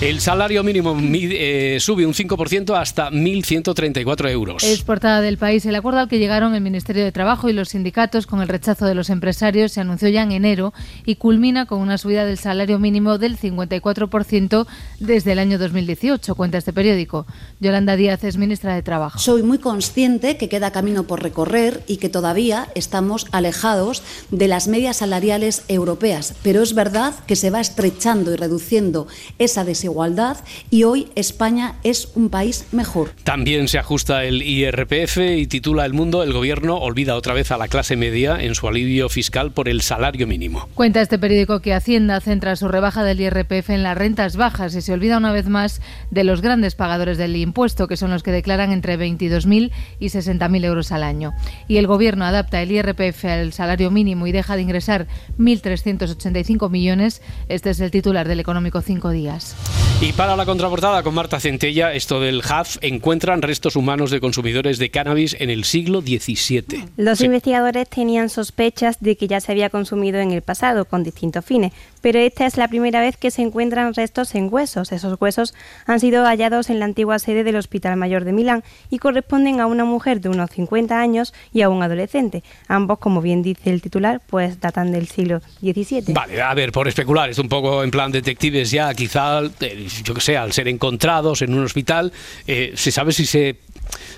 El 0.00 0.20
salario 0.20 0.62
mínimo 0.62 0.96
eh, 1.00 1.78
sube 1.80 2.04
un 2.04 2.14
5% 2.14 2.78
hasta 2.78 3.10
1.134 3.10 4.30
euros. 4.30 4.62
Es 4.62 4.82
portada 4.82 5.20
del 5.20 5.38
país. 5.38 5.64
El 5.66 5.74
acuerdo 5.76 6.00
al 6.00 6.08
que 6.08 6.18
llegaron 6.18 6.54
el 6.54 6.60
Ministerio 6.60 7.02
de 7.02 7.10
Trabajo 7.10 7.48
y 7.48 7.52
los 7.52 7.70
sindicatos 7.70 8.26
con 8.26 8.42
el 8.42 8.48
rechazo 8.48 8.86
de 8.86 8.94
los 8.94 9.10
empresarios 9.10 9.72
se 9.72 9.80
anunció 9.80 10.08
ya 10.08 10.22
en 10.22 10.32
enero 10.32 10.74
y 11.06 11.16
culmina 11.16 11.66
con 11.66 11.80
una 11.80 11.98
subida 11.98 12.24
del 12.24 12.38
salario 12.38 12.78
mínimo 12.78 13.18
del 13.18 13.38
54% 13.38 14.66
desde 15.00 15.32
el 15.32 15.38
año 15.38 15.58
2018, 15.58 16.34
cuenta 16.34 16.58
este 16.58 16.72
periódico. 16.72 17.26
Yolanda 17.60 17.96
Díaz 17.96 18.22
es 18.24 18.36
ministra 18.36 18.74
de 18.74 18.82
Trabajo. 18.82 19.18
Soy 19.18 19.42
muy 19.42 19.58
consciente 19.58 20.36
que 20.36 20.48
queda 20.48 20.70
camino 20.70 21.04
por 21.04 21.22
recorrer 21.22 21.82
y 21.86 21.96
que 21.96 22.08
todavía 22.08 22.68
estamos 22.74 23.26
alejados 23.32 24.03
de 24.30 24.48
las 24.48 24.68
medias 24.68 24.98
salariales 24.98 25.64
europeas, 25.68 26.34
pero 26.42 26.62
es 26.62 26.74
verdad 26.74 27.14
que 27.26 27.36
se 27.36 27.50
va 27.50 27.60
estrechando 27.60 28.32
y 28.32 28.36
reduciendo 28.36 29.06
esa 29.38 29.64
desigualdad 29.64 30.38
y 30.70 30.84
hoy 30.84 31.08
España 31.14 31.76
es 31.82 32.08
un 32.14 32.30
país 32.30 32.66
mejor. 32.72 33.10
También 33.24 33.68
se 33.68 33.78
ajusta 33.78 34.24
el 34.24 34.42
IRPF 34.42 35.18
y 35.18 35.46
titula 35.46 35.84
El 35.84 35.92
Mundo, 35.92 36.22
el 36.22 36.32
gobierno 36.32 36.78
olvida 36.78 37.16
otra 37.16 37.34
vez 37.34 37.50
a 37.50 37.58
la 37.58 37.68
clase 37.68 37.96
media 37.96 38.40
en 38.40 38.54
su 38.54 38.68
alivio 38.68 39.08
fiscal 39.08 39.52
por 39.52 39.68
el 39.68 39.82
salario 39.82 40.26
mínimo. 40.26 40.68
Cuenta 40.74 41.00
este 41.00 41.18
periódico 41.18 41.60
que 41.60 41.74
Hacienda 41.74 42.20
centra 42.20 42.56
su 42.56 42.68
rebaja 42.68 43.04
del 43.04 43.20
IRPF 43.20 43.70
en 43.70 43.82
las 43.82 43.96
rentas 43.96 44.36
bajas 44.36 44.74
y 44.74 44.82
se 44.82 44.92
olvida 44.92 45.18
una 45.18 45.32
vez 45.32 45.48
más 45.48 45.80
de 46.10 46.24
los 46.24 46.40
grandes 46.40 46.74
pagadores 46.74 47.18
del 47.18 47.36
impuesto, 47.36 47.88
que 47.88 47.96
son 47.96 48.10
los 48.10 48.22
que 48.22 48.32
declaran 48.32 48.72
entre 48.72 48.98
22.000 48.98 49.70
y 49.98 50.06
60.000 50.06 50.64
euros 50.64 50.92
al 50.92 51.02
año. 51.02 51.32
Y 51.68 51.76
el 51.76 51.86
Gobierno 51.86 52.24
adapta 52.24 52.62
el 52.62 52.72
IRPF 52.72 53.24
al 53.24 53.52
salario 53.52 53.90
mínimo 53.94 54.26
y 54.26 54.32
deja 54.32 54.56
de 54.56 54.62
ingresar 54.62 55.06
1.385 55.38 56.68
millones. 56.68 57.22
Este 57.48 57.70
es 57.70 57.80
el 57.80 57.90
titular 57.90 58.28
del 58.28 58.40
Económico 58.40 58.82
Cinco 58.82 59.10
Días. 59.10 59.56
Y 60.00 60.12
para 60.12 60.36
la 60.36 60.44
contraportada 60.44 61.02
con 61.02 61.14
Marta 61.14 61.40
Centella, 61.40 61.94
esto 61.94 62.20
del 62.20 62.42
HAF, 62.46 62.76
encuentran 62.82 63.40
restos 63.40 63.76
humanos 63.76 64.10
de 64.10 64.20
consumidores 64.20 64.78
de 64.78 64.90
cannabis 64.90 65.36
en 65.38 65.48
el 65.50 65.64
siglo 65.64 66.02
XVII. 66.02 66.84
Los 66.96 67.18
Sí. 67.18 67.26
investigadores 67.26 67.88
tenían 67.88 68.28
sospechas 68.28 68.98
de 69.00 69.16
que 69.16 69.28
ya 69.28 69.40
se 69.40 69.52
había 69.52 69.70
consumido 69.70 70.18
en 70.18 70.32
el 70.32 70.42
pasado 70.42 70.84
con 70.84 71.04
distintos 71.04 71.44
fines, 71.44 71.72
pero 72.02 72.18
esta 72.18 72.44
es 72.44 72.56
la 72.56 72.68
primera 72.68 73.00
vez 73.00 73.16
que 73.16 73.30
se 73.30 73.42
encuentran 73.42 73.94
restos 73.94 74.34
en 74.34 74.52
huesos. 74.52 74.92
Esos 74.92 75.16
huesos 75.20 75.54
han 75.86 76.00
sido 76.00 76.24
hallados 76.24 76.68
en 76.70 76.80
la 76.80 76.84
antigua 76.84 77.18
sede 77.18 77.44
del 77.44 77.56
Hospital 77.56 77.96
Mayor 77.96 78.24
de 78.24 78.32
Milán 78.32 78.64
y 78.90 78.98
corresponden 78.98 79.60
a 79.60 79.66
una 79.66 79.84
mujer 79.84 80.20
de 80.20 80.28
unos 80.28 80.50
50 80.50 81.00
años 81.00 81.32
y 81.52 81.62
a 81.62 81.68
un 81.68 81.82
adolescente. 81.82 82.42
Ambos, 82.68 82.98
como 82.98 83.22
bien 83.22 83.42
dice 83.42 83.70
el 83.70 83.80
titular, 83.84 84.20
pues 84.26 84.58
datan 84.60 84.90
del 84.92 85.06
siglo 85.06 85.40
XVII. 85.60 86.14
Vale, 86.14 86.40
a 86.40 86.54
ver, 86.54 86.72
por 86.72 86.88
especular, 86.88 87.28
es 87.28 87.38
un 87.38 87.48
poco 87.48 87.84
en 87.84 87.90
plan 87.90 88.10
detectives 88.10 88.70
ya, 88.70 88.92
quizá, 88.94 89.42
eh, 89.60 89.86
yo 90.02 90.14
que 90.14 90.20
sé, 90.20 90.36
al 90.36 90.52
ser 90.52 90.68
encontrados 90.68 91.42
en 91.42 91.52
un 91.52 91.64
hospital, 91.64 92.12
eh, 92.46 92.72
¿se 92.74 92.90
sabe 92.90 93.12
si 93.12 93.26
se, 93.26 93.58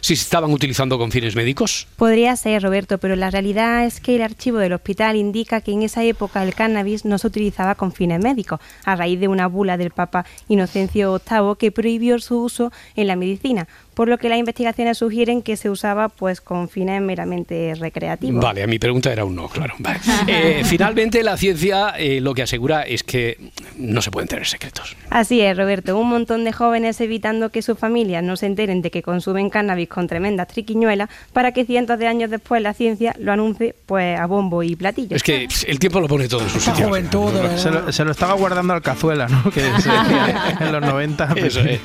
si 0.01 0.15
se 0.15 0.23
estaban 0.23 0.53
utilizando 0.53 0.99
con 0.99 1.11
fines 1.11 1.35
médicos? 1.35 1.89
Podría 1.97 2.37
ser, 2.37 2.63
Roberto, 2.63 2.99
pero 2.99 3.17
la 3.17 3.31
realidad 3.31 3.85
es 3.85 4.01
que 4.01 4.15
el 4.15 4.23
archivo 4.23 4.59
del 4.59 4.73
hospital 4.73 5.17
indica 5.17 5.61
que 5.61 5.73
en 5.73 5.83
esa 5.83 6.05
época 6.05 6.45
el 6.45 6.55
cannabis 6.55 7.05
no 7.05 7.19
se 7.19 7.27
utilizaba 7.27 7.75
con 7.75 7.93
fines 7.93 8.21
médicos, 8.23 8.61
a 8.85 8.95
raíz 8.95 9.19
de 9.19 9.27
una 9.27 9.49
bula 9.49 9.77
del 9.77 9.91
Papa 9.91 10.25
Inocencio 10.49 11.21
VIII 11.29 11.57
que 11.59 11.73
prohibió 11.73 12.19
su 12.21 12.41
uso 12.41 12.73
en 12.95 13.09
la 13.09 13.17
medicina, 13.17 13.67
por 13.97 14.11
lo 14.11 14.19
que 14.19 14.29
las 14.29 14.39
investigaciones 14.39 14.99
sugieren 14.99 15.41
que 15.41 15.57
se 15.57 15.71
usaba 15.71 16.11
pues 16.11 16.43
con 16.43 16.69
fines 16.69 17.01
meramente 17.01 17.75
recreativos. 17.77 18.45
Vale, 18.45 18.63
a 18.63 18.67
mi 18.67 18.79
pregunta 18.79 19.11
era 19.11 19.25
un 19.25 19.35
no, 19.35 19.49
claro. 19.49 19.75
Vale. 19.79 19.99
Eh, 20.29 20.63
finalmente, 20.65 21.23
la 21.23 21.37
ciencia 21.37 21.95
eh, 21.97 22.21
lo 22.21 22.35
que 22.35 22.43
asegura 22.43 22.83
es 22.83 23.05
que 23.05 23.39
no 23.79 24.03
se 24.03 24.11
pueden 24.11 24.29
tener 24.29 24.47
secretos. 24.47 24.97
Así 25.09 25.41
es, 25.41 25.57
Roberto, 25.57 25.97
un 25.97 26.09
montón 26.09 26.45
de 26.45 26.53
jóvenes 26.53 27.01
evitando 27.01 27.51
que 27.51 27.63
sus 27.63 27.79
familias 27.79 28.25
no 28.25 28.37
se 28.37 28.47
enteren 28.47 28.83
de 28.83 28.91
que 28.91 29.03
consumen 29.03 29.51
cannabis 29.51 29.89
con 29.89 30.09
tremendas 30.09 30.49
triquiñuelas 30.49 31.09
para 31.33 31.53
que 31.53 31.65
cientos 31.65 31.99
de 31.99 32.09
años 32.09 32.29
después 32.29 32.61
la 32.61 32.75
ciencia 32.75 33.15
lo 33.19 33.33
anuncie 33.33 33.75
pues 33.87 34.19
a 34.19 34.27
bombo 34.27 34.63
y 34.63 34.75
platillo. 34.75 35.15
Es 35.17 35.23
que 35.23 35.49
el 35.69 35.79
tiempo 35.79 36.01
lo 36.01 36.09
pone 36.09 36.29
todo 36.29 36.43
en 36.43 36.51
su 36.51 36.61
sitio. 36.61 36.91
Se 37.57 37.71
lo, 37.71 37.93
se 37.93 38.05
lo 38.05 38.11
estaba 38.11 38.35
guardando 38.35 38.75
al 38.75 38.83
cazuela, 38.83 39.29
¿no? 39.29 39.45
Que 39.51 39.61
se 39.61 39.71
decía 39.71 40.57
en 40.61 40.73
los 40.73 40.83
90. 40.83 41.33
Eso 41.37 41.61
es. 41.61 41.81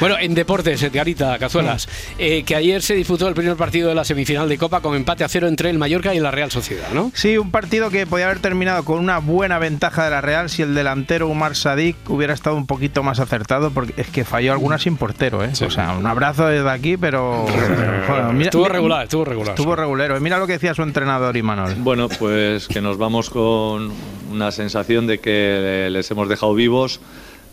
Bueno, 0.00 0.16
en 0.18 0.34
deportes, 0.34 0.82
Edgarita 0.82 1.38
Cazuelas, 1.58 1.88
eh, 2.18 2.42
que 2.44 2.56
ayer 2.56 2.82
se 2.82 2.94
disputó 2.94 3.28
el 3.28 3.34
primer 3.34 3.56
partido 3.56 3.88
de 3.88 3.94
la 3.94 4.04
semifinal 4.04 4.48
de 4.48 4.58
Copa 4.58 4.80
con 4.80 4.94
empate 4.96 5.24
a 5.24 5.28
cero 5.28 5.48
entre 5.48 5.70
el 5.70 5.78
Mallorca 5.78 6.14
y 6.14 6.20
la 6.20 6.30
Real 6.30 6.50
Sociedad, 6.50 6.88
¿no? 6.92 7.10
Sí, 7.14 7.38
un 7.38 7.50
partido 7.50 7.90
que 7.90 8.06
podía 8.06 8.26
haber 8.26 8.40
terminado 8.40 8.84
con 8.84 8.98
una 8.98 9.18
buena 9.18 9.58
ventaja 9.58 10.04
de 10.04 10.10
la 10.10 10.20
Real 10.20 10.50
si 10.50 10.62
el 10.62 10.74
delantero 10.74 11.28
Umar 11.28 11.56
Sadik 11.56 11.96
hubiera 12.08 12.34
estado 12.34 12.56
un 12.56 12.66
poquito 12.66 13.02
más 13.02 13.20
acertado 13.20 13.70
porque 13.70 13.94
es 14.00 14.08
que 14.08 14.24
falló 14.24 14.52
alguna 14.52 14.78
sin 14.78 14.96
portero, 14.96 15.44
¿eh? 15.44 15.50
O 15.66 15.70
sea, 15.70 15.92
un 15.92 16.06
abrazo 16.06 16.46
desde 16.46 16.68
aquí, 16.70 16.96
pero... 16.96 17.46
joder, 18.06 18.24
mira- 18.32 18.44
estuvo 18.46 18.62
mira- 18.64 18.72
regular, 18.74 19.02
estuvo 19.04 19.24
regular. 19.24 19.54
Estuvo 19.54 19.76
regulero. 19.76 20.16
Y 20.16 20.20
Mira 20.20 20.38
lo 20.38 20.46
que 20.46 20.54
decía 20.54 20.74
su 20.74 20.82
entrenador 20.82 21.36
Imanol. 21.36 21.74
Bueno, 21.78 22.08
pues 22.08 22.66
que 22.66 22.80
nos 22.80 22.98
vamos 22.98 23.30
con 23.30 23.92
una 24.32 24.50
sensación 24.50 25.06
de 25.06 25.18
que 25.20 25.88
les 25.90 26.10
hemos 26.10 26.28
dejado 26.28 26.54
vivos 26.54 27.00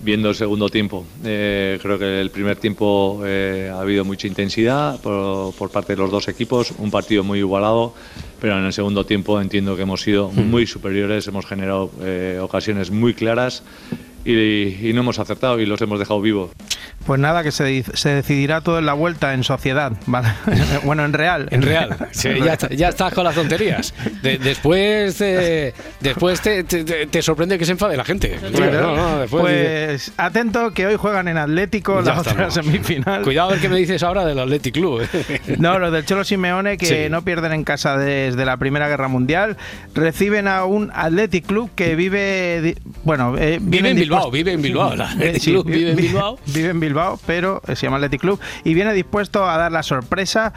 viendo 0.04 0.30
el 0.30 0.36
segundo 0.36 0.70
tiempo. 0.70 1.06
Eh, 1.24 1.80
creo 1.82 1.98
que 2.00 2.22
el 2.22 2.30
primer 2.32 2.58
tiempo 2.58 3.22
eh, 3.26 3.70
ha 3.74 3.80
habido 3.82 4.04
mucha 4.04 4.28
intensidad 4.28 5.00
por, 5.02 5.54
por 5.54 5.70
parte 5.70 5.94
de 5.94 5.98
los 5.98 6.12
dos 6.12 6.28
equipos, 6.28 6.74
un 6.78 6.92
partido 6.92 7.24
muy 7.24 7.40
igualado, 7.40 7.94
pero 8.40 8.58
en 8.58 8.66
el 8.66 8.74
segundo 8.74 9.06
tiempo 9.06 9.40
entiendo 9.40 9.76
que 9.76 9.84
hemos 9.84 10.02
sido 10.02 10.30
muy 10.30 10.66
superiores, 10.66 11.28
hemos 11.28 11.46
generado 11.46 11.92
eh, 12.02 12.40
ocasiones 12.42 12.92
muy 12.92 13.14
claras 13.14 13.64
y, 14.26 14.90
y 14.90 14.94
no 14.94 15.02
hemos 15.02 15.20
acertado 15.20 15.60
y 15.60 15.66
los 15.66 15.82
hemos 15.82 16.00
dejado 16.00 16.22
vivos. 16.22 16.52
Pues 17.06 17.20
nada, 17.20 17.42
que 17.42 17.52
se, 17.52 17.64
di- 17.64 17.84
se 17.96 18.10
decidirá 18.10 18.62
todo 18.62 18.78
en 18.78 18.86
la 18.86 18.94
vuelta, 18.94 19.34
en 19.34 19.44
sociedad, 19.44 19.92
¿vale? 20.06 20.28
bueno, 20.84 21.04
en 21.04 21.14
real. 21.14 21.48
En 21.50 21.64
real. 21.64 21.98
Sí, 22.12 22.30
ya, 22.46 22.54
está- 22.54 22.70
ya 22.70 22.90
estás 22.90 23.12
con 23.14 23.24
las 23.24 23.34
tonterías. 23.34 23.94
De- 24.22 24.38
después 24.38 25.20
eh, 25.22 25.74
después 26.00 26.42
te, 26.42 26.64
te- 26.64 27.22
sorprende 27.24 27.58
que 27.58 27.66
se 27.66 27.72
enfade 27.72 27.98
la 27.98 28.04
gente. 28.06 28.38
Tío, 28.54 28.72
no, 28.72 28.96
no, 28.96 29.20
después 29.20 29.44
dice- 29.46 29.86
pues 29.88 30.14
atento 30.18 30.72
que 30.74 30.86
hoy 30.86 30.96
juegan 30.96 31.28
en 31.28 31.38
Atlético 31.38 32.02
Ya 32.04 32.14
la 32.14 32.20
otra 32.22 32.52
semifinal. 32.52 33.24
Cuidado 33.24 33.50
a 33.50 33.52
ver 33.54 33.62
qué 33.62 33.70
me 33.70 33.78
dices 33.78 34.04
ahora 34.04 34.24
del 34.24 34.38
Athletic 34.38 34.76
Club. 34.76 35.02
eh. 35.12 35.42
No, 35.58 35.80
los 35.80 35.92
del 35.92 36.06
Cholo 36.06 36.24
Simeone 36.24 36.78
que 36.78 36.86
Sí. 36.86 37.10
no 37.10 37.24
pierden 37.24 37.52
en 37.54 37.64
casa 37.64 37.98
desde 37.98 38.46
la 38.46 38.58
Primera 38.58 38.88
Guerra 38.88 39.08
Mundial 39.08 39.58
reciben 39.96 40.48
a 40.48 40.66
un 40.66 40.92
Athletic 40.94 41.48
Club 41.48 41.72
que 41.76 41.96
vive, 41.96 42.76
bueno, 43.04 43.36
eh, 43.40 43.58
Vive 43.60 43.90
en 43.90 43.98
Bilbao, 44.12 44.32
vive 44.32 44.52
en 44.54 44.62
Bilbao. 44.62 44.94
El 44.94 45.02
Athletic 45.02 45.42
sí, 45.42 45.52
Club 45.52 45.66
vi- 45.66 45.74
vive 45.74 45.90
en 45.92 45.96
Bilbao. 45.98 46.40
Vive 46.48 46.70
en 46.70 46.80
Bilbao, 46.80 47.20
pero 47.26 47.62
se 47.68 47.76
llama 47.76 47.98
Athletic 47.98 48.22
Club 48.22 48.40
y 48.64 48.74
viene 48.74 48.94
dispuesto 48.94 49.48
a 49.48 49.58
dar 49.58 49.72
la 49.72 49.84
sorpresa. 49.84 50.54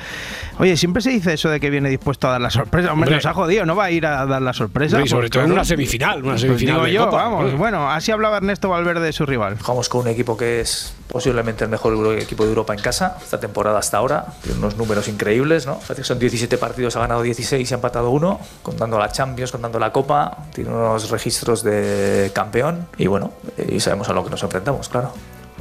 Oye, 0.59 0.77
siempre 0.77 1.03
se 1.03 1.11
dice 1.11 1.33
eso 1.35 1.49
de 1.51 1.61
que 1.61 1.71
viene 1.71 1.89
dispuesto 1.89 2.29
a 2.29 2.33
dar 2.33 2.41
la 2.41 2.51
sorpresa. 2.51 2.93
Hombre, 2.93 3.07
Hombre. 3.09 3.17
nos 3.17 3.27
ha 3.27 3.35
jodido, 3.35 3.67
no 3.67 3.77
va 3.77 3.85
a 3.85 3.91
ir 3.91 4.07
a 4.07 4.27
dar 4.27 4.43
la 4.43 4.53
sorpresa. 4.53 4.97
Hombre, 4.97 5.07
y 5.07 5.11
sobre 5.11 5.23
Pues, 5.29 5.31
todo 5.33 5.45
en 5.45 5.53
una 5.53 5.65
semifinal, 5.65 6.21
una 6.23 6.33
Pues 6.33 6.41
semifinal 6.43 6.75
digo 6.77 6.87
de 6.87 6.93
yo, 6.93 7.05
Copa. 7.07 7.17
vamos. 7.25 7.57
Bueno, 7.57 7.91
así 7.91 8.13
hablaba 8.13 8.37
Ernesto 8.39 8.69
Valverde 8.69 9.05
de 9.07 9.13
su 9.13 9.27
rival. 9.27 9.59
Jugamos 9.61 9.89
con 9.89 10.03
un 10.03 10.09
equipo 10.09 10.37
que 10.37 10.61
es 10.61 10.95
posiblemente 11.09 11.63
el 11.65 11.71
mejor 11.71 12.19
equipo 12.19 12.43
de 12.45 12.49
Europa 12.49 12.75
en 12.75 12.81
casa, 12.81 13.17
esta 13.23 13.39
temporada 13.39 13.79
hasta 13.79 13.99
ahora. 13.99 14.27
Tiene 14.43 14.59
unos 14.59 14.77
números 14.77 15.07
increíbles, 15.09 15.67
¿no? 15.67 15.75
Parece 15.79 15.97
que 15.97 16.05
son 16.05 16.19
17 16.19 16.59
partidos, 16.59 16.97
ha 16.97 17.01
ganado 17.01 17.23
16 17.23 17.71
y 17.71 17.75
ha 17.75 17.77
empatado 17.77 18.11
uno, 18.11 18.41
contando 18.63 18.99
la 18.99 19.09
Champions, 19.11 19.53
contando 19.53 19.79
la 19.79 19.93
Copa. 19.93 20.39
Tiene 20.53 20.71
unos 20.71 21.11
registros 21.11 21.63
de 21.63 22.31
campeón 22.35 22.87
y 22.99 23.07
bueno, 23.07 23.33
y 23.69 23.81
sabemos 23.81 24.09
a 24.09 24.13
lo 24.13 24.25
que 24.25 24.31
nos 24.31 24.43
enfrentamos, 24.43 24.89
claro. 24.89 25.13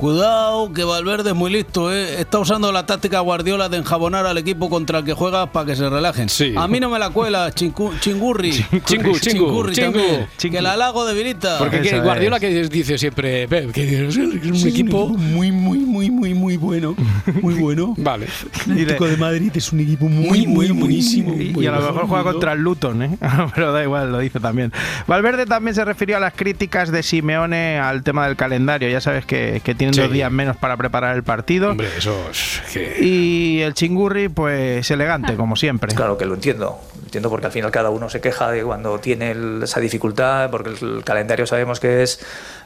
Cuidado, 0.03 0.73
que 0.73 0.83
Valverde 0.83 1.29
es 1.29 1.35
muy 1.37 1.49
listo, 1.49 1.89
¿eh? 1.89 2.19
Está 2.19 2.37
usando 2.37 2.73
la 2.73 2.85
táctica 2.85 3.21
Guardiola 3.21 3.69
de 3.69 3.77
enjabonar 3.77 4.25
al 4.25 4.37
equipo 4.37 4.69
contra 4.69 4.99
el 4.99 5.05
que 5.05 5.13
juega 5.13 5.49
para 5.53 5.65
que 5.67 5.77
se 5.77 5.89
relajen. 5.89 6.27
A 6.57 6.67
mí 6.67 6.81
no 6.81 6.89
me 6.89 6.99
la 6.99 7.09
cuela, 7.09 7.49
chincu- 7.51 7.97
chingurri. 8.01 8.51
Chingu, 8.83 8.83
chingu, 8.83 9.19
Chingurri 9.19 9.73
chingu. 9.73 9.93
también. 9.93 10.27
Que 10.37 10.61
la 10.61 10.75
lago 10.75 11.05
debilita. 11.05 11.57
Porque 11.57 11.79
que 11.79 12.01
Guardiola 12.01 12.37
que 12.41 12.67
dice 12.67 12.97
siempre, 12.97 13.47
Pep, 13.47 13.71
que 13.71 14.09
es 14.09 14.17
un 14.17 14.67
equipo 14.67 15.07
muy, 15.07 15.53
muy, 15.53 15.79
muy, 15.79 16.11
muy, 16.11 16.33
muy 16.33 16.57
bueno. 16.57 16.97
Muy 17.41 17.53
bueno. 17.53 17.93
Vale. 17.97 18.27
El 18.65 18.71
Atlético 18.73 19.07
de 19.07 19.15
Madrid 19.15 19.51
es 19.55 19.71
un 19.71 19.79
equipo 19.79 20.09
muy, 20.09 20.45
muy, 20.47 20.69
buenísimo. 20.71 21.33
Y, 21.39 21.51
muy 21.53 21.63
y 21.63 21.67
a 21.67 21.71
lo 21.71 21.79
mejor 21.81 22.07
juega 22.09 22.23
contra 22.25 22.51
el 22.51 22.59
Luton, 22.59 23.03
¿eh? 23.03 23.17
pero 23.55 23.71
da 23.71 23.81
igual, 23.81 24.11
lo 24.11 24.19
dice 24.19 24.41
también. 24.41 24.73
Valverde 25.07 25.45
también 25.45 25.73
se 25.73 25.85
refirió 25.85 26.17
a 26.17 26.19
las 26.19 26.33
críticas 26.33 26.91
de 26.91 27.03
Simeone 27.03 27.79
al 27.79 28.03
tema 28.03 28.27
del 28.27 28.35
calendario. 28.35 28.89
Ya 28.89 28.99
sabes 28.99 29.25
que, 29.25 29.61
que 29.63 29.73
tienen 29.73 29.92
Sí. 29.93 30.01
dos 30.01 30.11
días 30.11 30.31
menos 30.31 30.57
para 30.57 30.75
preparar 30.77 31.15
el 31.15 31.23
partido. 31.23 31.71
Hombre, 31.71 31.87
eso 31.97 32.15
es 32.31 32.61
que... 32.73 32.97
Y 33.01 33.61
el 33.61 33.73
chingurri, 33.73 34.29
pues 34.29 34.89
elegante, 34.91 35.35
como 35.35 35.55
siempre. 35.55 35.93
Claro 35.95 36.17
que 36.17 36.25
lo 36.25 36.35
entiendo. 36.35 36.79
Lo 36.97 37.03
entiendo 37.03 37.29
porque 37.29 37.45
al 37.47 37.51
final 37.51 37.71
cada 37.71 37.89
uno 37.89 38.09
se 38.09 38.21
queja 38.21 38.49
de 38.51 38.63
cuando 38.63 38.99
tiene 38.99 39.31
el- 39.31 39.61
esa 39.63 39.79
dificultad, 39.79 40.49
porque 40.49 40.69
el, 40.71 40.97
el 40.97 41.03
calendario 41.03 41.45
sabemos 41.47 41.79
que 41.79 42.03
es 42.03 42.19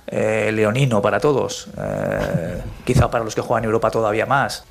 eh, 0.08 0.52
leonino 0.54 1.02
para 1.02 1.20
todos. 1.20 1.68
Eh, 1.78 2.62
quizá 2.86 3.10
para 3.12 3.24
los 3.24 3.36
que 3.36 3.42
juegan 3.42 3.64
en 3.64 3.68
Europa 3.68 3.92
todavía 3.92 4.26
más. 4.26 4.64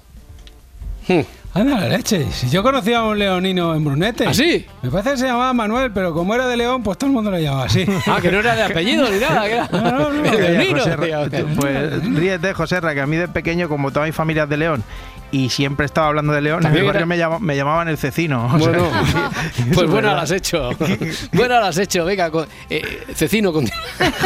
Anda 1.54 1.80
la 1.80 1.88
leche. 1.88 2.26
Si 2.32 2.50
yo 2.50 2.62
conocía 2.62 2.98
a 2.98 3.04
un 3.04 3.18
leonino 3.18 3.74
en 3.74 3.82
Brunete. 3.82 4.26
¿Ah, 4.26 4.34
sí? 4.34 4.66
Me 4.82 4.90
parece 4.90 5.12
que 5.12 5.16
se 5.16 5.26
llamaba 5.26 5.54
Manuel, 5.54 5.90
pero 5.90 6.12
como 6.12 6.34
era 6.34 6.46
de 6.46 6.57
León, 6.57 6.82
pues 6.82 6.98
todo 6.98 7.09
el 7.09 7.14
mundo 7.14 7.30
lo 7.30 7.38
llamaba 7.38 7.64
así. 7.64 7.86
Ah, 8.07 8.18
que 8.20 8.30
no 8.30 8.40
era 8.40 8.54
de 8.54 8.62
apellido 8.64 9.09
ni 9.11 9.18
nada. 9.18 9.46
que 9.46 9.52
era- 9.54 9.68
No, 9.72 9.80
no, 9.90 10.11
no. 10.11 10.22
Leonino, 10.22 10.78
José 10.80 10.96
Ra- 10.96 11.28
tío. 11.30 11.46
Pues 11.57 12.04
ríete, 12.14 12.52
José 12.52 12.80
Ra, 12.80 12.92
que 12.92 13.00
a 13.00 13.07
mí 13.07 13.16
de 13.16 13.28
pequeño, 13.28 13.68
como 13.70 13.90
toda 13.90 14.04
mi 14.04 14.12
familia 14.12 14.42
es 14.42 14.50
de 14.50 14.57
León, 14.59 14.84
y 15.33 15.49
siempre 15.51 15.87
estaba 15.87 16.09
hablando 16.09 16.33
de 16.33 16.41
León, 16.41 16.64
en 16.64 16.72
mi 16.72 16.79
era- 16.79 16.87
barrio 16.87 17.07
me, 17.07 17.16
me 17.41 17.57
llamaban 17.57 17.89
el 17.89 17.99
cecino. 17.99 18.47
o 18.47 18.59
sea, 18.59 18.59
Bueno, 18.59 18.91
es 19.59 19.64
pues 19.74 19.91
verdad. 19.91 20.14
las 20.14 20.22
has 20.24 20.31
hecho. 20.33 20.70
buena 21.33 21.61
las 21.61 21.68
has 21.70 21.79
hecho. 21.79 22.05
Venga, 22.05 22.31
con, 22.31 22.47
eh, 22.70 23.03
Cecino, 23.14 23.53
con... 23.53 23.66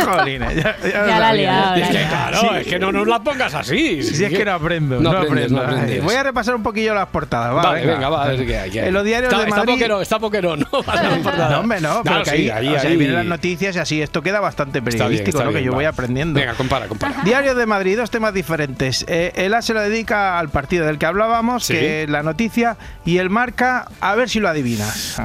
Jolines, 0.05 0.55
ya, 0.57 0.77
ya 0.83 1.07
Ya 1.07 1.19
la 1.19 1.33
liado, 1.33 1.75
Es 1.77 1.89
que 1.89 2.05
claro, 2.07 2.41
Sí. 2.41 2.47
es 2.61 2.67
que 2.67 2.79
no 2.79 2.93
nos 2.93 3.07
la 3.07 3.21
pongas 3.23 3.55
así. 3.55 4.03
Si 4.03 4.25
es 4.25 4.31
que 4.33 4.45
no 4.45 4.53
aprendo, 4.53 5.01
No 5.01 5.13
no, 5.13 5.19
aprendes, 5.19 5.45
aprendo. 5.47 5.63
no 5.63 5.69
aprendes. 5.69 6.03
Voy 6.05 6.15
a 6.15 6.23
repasar 6.23 6.55
un 6.55 6.63
poquillo 6.63 6.95
las 6.95 7.09
portadas. 7.09 7.55
Va, 7.55 7.63
Vale, 7.71 7.87
venga, 7.87 8.09
va, 8.09 8.25
a 8.25 8.29
ver 8.29 8.47
qué 8.47 8.59
hay. 8.59 8.71
qué 8.71 8.81
hay. 8.83 8.89
En 8.89 8.95
los 8.95 9.05
diarios 9.05 9.33
está, 9.33 9.43
de 9.45 9.49
está 9.51 9.65
Madrid... 9.65 10.03
está 10.03 10.19
poquero, 10.19 10.57
no 10.57 10.67
vale, 10.87 11.09
no 11.09 11.17
importa 11.17 11.39
nada. 11.39 11.51
No, 11.51 11.61
hombre, 11.61 11.81
no, 11.81 12.01
pero 12.03 12.17
No, 12.19 12.23
que 12.25 12.31
sí, 12.31 12.37
ahí, 12.37 12.51
ahí, 12.51 12.69
o 12.75 12.81
sea, 12.81 12.91
ahí 12.91 12.97
vienen 12.97 13.17
las 13.17 13.27
noticias 13.27 13.77
y 13.77 13.79
así 13.79 14.03
esto 14.03 14.23
queda 14.23 14.41
bastante 14.41 14.79
Está 14.79 14.89
bien, 14.91 14.99
periodístico, 14.99 15.39
está 15.39 15.45
¿no? 15.45 15.51
bien, 15.51 15.61
que 15.63 15.65
yo 15.67 15.73
va. 15.73 15.77
voy 15.77 15.85
aprendiendo. 15.85 16.39
Venga, 16.41 16.55
compara, 16.55 16.87
compara. 16.87 17.23
Diario 17.25 17.55
de 17.55 17.67
Madrid, 17.67 17.97
dos 17.97 18.11
temas 18.11 18.35
diferentes. 18.35 19.05
Eh, 19.09 19.33
el 19.37 19.55
A 19.55 19.63
se 19.63 19.75
lo 19.75 19.81
dedica 19.81 20.39
al 20.39 20.49
partido 20.49 20.87
del 20.91 20.99
que 20.99 21.07
hablábamos, 21.07 21.65
Sí. 21.65 21.73
que 21.75 22.07
la 22.09 22.23
noticia, 22.23 22.77
y 23.05 23.19
el 23.19 23.31
marca, 23.31 23.87
a 24.01 24.15
ver 24.15 24.29
si 24.29 24.41
lo 24.41 24.49
adivinas. 24.49 25.21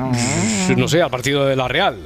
No 0.77 0.87
sé, 0.87 1.01
al 1.01 1.09
partido 1.09 1.45
de 1.45 1.55
la 1.55 1.67
Real. 1.67 1.97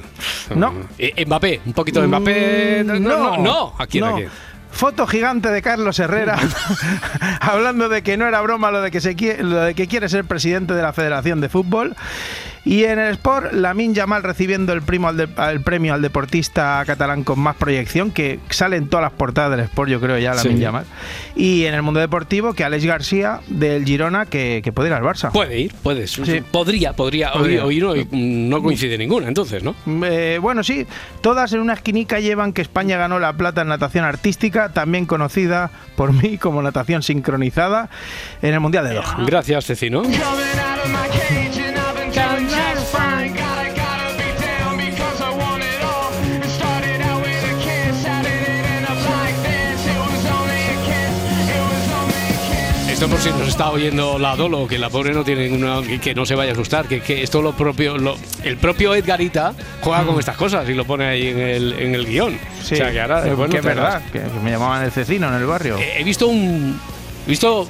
No. 0.56 0.74
Eh, 0.98 1.26
Mbappé, 1.26 1.62
un 1.66 1.74
poquito 1.74 2.02
de 2.02 2.08
Mbappé. 2.08 2.84
No, 2.86 3.00
no, 3.00 3.38
no. 3.38 3.74
¿A 3.78 3.86
quién? 3.88 4.04
no. 4.06 4.12
¿A 4.12 4.16
quién? 4.16 4.30
Foto 4.72 5.08
gigante 5.08 5.50
de 5.50 5.64
Carlos 5.64 5.98
Herrera 5.98 6.38
hablando 7.42 7.90
de 7.90 8.04
que 8.04 8.18
no 8.18 8.28
era 8.28 8.40
broma 8.42 8.70
lo 8.70 8.82
de 8.82 8.92
que 8.92 9.02
se 9.02 9.16
quie- 9.18 9.40
lo 9.40 9.58
de 9.62 9.74
que 9.74 9.88
quiere 9.88 10.08
ser 10.10 10.26
presidente 10.26 10.74
de 10.76 10.82
la 10.84 10.94
Federación 10.94 11.42
de 11.42 11.50
Fútbol. 11.50 11.96
Y 12.66 12.84
en 12.84 13.00
el 13.00 13.12
Sport, 13.14 13.54
Lamin 13.54 13.94
Yamal 13.96 14.22
recibiendo 14.24 14.74
el, 14.74 14.82
primo 14.82 15.08
al 15.08 15.18
de- 15.18 15.30
el 15.52 15.62
premio 15.62 15.94
al 15.94 16.02
deportista 16.02 16.84
catalán 16.86 17.24
con 17.24 17.40
más 17.40 17.56
proyección, 17.56 18.12
que 18.12 18.40
sale 18.50 18.76
en 18.78 18.88
todas 18.90 19.04
las 19.04 19.14
portadas 19.14 19.52
del 19.52 19.62
Sport, 19.62 19.90
yo 19.90 20.00
creo 20.00 20.18
ya, 20.18 20.34
Lamin 20.34 20.58
Sí. 20.58 20.62
Yamal. 20.62 20.86
Y 21.36 21.66
en 21.66 21.74
el 21.74 21.82
mundo 21.82 22.00
deportivo, 22.00 22.54
que 22.54 22.64
Alex 22.64 22.86
García 22.86 23.40
del 23.48 23.86
Girona, 23.86 24.26
que, 24.26 24.62
que 24.64 24.72
puede 24.72 24.90
ir 24.90 24.94
al 24.94 25.04
Barça. 25.04 25.32
Puede 25.32 25.60
ir, 25.60 25.74
puede. 25.82 26.06
Sí. 26.08 26.42
Podría, 26.52 26.94
podría. 26.94 27.32
Podría. 27.32 27.66
hoy 27.66 27.80
no, 27.80 27.90
hoy 27.92 28.08
no 28.12 28.62
coincide 28.62 28.98
ninguna, 28.98 29.28
entonces, 29.28 29.64
¿no? 29.64 29.76
Eh, 30.06 30.38
bueno, 30.42 30.64
sí, 30.64 30.86
todas 31.22 31.54
en 31.54 31.60
una 31.62 31.74
esquinica 31.74 32.20
llevan 32.20 32.54
que 32.54 32.62
España 32.62 32.98
ganó 32.98 33.20
la 33.20 33.34
plata 33.34 33.62
en 33.62 33.70
natación 33.70 34.04
artística, 34.06 34.70
también 34.70 35.06
conocida 35.06 35.72
por 35.96 36.14
mí 36.14 36.38
como 36.38 36.62
natación 36.62 37.04
sincronizada, 37.04 37.90
en 38.42 38.54
el 38.54 38.60
Mundial 38.60 38.88
de 38.88 38.96
Doha. 38.96 39.18
Gracias, 39.26 39.66
Cecino. 39.66 40.04
Esto 53.00 53.12
por 53.12 53.20
si 53.22 53.30
nos 53.30 53.48
está 53.48 53.70
oyendo 53.72 54.20
la 54.20 54.36
Dolo, 54.36 54.68
que 54.68 54.78
la 54.78 54.90
pobre 54.90 55.14
no 55.14 55.24
tiene 55.24 55.48
ninguna, 55.48 55.80
que, 56.02 56.14
no 56.14 56.26
se 56.26 56.36
vaya 56.36 56.50
a 56.52 56.54
asustar, 56.54 56.86
que, 56.86 57.00
que 57.00 57.24
esto 57.24 57.42
lo 57.42 57.54
propio, 57.54 57.98
lo- 57.98 58.18
el 58.44 58.58
propio 58.58 58.94
Edgarita 58.94 59.54
juega 59.80 60.04
con 60.04 60.20
estas 60.20 60.36
cosas 60.36 60.68
y 60.68 60.74
lo 60.74 60.84
pone 60.84 61.06
ahí 61.06 61.28
en 61.30 61.40
el, 61.40 61.74
en 61.80 61.96
el 61.96 62.06
guion. 62.06 62.38
Sí, 62.62 62.74
o 62.74 62.78
sea 62.78 62.92
que 62.92 63.00
ahora, 63.00 63.22
bueno, 63.36 63.54
que 63.54 63.60
es 63.60 63.64
verdad, 63.64 64.02
que, 64.12 64.20
que 64.20 64.40
me 64.44 64.52
llamaban 64.52 64.84
el 64.84 64.92
cecino 64.92 65.30
en 65.30 65.36
el 65.36 65.46
barrio. 65.46 65.78
He 65.80 66.04
visto 66.04 66.28
un. 66.28 66.78
He 67.26 67.30
visto 67.30 67.70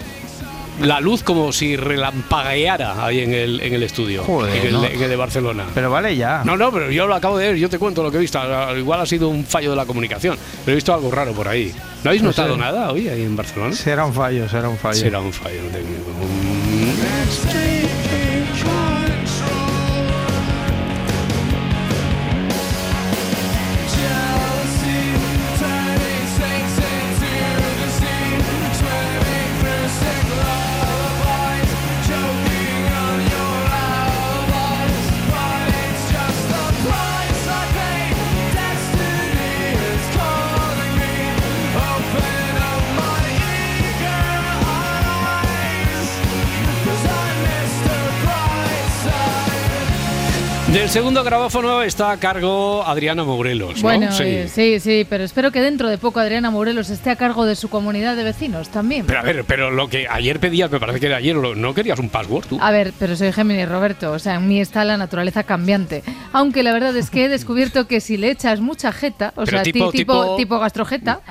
la 0.82 1.00
luz 1.00 1.24
como 1.24 1.52
si 1.52 1.76
relampagueara 1.76 3.06
ahí 3.06 3.20
en 3.22 3.34
el, 3.34 3.62
en 3.62 3.74
el 3.74 3.84
estudio. 3.84 4.24
Joder, 4.24 4.56
en, 4.56 4.68
el, 4.68 4.74
no. 4.74 4.86
en 4.86 5.02
el 5.02 5.10
de 5.10 5.16
Barcelona. 5.16 5.66
Pero 5.74 5.90
vale 5.92 6.16
ya. 6.16 6.44
No, 6.46 6.58
no, 6.58 6.72
pero 6.72 6.90
yo 6.92 7.08
lo 7.08 7.16
acabo 7.16 7.38
de 7.38 7.48
ver, 7.48 7.56
yo 7.58 7.70
te 7.70 7.78
cuento 7.80 8.04
lo 8.04 8.12
que 8.12 8.18
he 8.18 8.22
visto. 8.22 8.40
Igual 8.78 9.02
ha 9.02 9.06
sido 9.06 9.30
un 9.30 9.46
fallo 9.46 9.70
de 9.72 9.76
la 9.76 9.86
comunicación, 9.86 10.38
pero 10.66 10.74
he 10.74 10.76
visto 10.76 10.94
algo 10.94 11.12
raro 11.12 11.34
por 11.34 11.48
ahí. 11.48 11.74
¿No 12.04 12.10
habéis 12.12 12.22
No 12.24 12.30
notado 12.30 12.54
sé. 12.56 12.60
nada 12.60 12.92
hoy 12.92 13.10
ahí 13.10 13.24
en 13.24 13.36
Barcelona? 13.36 13.76
Será 13.76 14.06
un 14.06 14.14
fallo, 14.14 14.48
será 14.48 14.70
un 14.70 14.78
fallo. 14.78 14.96
Será 15.00 15.20
un 15.20 15.34
fallo, 15.34 15.60
no 15.64 15.70
Del 50.90 50.94
segundo 50.96 51.24
grabófono 51.24 51.84
está 51.84 52.10
a 52.10 52.18
cargo 52.18 52.84
Adriana 52.84 53.24
Morelos. 53.24 53.76
¿no? 53.76 53.82
Bueno, 53.84 54.12
sí. 54.12 54.24
eh, 54.26 54.50
sí, 54.52 54.80
sí, 54.80 55.06
pero 55.08 55.24
espero 55.24 55.52
que 55.52 55.62
dentro 55.62 55.88
de 55.88 56.00
poco 56.00 56.20
Adriana 56.20 56.50
Morelos 56.50 56.90
esté 56.90 57.12
a 57.12 57.16
cargo 57.16 57.46
de 57.46 57.56
su 57.56 57.70
comunidad 57.70 58.16
de 58.16 58.24
vecinos 58.24 58.70
también. 58.70 59.06
Pero 59.06 59.20
a 59.20 59.22
ver, 59.22 59.46
pero 59.46 59.70
lo 59.70 59.88
que 59.88 60.08
ayer 60.10 60.40
pedías, 60.40 60.72
me 60.72 60.80
parece 60.80 61.00
que 61.00 61.06
era 61.06 61.18
ayer, 61.18 61.36
¿no 61.36 61.76
querías 61.76 62.00
un 62.00 62.10
password 62.10 62.48
tú? 62.48 62.58
A 62.60 62.72
ver, 62.72 62.92
pero 62.98 63.16
soy 63.16 63.32
Géminis 63.32 63.70
Roberto, 63.70 64.12
o 64.14 64.18
sea, 64.18 64.34
en 64.38 64.48
mí 64.48 64.60
está 64.60 64.84
la 64.84 64.98
naturaleza 64.98 65.44
cambiante. 65.44 66.02
Aunque 66.34 66.64
la 66.64 66.74
verdad 66.74 66.98
es 66.98 67.12
que 67.12 67.26
he 67.26 67.30
descubierto 67.30 67.86
que 67.86 68.02
si 68.02 68.18
le 68.18 68.32
echas 68.32 68.60
mucha 68.60 68.92
jeta, 68.92 69.32
o 69.36 69.44
Pero 69.46 69.58
sea, 69.58 69.62
ti- 69.64 69.74
tipo- 69.74 69.92
tipo, 69.92 70.14
tipo- 70.24 70.36
tipo, 70.38 70.58
gastrojeta, 70.60 71.22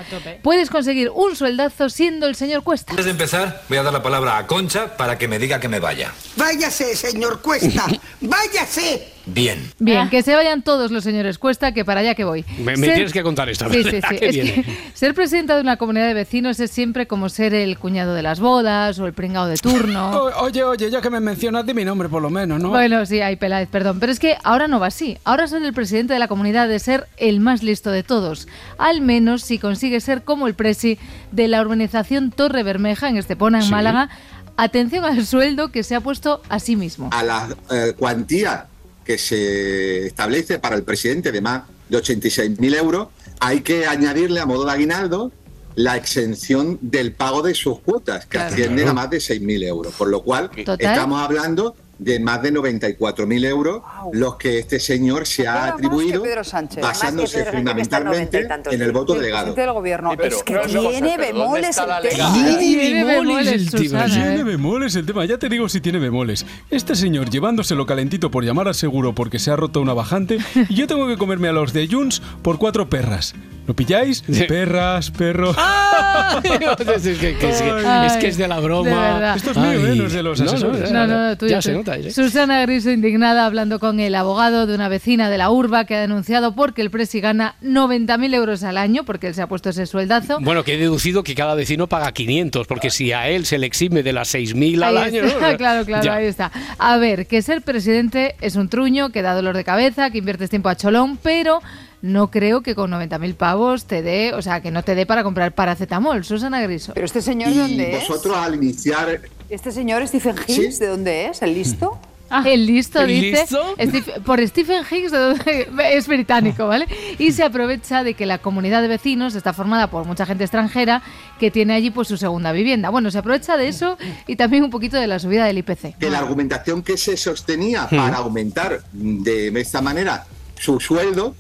puedes 0.40 0.70
conseguir 0.70 1.11
un 1.12 1.34
sueldazo 1.34 1.88
siendo 1.90 2.28
el 2.28 2.36
señor 2.36 2.62
Cuesta. 2.62 2.92
Antes 2.92 3.06
de 3.06 3.11
empezar, 3.11 3.62
voy 3.68 3.78
a 3.78 3.82
dar 3.82 3.92
la 3.92 4.04
palabra 4.04 4.38
a 4.38 4.46
Concha 4.46 4.96
para 4.96 5.18
que 5.18 5.26
me 5.26 5.40
diga 5.40 5.59
que 5.59 5.68
me 5.68 5.80
vaya. 5.80 6.12
Váyase, 6.36 6.94
señor 6.94 7.42
Cuesta. 7.42 7.86
Váyase. 8.20 9.18
Bien. 9.33 9.59
Bien, 9.79 10.09
que 10.09 10.22
se 10.22 10.35
vayan 10.35 10.62
todos 10.62 10.91
los 10.91 11.05
señores 11.05 11.39
Cuesta, 11.39 11.72
que 11.72 11.85
para 11.85 12.01
allá 12.01 12.14
que 12.14 12.24
voy. 12.24 12.45
Me, 12.59 12.76
me 12.76 12.87
Ser- 12.87 12.95
tienes 12.95 13.12
que 13.12 13.22
contar 13.22 13.49
esto. 13.49 13.68
Sí, 13.70 13.83
sí, 13.85 14.01
sí. 14.33 14.64
Ser 14.95 15.14
presidenta 15.14 15.55
de 15.55 15.61
una 15.62 15.76
comunidad 15.76 16.07
de 16.07 16.14
vecinos 16.14 16.59
es 16.61 16.70
siempre 16.70 17.07
como 17.07 17.29
ser 17.29 17.55
el 17.55 17.79
cuñado 17.79 18.14
de 18.14 18.22
las 18.22 18.41
bodas 18.41 18.99
o 18.99 19.07
el 19.07 19.12
pringado 19.12 19.47
de 19.47 19.57
turno. 19.57 20.11
O- 20.18 20.45
Oye, 20.45 20.62
oye, 20.64 20.91
ya 20.91 21.01
que 21.01 21.11
me 21.11 21.20
mencionas, 21.20 21.66
di 21.66 21.74
mi 21.74 21.85
nombre 21.85 22.09
por 22.09 22.22
lo 22.22 22.31
menos, 22.31 22.61
¿no? 22.61 22.70
Bueno, 22.70 23.05
sí, 23.07 23.20
hay 23.20 23.37
Peláez, 23.37 23.68
perdón. 23.68 24.01
Pero 24.01 24.12
es 24.12 24.18
que 24.18 24.37
ahora 24.45 24.68
no 24.68 24.81
va 24.81 24.87
así. 24.87 25.18
Ahora 25.24 25.47
ser 25.47 25.62
el 25.62 25.72
presidente 25.74 26.12
de 26.14 26.18
la 26.18 26.29
comunidad 26.29 26.68
de 26.68 26.79
ser 26.79 27.07
el 27.16 27.41
más 27.41 27.62
listo 27.62 27.91
de 27.91 28.03
todos. 28.03 28.49
Al 28.79 29.01
menos 29.01 29.43
si 29.43 29.59
consigue 29.59 30.01
ser 30.01 30.22
como 30.22 30.47
el 30.47 30.55
presi 30.55 30.99
de 31.33 31.49
la 31.49 31.61
urbanización 31.61 32.31
Torre 32.31 32.62
Bermeja 32.62 33.09
en 33.09 33.16
Estepona, 33.18 33.59
en 33.59 33.64
Sí. 33.64 33.70
Málaga. 33.70 34.09
Atención 34.57 35.05
al 35.05 35.24
sueldo 35.26 35.70
que 35.70 35.83
se 35.85 35.95
ha 35.95 36.01
puesto 36.01 36.43
a 36.49 36.59
sí 36.59 36.74
mismo. 36.76 37.11
a 37.12 37.22
la 37.22 37.49
eh, 37.70 37.93
cuantía 37.97 38.66
que 39.09 39.16
se 39.16 40.06
establece 40.06 40.59
para 40.59 40.76
el 40.76 40.82
presidente 40.82 41.32
de 41.32 41.40
más 41.40 41.62
de 41.88 41.96
86.000 41.96 42.76
euros, 42.76 43.09
hay 43.40 43.62
que 43.62 43.86
añadirle 43.86 44.38
a 44.38 44.44
modo 44.44 44.66
de 44.66 44.72
aguinaldo 44.72 45.32
la 45.76 45.96
exención 45.96 46.78
del 46.82 47.12
pago 47.14 47.40
de 47.40 47.54
sus 47.54 47.80
cuotas, 47.80 48.26
que 48.26 48.32
Claro. 48.36 48.52
ascienden 48.52 48.86
a 48.88 48.92
más 48.92 49.09
de 49.09 49.16
6.000 49.16 49.62
euros. 49.64 49.94
Por 49.94 50.09
lo 50.09 50.22
cual, 50.22 50.50
Total. 50.50 50.76
estamos 50.78 51.22
hablando 51.22 51.74
de 51.99 52.20
más 52.20 52.40
de 52.42 52.53
94.000 52.53 53.44
euros 53.46 53.82
los 54.12 54.36
que 54.36 54.59
este 54.59 54.78
señor 54.78 55.26
se 55.26 55.46
ha 55.49 55.66
atribuido 55.68 56.22
Pedro 56.22 56.44
Sánchez. 56.44 56.82
basándose 56.82 57.38
Pedro 57.38 57.53
fundamentalmente 57.59 58.46
en 58.70 58.82
el 58.82 58.92
voto 58.92 59.14
Sí, 59.14 59.20
delegado. 59.20 59.53
del 59.55 59.72
gobierno. 59.72 60.11
pero 60.16 60.36
es 60.36 60.42
que 60.42 60.55
no 60.55 60.61
cosa, 60.62 60.78
tiene 60.78 61.14
pero 61.16 61.38
¿dónde 61.38 61.61
bemoles 61.61 61.78
el 61.78 61.84
tema. 61.84 62.32
Tiene 62.59 63.05
bemoles, 63.05 63.49
el 63.53 63.70
tema. 63.70 63.82
Susana, 63.84 64.07
Tiene 64.14 64.40
¿eh? 64.40 64.44
bemoles 64.44 64.94
el 64.96 65.07
tema. 65.07 65.24
Ya 65.24 65.38
te 65.38 65.49
digo 65.49 65.68
si 65.68 65.80
tiene 65.80 65.99
bemoles. 65.99 66.46
Este 66.70 66.94
señor 66.94 67.30
llevándoselo 67.30 67.84
calentito 67.86 68.30
por 68.30 68.44
llamar 68.44 68.68
a 68.68 68.74
seguro 68.74 69.14
porque 69.14 69.38
se 69.38 69.51
ha 69.51 69.57
roto 69.57 69.80
una 69.80 69.92
bajante 69.94 70.38
y 70.68 70.74
yo 70.76 70.86
tengo 70.86 71.07
que 71.09 71.16
comerme 71.16 71.49
a 71.49 71.53
los 71.53 71.72
de 71.72 71.88
Junts 71.88 72.22
por 72.42 72.59
cuatro 72.59 72.88
perras. 72.88 73.34
¿Lo 73.69 73.75
pilláis? 73.75 74.23
Perras, 74.49 75.11
perros. 75.11 75.55
¡Ah! 75.59 76.41
es, 76.43 77.03
que, 77.03 77.19
que- 77.19 77.37
que- 77.37 78.07
es 78.07 78.16
que 78.16 78.29
es 78.29 78.39
de 78.39 78.49
la 78.49 78.61
broma. 78.61 79.21
de. 79.33 79.37
Esto 79.37 79.51
es 79.51 79.57
mío, 79.59 79.87
¿eh? 79.87 79.95
No 79.95 80.07
es 80.07 80.12
de 80.14 80.23
los 80.23 80.39
No, 80.41 80.47
no, 80.47 80.51
asesores. 80.53 80.91
No, 80.91 81.07
no, 81.07 81.29
no, 81.29 81.37
tuyo, 81.37 81.51
Ya 81.51 81.61
se 81.61 81.69
tuyo. 81.73 81.79
nota, 81.81 81.97
¿eh? 81.99 82.11
Susana 82.11 82.62
Griso 82.62 82.91
indignada 82.91 83.45
hablando 83.45 83.79
con 83.79 84.01
el 84.01 84.14
abogado 84.14 84.66
de 84.66 84.75
una 84.75 84.89
vecina 84.89 85.29
de 85.29 85.37
la 85.37 85.51
urba 85.51 85.85
que 85.85 85.97
ha 85.97 86.01
denunciado 86.01 86.55
porque 86.55 86.81
el 86.81 86.91
presi 86.91 87.21
gana 87.21 87.57
90.000 87.62 88.35
euros 88.35 88.62
al 88.62 88.79
año 88.79 89.05
porque 89.05 89.27
él 89.29 89.35
se 89.35 89.43
ha 89.43 89.47
puesto 89.49 89.69
ese 89.69 89.85
sueldazo. 89.85 90.39
Bueno, 90.41 90.64
que 90.64 90.73
he 90.75 90.79
deducido 90.79 91.23
que 91.23 91.35
cada 91.35 91.55
vecino 91.55 91.89
paga 91.89 92.11
500, 92.12 92.66
porque 92.66 92.89
si 92.89 93.12
a 93.12 93.29
él 93.29 93.45
se 93.45 93.59
le 93.59 93.66
exime 93.66 94.03
de 94.03 94.14
las 94.14 94.35
6.000 94.35 94.83
al 94.83 94.97
Ahí 94.97 95.05
año... 95.09 95.25
está, 95.25 95.51
¿no? 95.53 95.57
claro, 95.59 95.85
claro, 95.85 96.05
Ya. 96.05 96.14
ahí 96.14 96.25
está. 96.25 96.51
A 96.79 96.97
ver, 96.97 97.27
que 97.27 97.43
ser 97.43 97.61
presidente 97.61 98.35
es 98.41 98.57
un 98.57 98.71
truño, 98.71 99.11
que 99.11 99.21
da 99.21 99.35
dolor 99.35 99.55
de 99.55 99.64
cabeza, 99.64 100.09
que 100.11 100.16
inviertes 100.16 100.49
tiempo 100.49 100.71
a 100.71 100.77
cholón, 100.77 101.19
pero 101.23 101.61
no 102.03 102.30
creo 102.30 102.62
que 102.62 102.74
con 102.74 102.90
90.000 102.90 103.34
pavos 103.34 103.84
te 103.86 104.03
dé, 104.03 104.32
o 104.34 104.42
sea, 104.42 104.61
que 104.61 104.70
no 104.70 104.82
te 104.82 104.94
dé 104.94 105.05
para 105.07 105.22
comprar 105.24 105.53
paracetamol, 105.53 106.24
Susana 106.24 106.61
Griso. 106.62 106.92
Pero 106.94 107.07
este 107.07 107.22
señor, 107.22 107.49
¿de 107.51 107.55
Y 107.55 107.59
dónde 107.59 107.96
es? 107.96 108.09
vosotros 108.09 108.36
al 108.36 108.55
iniciar 108.55 109.20
Este 109.51 109.72
señor 109.72 110.07
Stephen 110.07 110.36
Higgs, 110.46 110.78
¿de 110.78 110.86
dónde 110.86 111.26
es? 111.26 111.42
¿El 111.42 111.55
listo? 111.55 111.99
el 112.44 112.66
listo 112.66 113.01
¿El 113.01 113.07
dice 113.09 113.40
listo? 113.40 113.74
Steve- 113.80 114.20
por 114.24 114.46
Stephen 114.46 114.84
Higgs 114.88 115.11
de 115.11 115.18
donde- 115.18 115.68
es 115.96 116.07
británico, 116.07 116.68
¿vale? 116.68 116.86
Y 117.18 117.32
se 117.32 117.42
aprovecha 117.42 118.05
de 118.05 118.12
que 118.14 118.26
la 118.26 118.36
comunidad 118.38 118.82
de 118.82 118.88
vecinos 118.88 119.34
está 119.34 119.53
formada 119.55 119.88
por 119.90 120.05
mucha 120.05 120.26
gente 120.26 120.44
extranjera 120.44 121.03
que 121.40 121.51
tiene 121.51 121.72
allí 121.72 121.90
pues 121.90 122.07
su 122.07 122.16
segunda 122.18 122.53
vivienda. 122.53 122.90
Bueno, 122.90 123.11
se 123.11 123.16
aprovecha 123.18 123.57
de 123.57 123.68
eso 123.68 123.96
y 124.26 124.36
también 124.36 124.62
un 124.62 124.70
poquito 124.70 124.99
de 124.99 125.07
la 125.07 125.18
subida 125.18 125.46
del 125.46 125.57
IPC. 125.59 125.96
que 125.99 126.11
la 126.11 126.18
argumentación 126.18 126.82
que 126.82 126.96
se 126.99 127.16
sostenía 127.16 127.88
Hmm. 127.90 127.96
para 127.96 128.18
aumentar 128.18 128.82
de 128.92 129.49
esta 129.61 129.80
manera 129.80 130.26
su 130.59 130.78
sueldo 130.80 131.34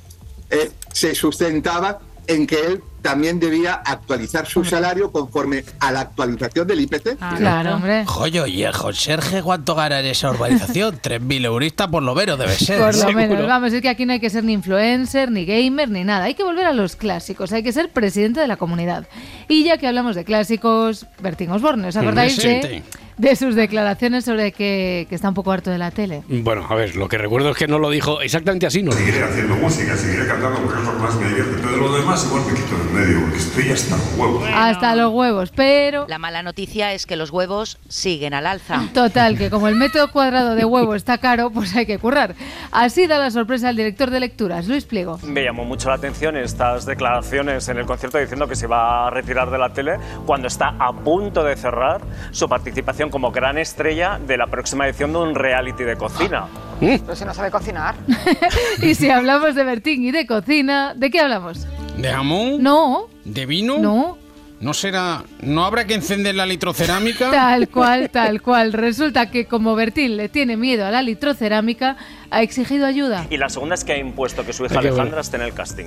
eh, 0.50 0.70
se 0.92 1.14
sustentaba 1.14 2.00
en 2.26 2.46
que 2.46 2.60
él 2.60 2.82
también 3.00 3.40
debía 3.40 3.74
actualizar 3.74 4.46
su 4.46 4.64
salario 4.64 5.10
conforme 5.10 5.64
a 5.80 5.92
la 5.92 6.00
actualización 6.00 6.66
del 6.66 6.80
IPC. 6.80 7.16
Claro, 7.36 7.76
hombre. 7.76 8.04
Joyo, 8.04 8.46
y 8.46 8.64
el 8.64 8.74
Sergio, 8.92 9.42
¿cuánto 9.42 9.74
gana 9.74 10.00
en 10.00 10.06
esa 10.06 10.30
urbanización? 10.30 10.98
3.000 11.02 11.44
euristas 11.46 11.88
por 11.88 12.02
lo 12.02 12.14
menos 12.14 12.38
debe 12.38 12.52
ser. 12.54 12.78
Por 12.78 12.88
lo 12.88 12.92
seguro. 12.92 13.16
menos, 13.16 13.46
vamos, 13.46 13.72
es 13.72 13.80
que 13.80 13.88
aquí 13.88 14.04
no 14.04 14.12
hay 14.12 14.20
que 14.20 14.30
ser 14.30 14.44
ni 14.44 14.52
influencer, 14.52 15.30
ni 15.30 15.46
gamer, 15.46 15.88
ni 15.88 16.04
nada. 16.04 16.24
Hay 16.24 16.34
que 16.34 16.44
volver 16.44 16.66
a 16.66 16.72
los 16.72 16.96
clásicos, 16.96 17.52
hay 17.52 17.62
que 17.62 17.72
ser 17.72 17.90
presidente 17.90 18.40
de 18.40 18.48
la 18.48 18.56
comunidad. 18.56 19.06
Y 19.48 19.64
ya 19.64 19.78
que 19.78 19.86
hablamos 19.86 20.14
de 20.14 20.24
clásicos, 20.24 21.06
Bertín 21.20 21.50
Osborne, 21.50 21.88
¿os 21.88 21.96
acordáis 21.96 22.36
de. 22.36 22.82
De 23.18 23.36
sus 23.36 23.54
declaraciones 23.54 24.24
sobre 24.24 24.52
que, 24.52 25.06
que 25.08 25.14
está 25.14 25.28
un 25.28 25.34
poco 25.34 25.52
harto 25.52 25.70
de 25.70 25.78
la 25.78 25.90
tele? 25.90 26.22
Bueno, 26.28 26.66
a 26.68 26.74
ver, 26.74 26.96
lo 26.96 27.08
que 27.08 27.18
recuerdo 27.18 27.50
es 27.50 27.56
que 27.56 27.66
no 27.66 27.78
lo 27.78 27.90
dijo 27.90 28.20
exactamente 28.20 28.66
así, 28.66 28.82
¿no? 28.82 28.92
Seguiré 28.92 29.22
haciendo 29.22 29.56
música, 29.56 29.96
seguiré 29.96 30.26
cantando 30.26 30.60
porque 30.60 30.80
es 30.80 30.86
lo 30.86 30.92
que 30.94 30.98
más 30.98 31.16
me 31.16 31.28
divierte. 31.28 31.56
Pero 31.56 31.70
de 31.70 31.76
lo 31.76 31.92
demás 31.92 32.24
igual 32.26 32.42
me 32.46 32.54
quito 32.54 32.76
de 32.76 32.82
en 32.82 32.94
medio 32.94 33.20
porque 33.22 33.38
estoy 33.38 33.70
hasta 33.70 33.96
los 33.96 34.14
huevos. 34.16 34.48
Hasta 34.54 34.96
los 34.96 35.12
huevos, 35.12 35.50
pero... 35.54 36.06
La 36.08 36.18
mala 36.18 36.42
noticia 36.42 36.92
es 36.92 37.06
que 37.06 37.16
los 37.16 37.30
huevos 37.30 37.78
siguen 37.88 38.34
al 38.34 38.46
alza. 38.46 38.82
Total, 38.94 39.36
que 39.36 39.50
como 39.50 39.68
el 39.68 39.74
método 39.74 40.10
cuadrado 40.10 40.54
de 40.54 40.64
huevo 40.64 40.94
está 40.94 41.18
caro, 41.18 41.50
pues 41.50 41.74
hay 41.74 41.86
que 41.86 41.98
currar. 41.98 42.34
Así 42.70 43.06
da 43.06 43.18
la 43.18 43.30
sorpresa 43.30 43.68
al 43.68 43.76
director 43.76 44.10
de 44.10 44.20
lecturas, 44.20 44.68
Luis 44.68 44.84
Pliego. 44.84 45.18
Me 45.24 45.42
llamó 45.42 45.64
mucho 45.64 45.88
la 45.88 45.96
atención 45.96 46.36
estas 46.36 46.86
declaraciones 46.86 47.68
en 47.68 47.78
el 47.78 47.86
concierto 47.86 48.18
diciendo 48.18 48.46
que 48.46 48.56
se 48.56 48.66
va 48.66 49.08
a 49.08 49.10
retirar 49.10 49.50
de 49.50 49.58
la 49.58 49.72
tele 49.72 49.96
cuando 50.26 50.48
está 50.48 50.74
a 50.78 50.92
punto 50.92 51.42
de 51.42 51.56
cerrar 51.56 52.00
su 52.30 52.48
participación 52.48 53.07
como 53.10 53.30
gran 53.32 53.58
estrella 53.58 54.18
de 54.18 54.36
la 54.36 54.46
próxima 54.46 54.86
edición 54.86 55.12
de 55.12 55.18
un 55.18 55.34
reality 55.34 55.84
de 55.84 55.96
cocina. 55.96 56.46
Pero 56.80 57.16
si 57.16 57.24
no 57.24 57.34
sabe 57.34 57.50
cocinar. 57.50 57.94
Y 58.82 58.94
si 58.94 59.10
hablamos 59.10 59.54
de 59.54 59.64
Bertín 59.64 60.04
y 60.04 60.12
de 60.12 60.26
cocina, 60.26 60.94
¿de 60.94 61.10
qué 61.10 61.20
hablamos? 61.20 61.66
¿De 61.96 62.10
jamón? 62.10 62.62
No. 62.62 63.08
¿De 63.24 63.46
vino? 63.46 63.78
No. 63.78 64.18
¿No 64.60 64.74
será... 64.74 65.22
¿No 65.40 65.64
habrá 65.64 65.86
que 65.86 65.94
encender 65.94 66.34
la 66.34 66.46
litrocerámica? 66.46 67.30
Tal 67.30 67.68
cual, 67.68 68.10
tal 68.10 68.42
cual. 68.42 68.72
Resulta 68.72 69.30
que 69.30 69.46
como 69.46 69.74
Bertín 69.74 70.16
le 70.16 70.28
tiene 70.28 70.56
miedo 70.56 70.84
a 70.84 70.90
la 70.90 71.02
litrocerámica, 71.02 71.96
ha 72.30 72.42
exigido 72.42 72.86
ayuda. 72.86 73.26
Y 73.30 73.36
la 73.36 73.48
segunda 73.48 73.74
es 73.74 73.84
que 73.84 73.92
ha 73.92 73.98
impuesto 73.98 74.44
que 74.44 74.52
su 74.52 74.64
hija 74.66 74.78
Alejandra 74.78 75.04
bueno. 75.04 75.20
esté 75.20 75.36
en 75.36 75.42
el 75.42 75.54
casting. 75.54 75.86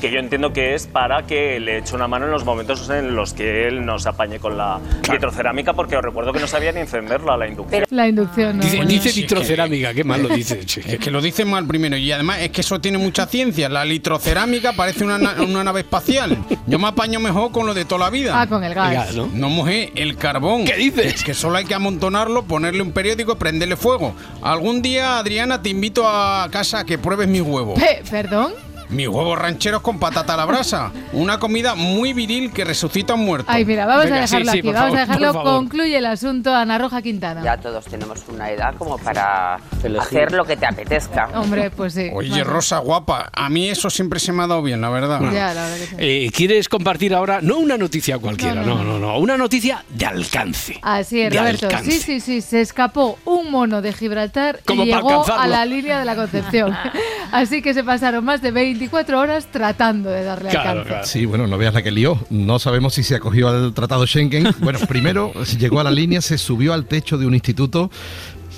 Que 0.00 0.10
yo 0.10 0.18
entiendo 0.18 0.52
que 0.52 0.74
es 0.74 0.86
para 0.86 1.22
que 1.22 1.58
le 1.60 1.78
eche 1.78 1.94
una 1.94 2.08
mano 2.08 2.26
en 2.26 2.30
los 2.30 2.44
momentos 2.44 2.90
en 2.90 3.14
los 3.16 3.32
que 3.32 3.66
él 3.68 3.86
nos 3.86 4.06
apañe 4.06 4.38
con 4.38 4.58
la 4.58 4.78
vitrocerámica, 5.10 5.72
porque 5.72 5.96
os 5.96 6.02
recuerdo 6.02 6.32
que 6.32 6.40
no 6.40 6.46
sabía 6.46 6.72
ni 6.72 6.80
encenderla 6.80 7.36
la 7.38 7.48
inducción. 7.48 7.84
La 7.90 8.06
inducción, 8.08 8.58
¿no? 8.58 8.64
Dice, 8.64 8.76
Bueno. 8.76 8.90
dice 8.90 9.12
vitrocerámica, 9.18 9.94
qué 9.94 10.04
mal 10.04 10.22
lo 10.22 10.28
dice. 10.34 10.60
Es 10.60 10.98
que 10.98 11.10
lo 11.10 11.22
dice 11.22 11.44
mal 11.46 11.66
primero 11.66 11.96
y 11.96 12.12
además 12.12 12.40
es 12.40 12.50
que 12.50 12.60
eso 12.60 12.80
tiene 12.80 12.98
mucha 12.98 13.26
ciencia. 13.26 13.68
La 13.70 13.84
litrocerámica 13.84 14.72
parece 14.74 15.04
una, 15.04 15.16
na- 15.18 15.36
una 15.42 15.64
nave 15.64 15.80
espacial. 15.80 16.36
Yo 16.66 16.78
me 16.78 16.88
apaño 16.88 17.18
mejor 17.20 17.50
con 17.52 17.64
lo 17.66 17.72
de 17.72 17.84
toda 17.86 18.00
la 18.06 18.10
vida. 18.10 18.38
Ah, 18.38 18.46
con 18.46 18.62
el 18.62 18.74
gas. 18.74 18.88
El 18.90 18.94
gas, 18.96 19.14
¿no? 19.16 19.30
No 19.32 19.48
mujer, 19.48 19.90
el 19.94 20.16
carbón. 20.16 20.64
¿Qué 20.66 20.76
dices? 20.76 21.24
Que 21.24 21.32
solo 21.32 21.56
hay 21.56 21.64
que 21.64 21.74
amontonarlo, 21.74 22.44
ponerle 22.44 22.82
un 22.82 22.92
periódico 22.92 23.32
y 23.32 23.36
prenderle 23.36 23.76
fuego. 23.76 24.14
Algún 24.42 24.82
día, 24.82 25.18
Adriana, 25.18 25.62
te 25.62 25.70
invito 25.74 26.02
a 26.06 26.48
casa 26.50 26.80
a 26.80 26.84
que 26.84 26.96
pruebes 26.98 27.28
mis 27.28 27.42
huevos. 27.42 27.78
Pe- 27.78 28.02
¿Perdón? 28.08 28.52
Mis 28.90 29.08
huevos 29.08 29.38
rancheros 29.38 29.80
con 29.82 29.98
patata 29.98 30.34
a 30.34 30.36
la 30.36 30.44
brasa. 30.44 30.92
Una 31.12 31.38
comida 31.38 31.74
muy 31.74 32.12
viril 32.12 32.52
que 32.52 32.64
resucita 32.64 33.14
a 33.14 33.16
un 33.16 33.24
muerto. 33.24 33.46
Ay, 33.50 33.64
mira, 33.64 33.86
vamos 33.86 34.04
Venga, 34.04 34.18
a 34.18 34.20
dejarlo 34.20 34.52
sí, 34.52 34.58
aquí. 34.58 34.68
vamos 34.68 34.80
favor, 34.82 34.98
a 34.98 35.00
dejarlo. 35.00 35.42
Concluye 35.42 35.98
el 35.98 36.06
asunto 36.06 36.54
Ana 36.54 36.78
Roja 36.78 37.02
Quintana. 37.02 37.42
Ya 37.42 37.56
todos 37.56 37.84
tenemos 37.86 38.22
una 38.28 38.50
edad 38.50 38.74
como 38.76 38.98
para 38.98 39.54
hacer 40.00 40.32
lo 40.32 40.44
que 40.44 40.56
te 40.56 40.66
apetezca. 40.66 41.28
Hombre, 41.34 41.70
pues 41.70 41.94
sí. 41.94 42.10
Oye, 42.12 42.30
Vale. 42.30 42.44
Rosa, 42.44 42.78
guapa, 42.78 43.30
a 43.32 43.48
mí 43.48 43.68
eso 43.68 43.90
siempre 43.90 44.20
se 44.20 44.32
me 44.32 44.42
ha 44.42 44.46
dado 44.46 44.62
bien, 44.62 44.80
la 44.80 44.90
verdad. 44.90 45.20
Ya, 45.32 45.54
la 45.54 45.62
verdad 45.64 45.76
que 45.78 45.86
sí. 45.86 45.96
Eh, 45.98 46.30
¿Quieres 46.34 46.68
compartir 46.68 47.14
ahora, 47.14 47.40
no 47.42 47.58
una 47.58 47.76
noticia 47.78 48.18
cualquiera, 48.18 48.54
No, 48.56 48.76
no, 48.76 48.84
no, 48.84 48.98
no, 48.98 48.98
no, 48.98 49.18
una 49.18 49.36
noticia 49.36 49.84
de 49.88 50.06
alcance? 50.06 50.78
Así 50.82 51.20
es, 51.20 51.32
de 51.32 51.38
Roberto. 51.38 51.66
alcance. 51.66 51.90
Sí, 51.90 52.00
sí, 52.00 52.20
sí. 52.20 52.40
Se 52.40 52.60
escapó 52.60 53.18
un 53.24 53.50
mono 53.50 53.80
de 53.82 53.92
Gibraltar 53.92 54.60
Como 54.66 54.82
y 54.84 54.86
llegó 54.86 55.08
alcanzarlo. 55.10 55.42
a 55.42 55.46
la 55.46 55.64
línea 55.66 55.98
de 55.98 56.04
la 56.04 56.14
Concepción. 56.16 56.74
Así 57.32 57.62
que 57.62 57.74
se 57.74 57.82
pasaron 57.84 58.24
más 58.24 58.42
de 58.42 58.50
24 58.74 59.20
horas 59.20 59.46
tratando 59.52 60.10
de 60.10 60.24
darle 60.24 60.50
alcance. 60.50 61.04
Sí, 61.04 61.26
bueno, 61.26 61.46
no 61.46 61.56
veas 61.56 61.74
la 61.74 61.82
que 61.82 61.92
lió. 61.92 62.18
No 62.28 62.58
sabemos 62.58 62.94
si 62.94 63.04
se 63.04 63.14
acogió 63.14 63.48
al 63.48 63.72
Tratado 63.72 64.04
Schengen. 64.04 64.48
Bueno, 64.58 64.80
primero 64.88 65.32
llegó 65.58 65.78
a 65.78 65.84
la 65.84 65.92
línea, 65.92 66.20
se 66.20 66.38
subió 66.38 66.72
al 66.72 66.86
techo 66.86 67.16
de 67.16 67.26
un 67.26 67.34
instituto 67.34 67.90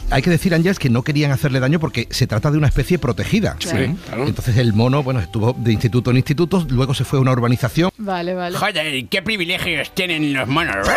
hay 0.09 0.23
que 0.23 0.31
decir, 0.31 0.55
Ángels, 0.55 0.79
que 0.79 0.89
no 0.89 1.03
querían 1.03 1.33
hacerle 1.33 1.59
daño 1.59 1.81
porque 1.81 2.07
se 2.11 2.29
trata 2.29 2.53
de 2.53 2.59
una 2.59 2.69
especie 2.69 2.97
protegida. 2.97 3.57
Sí, 3.59 3.69
claro. 4.07 4.29
Entonces 4.29 4.57
el 4.57 4.73
mono, 4.73 5.03
bueno, 5.03 5.19
estuvo 5.19 5.53
de 5.53 5.73
instituto 5.73 6.13
en 6.13 6.19
instituto, 6.19 6.65
luego 6.71 6.95
se 6.95 7.05
fue 7.05 7.19
a 7.19 7.23
una 7.23 7.33
urbanización. 7.33 7.91
Vale, 7.99 8.35
vale. 8.35 8.57
Joder, 8.57 9.07
qué 9.09 9.23
privilegios 9.23 9.91
tienen 9.97 10.33
los 10.33 10.47
monos, 10.47 10.89
¿eh? 10.89 10.93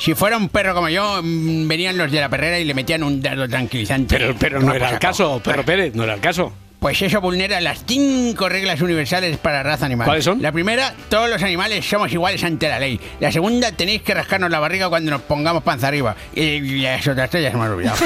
Si 0.00 0.14
fuera 0.14 0.36
un 0.36 0.50
perro 0.50 0.74
como 0.74 0.90
yo, 0.90 1.22
mm, 1.22 1.66
venían 1.66 1.96
los 1.96 2.12
de 2.12 2.20
la 2.20 2.28
perrera 2.28 2.58
y 2.58 2.64
le 2.64 2.74
metían 2.74 3.02
un 3.02 3.22
dardo 3.22 3.48
tranquilizante. 3.48 4.18
Pero, 4.18 4.36
pero 4.38 4.60
no 4.60 4.74
era 4.74 4.90
el 4.90 4.98
caso, 4.98 5.40
Perro 5.42 5.64
Pérez, 5.64 5.94
no 5.94 6.04
era 6.04 6.14
el 6.14 6.20
caso. 6.20 6.52
Pues 6.82 7.00
eso 7.00 7.20
vulnera 7.20 7.60
las 7.60 7.84
cinco 7.86 8.48
reglas 8.48 8.80
universales 8.80 9.38
para 9.38 9.58
la 9.58 9.62
raza 9.62 9.86
animal. 9.86 10.04
¿Cuáles 10.04 10.24
son? 10.24 10.42
La 10.42 10.50
primera, 10.50 10.92
todos 11.08 11.30
los 11.30 11.40
animales 11.40 11.88
somos 11.88 12.12
iguales 12.12 12.42
ante 12.42 12.68
la 12.68 12.80
ley. 12.80 12.98
La 13.20 13.30
segunda, 13.30 13.70
tenéis 13.70 14.02
que 14.02 14.12
rascarnos 14.12 14.50
la 14.50 14.58
barriga 14.58 14.88
cuando 14.88 15.12
nos 15.12 15.20
pongamos 15.20 15.62
panza 15.62 15.86
arriba. 15.86 16.16
Y 16.34 16.80
las 16.80 17.06
otras 17.06 17.30
tres 17.30 17.44
ya 17.44 17.52
se 17.52 17.56
me 17.56 17.62
han 17.62 17.70
olvidado. 17.70 17.98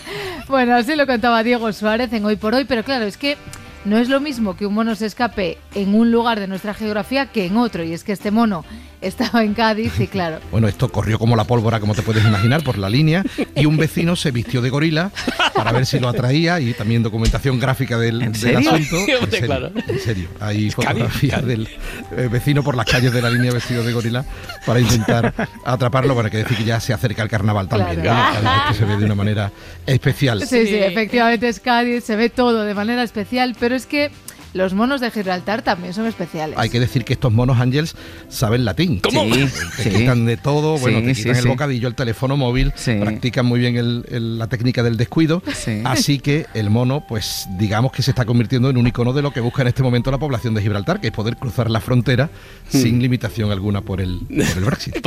Bueno, 0.48 0.74
así 0.74 0.96
lo 0.96 1.06
contaba 1.06 1.42
Diego 1.42 1.72
Suárez 1.72 2.10
en 2.12 2.24
Hoy 2.24 2.36
por 2.36 2.54
Hoy, 2.54 2.64
pero 2.64 2.82
claro, 2.84 3.04
es 3.04 3.16
que 3.16 3.36
no 3.84 3.98
es 3.98 4.08
lo 4.08 4.18
mismo 4.18 4.56
que 4.56 4.64
un 4.66 4.74
mono 4.74 4.94
se 4.94 5.06
escape 5.06 5.58
en 5.74 5.94
un 5.94 6.10
lugar 6.10 6.40
de 6.40 6.46
nuestra 6.46 6.72
geografía 6.72 7.26
que 7.26 7.44
en 7.44 7.58
otro. 7.58 7.84
Y 7.84 7.92
es 7.92 8.02
que 8.02 8.12
este 8.12 8.30
mono 8.30 8.64
estaba 9.02 9.42
en 9.44 9.54
Cádiz 9.54 9.98
y 10.00 10.06
claro, 10.06 10.38
Bueno, 10.50 10.68
esto 10.68 10.88
corrió 10.90 11.18
como 11.18 11.36
la 11.36 11.44
pólvora, 11.44 11.80
como 11.80 11.94
te 11.94 12.02
puedes 12.02 12.24
imaginar, 12.24 12.62
por 12.62 12.78
la 12.78 12.88
línea, 12.88 13.24
y 13.54 13.66
un 13.66 13.76
vecino 13.76 14.16
se 14.16 14.30
vistió 14.30 14.62
de 14.62 14.70
gorila 14.70 15.10
para 15.54 15.72
ver 15.72 15.86
si 15.86 15.98
lo 15.98 16.08
atraía, 16.08 16.60
y 16.60 16.72
también 16.74 17.02
documentación 17.02 17.58
gráfica 17.58 17.98
del, 17.98 18.20
del 18.20 18.34
serio? 18.36 18.58
asunto. 18.70 18.96
En 19.08 19.16
Hombre, 19.16 19.30
serio, 19.30 19.46
claro. 19.46 19.72
en 19.88 19.98
serio. 20.00 20.28
Hay 20.40 20.70
Cádiz. 20.70 21.44
del 21.44 21.68
eh, 22.16 22.28
vecino 22.30 22.62
por 22.62 22.76
las 22.76 22.86
calles 22.86 23.12
de 23.12 23.20
la 23.22 23.30
línea 23.30 23.52
vestido 23.52 23.82
de 23.82 23.92
gorila 23.92 24.24
para 24.66 24.80
intentar 24.80 25.34
atraparlo. 25.64 26.14
Bueno, 26.14 26.26
hay 26.26 26.30
que 26.32 26.38
decir 26.38 26.56
que 26.56 26.64
ya 26.64 26.80
se 26.80 26.92
acerca 26.92 27.22
el 27.22 27.28
carnaval 27.28 27.68
también. 27.68 28.00
Claro. 28.00 28.42
¿no? 28.42 28.50
Que 28.68 28.74
se 28.74 28.84
ve 28.84 28.96
de 28.96 29.04
una 29.04 29.14
manera 29.14 29.50
especial. 29.86 30.40
Sí, 30.46 30.66
sí, 30.66 30.76
efectivamente 30.76 31.48
es 31.48 31.60
Cádiz, 31.60 32.04
se 32.04 32.16
ve 32.16 32.30
todo 32.30 32.62
de 32.64 32.74
manera 32.74 33.02
especial, 33.02 33.56
pero 33.58 33.74
es 33.74 33.86
que 33.86 34.10
los 34.54 34.74
monos 34.74 35.00
de 35.00 35.10
Gibraltar 35.10 35.62
también 35.62 35.94
son 35.94 36.06
especiales. 36.06 36.58
Hay 36.58 36.68
que 36.70 36.78
decir 36.80 37.04
que 37.04 37.12
estos 37.14 37.32
monos 37.32 37.58
Ángels 37.60 37.94
saben 38.28 38.64
latín. 38.64 39.00
¿Cómo? 39.00 39.22
Sí, 39.34 39.48
Sí. 39.78 39.82
te 39.84 39.90
quitan 39.90 40.26
de 40.26 40.36
todo, 40.36 40.78
bueno, 40.78 40.98
Sí, 41.00 41.04
te 41.06 41.14
sí, 41.14 41.20
quitan 41.22 41.36
el 41.36 41.42
sí. 41.42 41.48
bocadillo, 41.48 41.88
el 41.88 41.94
teléfono 41.94 42.36
móvil, 42.36 42.72
practican 43.00 43.46
muy 43.46 43.60
bien 43.60 43.76
el- 43.76 44.04
el- 44.10 44.38
la 44.38 44.46
técnica 44.48 44.82
del 44.82 44.96
descuido. 44.96 45.42
Así 45.84 46.18
que 46.18 46.46
el 46.54 46.70
mono, 46.70 47.04
pues 47.08 47.46
digamos 47.58 47.92
que 47.92 48.02
se 48.02 48.10
está 48.10 48.24
convirtiendo 48.24 48.68
en 48.70 48.76
un 48.76 48.86
icono 48.86 49.12
de 49.12 49.22
lo 49.22 49.32
que 49.32 49.40
busca 49.40 49.62
en 49.62 49.68
este 49.68 49.82
momento 49.82 50.10
la 50.10 50.18
población 50.18 50.54
de 50.54 50.62
Gibraltar, 50.62 51.00
que 51.00 51.08
es 51.08 51.12
poder 51.12 51.36
cruzar 51.36 51.70
la 51.70 51.80
frontera 51.80 52.30
sin 52.68 53.00
limitación 53.00 53.50
alguna 53.52 53.80
por 53.80 54.00
el, 54.00 54.20
por 54.28 54.58
el 54.58 54.64
Brexit. 54.64 54.96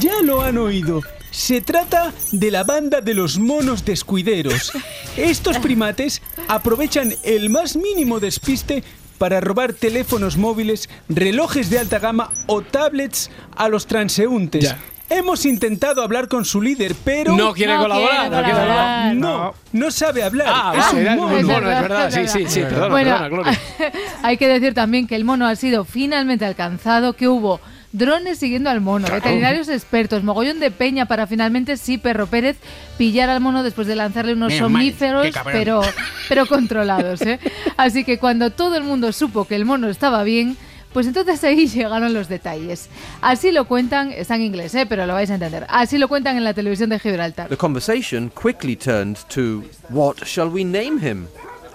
Ya 0.00 0.22
lo 0.24 0.42
han 0.42 0.58
oído. 0.58 1.00
Se 1.34 1.60
trata 1.60 2.12
de 2.30 2.52
la 2.52 2.62
banda 2.62 3.00
de 3.00 3.12
los 3.12 3.40
monos 3.40 3.84
descuideros. 3.84 4.70
Estos 5.16 5.58
primates 5.58 6.22
aprovechan 6.46 7.12
el 7.24 7.50
más 7.50 7.74
mínimo 7.74 8.20
despiste 8.20 8.84
para 9.18 9.40
robar 9.40 9.72
teléfonos 9.72 10.36
móviles, 10.36 10.88
relojes 11.08 11.70
de 11.70 11.80
alta 11.80 11.98
gama 11.98 12.30
o 12.46 12.62
tablets 12.62 13.32
a 13.56 13.68
los 13.68 13.88
transeúntes. 13.88 14.62
Ya. 14.62 14.78
Hemos 15.10 15.44
intentado 15.44 16.04
hablar 16.04 16.28
con 16.28 16.44
su 16.44 16.62
líder, 16.62 16.94
pero... 17.04 17.36
No 17.36 17.52
quiere 17.52 17.74
No 17.74 17.82
colaborar, 17.82 18.20
quiere 18.20 18.36
no 18.36 18.42
quiere 18.44 18.60
colaborar. 18.60 19.14
No, 19.16 19.54
no 19.72 19.90
sabe 19.90 20.22
hablar. 20.22 20.46
Ah, 20.48 20.72
es 20.78 20.92
un 20.92 20.98
era 21.00 21.16
mono. 21.16 21.36
es 21.36 21.46
verdad. 21.48 22.10
Sí, 22.12 22.28
sí, 22.28 22.44
sí, 22.46 22.60
perdona, 22.60 22.88
Bueno, 22.88 23.10
perdona, 23.10 23.28
Gloria. 23.28 23.60
hay 24.22 24.36
que 24.36 24.46
decir 24.46 24.72
también 24.72 25.08
que 25.08 25.16
el 25.16 25.24
mono 25.24 25.48
ha 25.48 25.56
sido 25.56 25.84
finalmente 25.84 26.44
alcanzado, 26.44 27.14
que 27.14 27.26
hubo 27.26 27.60
drones 27.94 28.38
siguiendo 28.38 28.68
al 28.70 28.80
mono, 28.80 29.06
Claro. 29.06 29.22
veterinarios 29.22 29.68
expertos, 29.68 30.22
mogollón 30.24 30.58
de 30.60 30.70
peña 30.70 31.06
para 31.06 31.26
finalmente 31.26 31.76
sí 31.76 31.96
Perro 31.96 32.26
Pérez 32.26 32.56
pillar 32.98 33.30
al 33.30 33.40
mono 33.40 33.62
después 33.62 33.86
de 33.86 33.94
lanzarle 33.94 34.32
unos 34.34 34.52
Menos 34.52 34.66
somníferos, 34.70 35.28
pero, 35.44 35.80
pero 36.28 36.46
controlados. 36.46 37.22
¿eh? 37.22 37.38
Así 37.76 38.04
que 38.04 38.18
cuando 38.18 38.50
todo 38.50 38.76
el 38.76 38.82
mundo 38.84 39.12
supo 39.12 39.46
que 39.46 39.54
el 39.54 39.64
mono 39.64 39.88
estaba 39.88 40.24
bien, 40.24 40.56
pues 40.92 41.06
entonces 41.06 41.42
ahí 41.44 41.66
llegaron 41.68 42.12
los 42.12 42.28
detalles. 42.28 42.88
Así 43.20 43.52
lo 43.52 43.66
cuentan, 43.66 44.10
está 44.12 44.34
en 44.34 44.42
inglés, 44.42 44.74
¿eh? 44.74 44.86
pero 44.86 45.06
lo 45.06 45.14
vais 45.14 45.30
a 45.30 45.34
entender. 45.34 45.64
Así 45.68 45.96
lo 45.98 46.08
cuentan 46.08 46.36
en 46.36 46.44
la 46.44 46.52
televisión 46.52 46.90
de 46.90 46.98
Gibraltar. 46.98 47.48
The 47.48 47.56
conversation 47.56 48.30
quickly 48.30 48.74
turned 48.76 49.18
to 49.34 49.62
what 49.90 50.16
shall 50.24 50.48
we 50.48 50.64
name 50.64 50.98
him? 51.00 51.26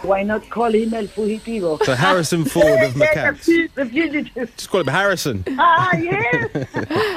Why 0.01 0.23
not 0.23 0.47
call 0.49 0.73
him 0.73 0.93
el 0.93 1.09
fugitivo? 1.09 1.77
So 1.83 1.93
Harrison 1.93 2.45
Ford 2.45 2.81
of 2.83 2.95
McCants. 2.95 3.45
The 3.45 3.67
fu- 3.67 3.67
the 3.75 3.85
fugitive. 3.85 4.49
Just 4.55 4.69
call 4.69 4.81
him 4.81 4.87
Harrison. 4.87 5.43
Ah, 5.57 5.91
yes. 5.97 6.67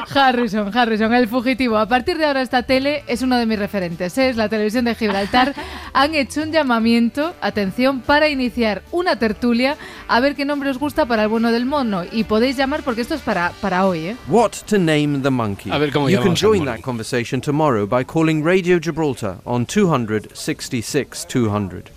Harrison, 0.14 0.76
Harrison, 0.76 1.14
el 1.14 1.28
fugitivo. 1.28 1.78
A 1.78 1.86
partir 1.86 2.18
de 2.18 2.24
ahora 2.24 2.42
esta 2.42 2.64
tele 2.64 3.04
es 3.06 3.22
uno 3.22 3.38
de 3.38 3.46
mis 3.46 3.58
referentes. 3.58 4.18
¿eh? 4.18 4.30
Es 4.30 4.36
la 4.36 4.48
televisión 4.48 4.84
de 4.84 4.94
Gibraltar. 4.96 5.54
Han 5.92 6.14
hecho 6.16 6.42
un 6.42 6.50
llamamiento, 6.50 7.34
atención, 7.40 8.00
para 8.00 8.28
iniciar 8.28 8.82
una 8.90 9.16
tertulia 9.16 9.76
a 10.08 10.20
ver 10.20 10.34
qué 10.34 10.44
nombre 10.44 10.70
os 10.70 10.78
gusta 10.78 11.06
para 11.06 11.22
el 11.22 11.28
bueno 11.28 11.52
del 11.52 11.66
mono. 11.66 12.02
Y 12.10 12.24
podéis 12.24 12.56
llamar 12.56 12.82
porque 12.82 13.02
esto 13.02 13.14
es 13.14 13.20
para, 13.20 13.52
para 13.60 13.86
hoy, 13.86 14.06
¿eh? 14.06 14.16
What 14.26 14.52
to 14.66 14.78
name 14.78 15.20
the 15.22 15.30
monkey? 15.30 15.70
A 15.70 15.78
ver 15.78 15.92
cómo 15.92 16.10
you 16.10 16.20
can 16.20 16.34
join 16.34 16.64
that 16.64 16.80
conversation 16.80 17.40
tomorrow 17.40 17.86
by 17.86 18.04
calling 18.04 18.42
Radio 18.44 18.80
Gibraltar 18.80 19.36
on 19.44 19.66
200 19.66 20.30
66 20.34 21.26
200. 21.32 21.90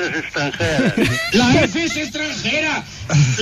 Letras 0.00 0.24
extranjeras. 0.24 0.94
La 1.32 1.60
F 1.62 1.84
es 1.84 1.96
extranjera. 1.96 2.84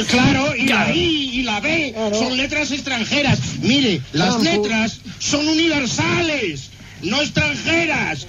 Claro, 0.09 0.55
y 0.57 0.67
la 0.69 0.91
I 0.93 1.31
y 1.35 1.43
la 1.43 1.61
B 1.61 1.95
son 2.13 2.37
letras 2.37 2.71
extranjeras. 2.73 3.39
Mire, 3.61 4.01
las 4.13 4.41
letras 4.43 5.01
son 5.19 5.47
universales, 5.49 6.71
no 7.03 7.21
extranjeras. 7.21 8.27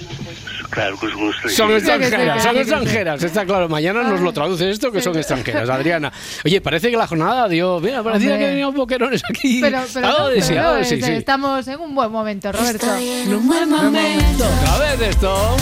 Claro 0.69 0.99
que 0.99 1.07
son 1.09 1.33
Son 1.49 1.71
extranjeras, 1.71 2.43
son 2.43 2.57
extranjeras, 2.57 3.23
está 3.23 3.43
claro. 3.45 3.67
Mañana 3.69 4.03
nos 4.03 4.21
lo 4.21 4.31
traduce 4.31 4.69
esto 4.69 4.91
que 4.91 5.01
son 5.01 5.17
extranjeras, 5.17 5.67
Adriana. 5.69 6.11
Oye, 6.45 6.61
parece 6.61 6.91
que 6.91 6.97
la 6.97 7.07
jornada 7.07 7.47
dio. 7.47 7.79
Mira, 7.79 8.03
parecía 8.03 8.33
Hombre. 8.33 8.45
que 8.45 8.51
venían 8.51 8.73
boquerones 8.75 9.23
aquí. 9.27 9.59
Pero, 9.61 9.83
pero, 9.93 10.07
Algo 10.07 10.19
no, 10.19 10.29
de 10.29 10.41
sí, 10.41 10.47
pero 10.49 10.61
algo 10.61 10.73
de 10.75 10.81
no, 10.81 10.87
sí, 10.87 10.95
es- 10.95 11.05
sí. 11.05 11.11
estamos 11.13 11.67
en 11.67 11.79
un 11.79 11.95
buen 11.95 12.11
momento, 12.11 12.51
Roberto. 12.51 12.85
en 12.97 13.33
un 13.33 13.47
buen 13.47 13.67
momento. 13.69 14.45
A 14.67 14.77
ver 14.77 15.01
esto. 15.09 15.57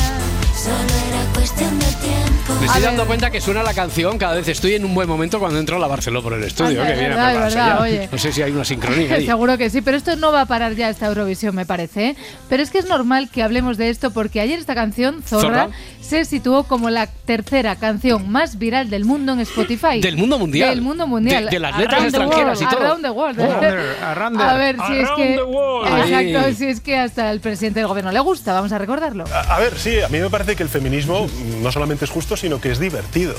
Me 2.47 2.65
estoy 2.65 2.81
dando 2.81 3.05
cuenta 3.05 3.29
que 3.29 3.41
suena 3.41 3.61
la 3.61 3.73
canción 3.73 4.17
cada 4.17 4.35
vez 4.35 4.47
estoy 4.47 4.75
en 4.75 4.85
un 4.85 4.95
buen 4.95 5.07
momento 5.07 5.37
cuando 5.37 5.59
entro 5.59 5.75
a 5.75 5.79
la 5.79 5.87
Barceló 5.87 6.23
por 6.23 6.33
el 6.33 6.43
estudio, 6.43 6.81
que 6.81 6.93
viene 6.93 7.09
verdad, 7.09 7.25
a 7.25 7.29
prepararse 7.29 7.57
verdad, 7.57 7.75
ya. 7.75 7.81
oye. 7.81 8.09
No 8.09 8.17
sé 8.17 8.31
si 8.31 8.41
hay 8.41 8.51
una 8.51 8.63
sincronía 8.63 9.15
ahí. 9.15 9.25
Seguro 9.27 9.57
que 9.57 9.69
sí, 9.69 9.81
pero 9.81 9.97
esto 9.97 10.15
no 10.15 10.31
va 10.31 10.41
a 10.41 10.45
parar 10.45 10.73
ya 10.73 10.89
esta 10.89 11.07
Eurovisión, 11.07 11.53
me 11.55 11.65
parece. 11.65 12.09
¿eh? 12.09 12.15
Pero 12.47 12.63
es 12.63 12.71
que 12.71 12.79
es 12.79 12.85
normal 12.85 13.29
que 13.29 13.43
hablemos 13.43 13.77
de 13.77 13.89
esto 13.89 14.11
porque 14.11 14.39
ayer 14.39 14.59
esta 14.59 14.75
canción, 14.75 15.21
Zorra, 15.23 15.41
Zorra. 15.41 15.69
Se 16.07 16.23
situó 16.25 16.63
como 16.63 16.89
la 16.89 17.07
tercera 17.07 17.75
canción 17.75 18.29
más 18.31 18.57
viral 18.57 18.89
del 18.89 19.03
mundo 19.05 19.33
en 19.33 19.41
Spotify. 19.41 19.99
Del 20.01 20.15
mundo 20.15 20.39
mundial. 20.39 20.69
Del 20.69 20.81
mundo 20.81 21.05
mundial. 21.07 21.45
De- 21.45 21.51
de 21.51 21.59
las 21.59 21.77
letras 21.77 22.03
extranjeras 22.03 22.61
y 22.61 22.65
todo. 22.65 22.79
Around 22.79 23.01
the 23.03 23.09
world. 23.09 23.39
Around- 23.39 24.03
around 24.03 24.37
the- 24.37 24.43
a 24.43 24.53
ver, 24.53 24.75
si 24.87 24.93
es 24.93 25.03
around 25.05 25.15
que... 25.17 25.35
the 25.35 25.43
world. 25.43 25.97
Exacto, 26.07 26.55
si 26.57 26.65
es 26.67 26.79
que 26.81 26.97
hasta 26.97 27.31
el 27.31 27.39
presidente 27.41 27.79
del 27.81 27.87
gobierno 27.87 28.11
le 28.11 28.19
gusta, 28.21 28.53
vamos 28.53 28.71
a 28.71 28.77
recordarlo. 28.77 29.25
A, 29.33 29.55
a 29.55 29.59
ver, 29.59 29.77
sí, 29.77 29.99
a 29.99 30.07
mí 30.07 30.19
me 30.19 30.29
parece 30.29 30.55
que 30.55 30.63
el 30.63 30.69
feminismo 30.69 31.27
no 31.61 31.71
solamente 31.71 32.05
es 32.05 32.11
justo, 32.11 32.37
sino 32.37 32.61
que 32.61 32.71
es 32.71 32.79
divertido. 32.79 33.35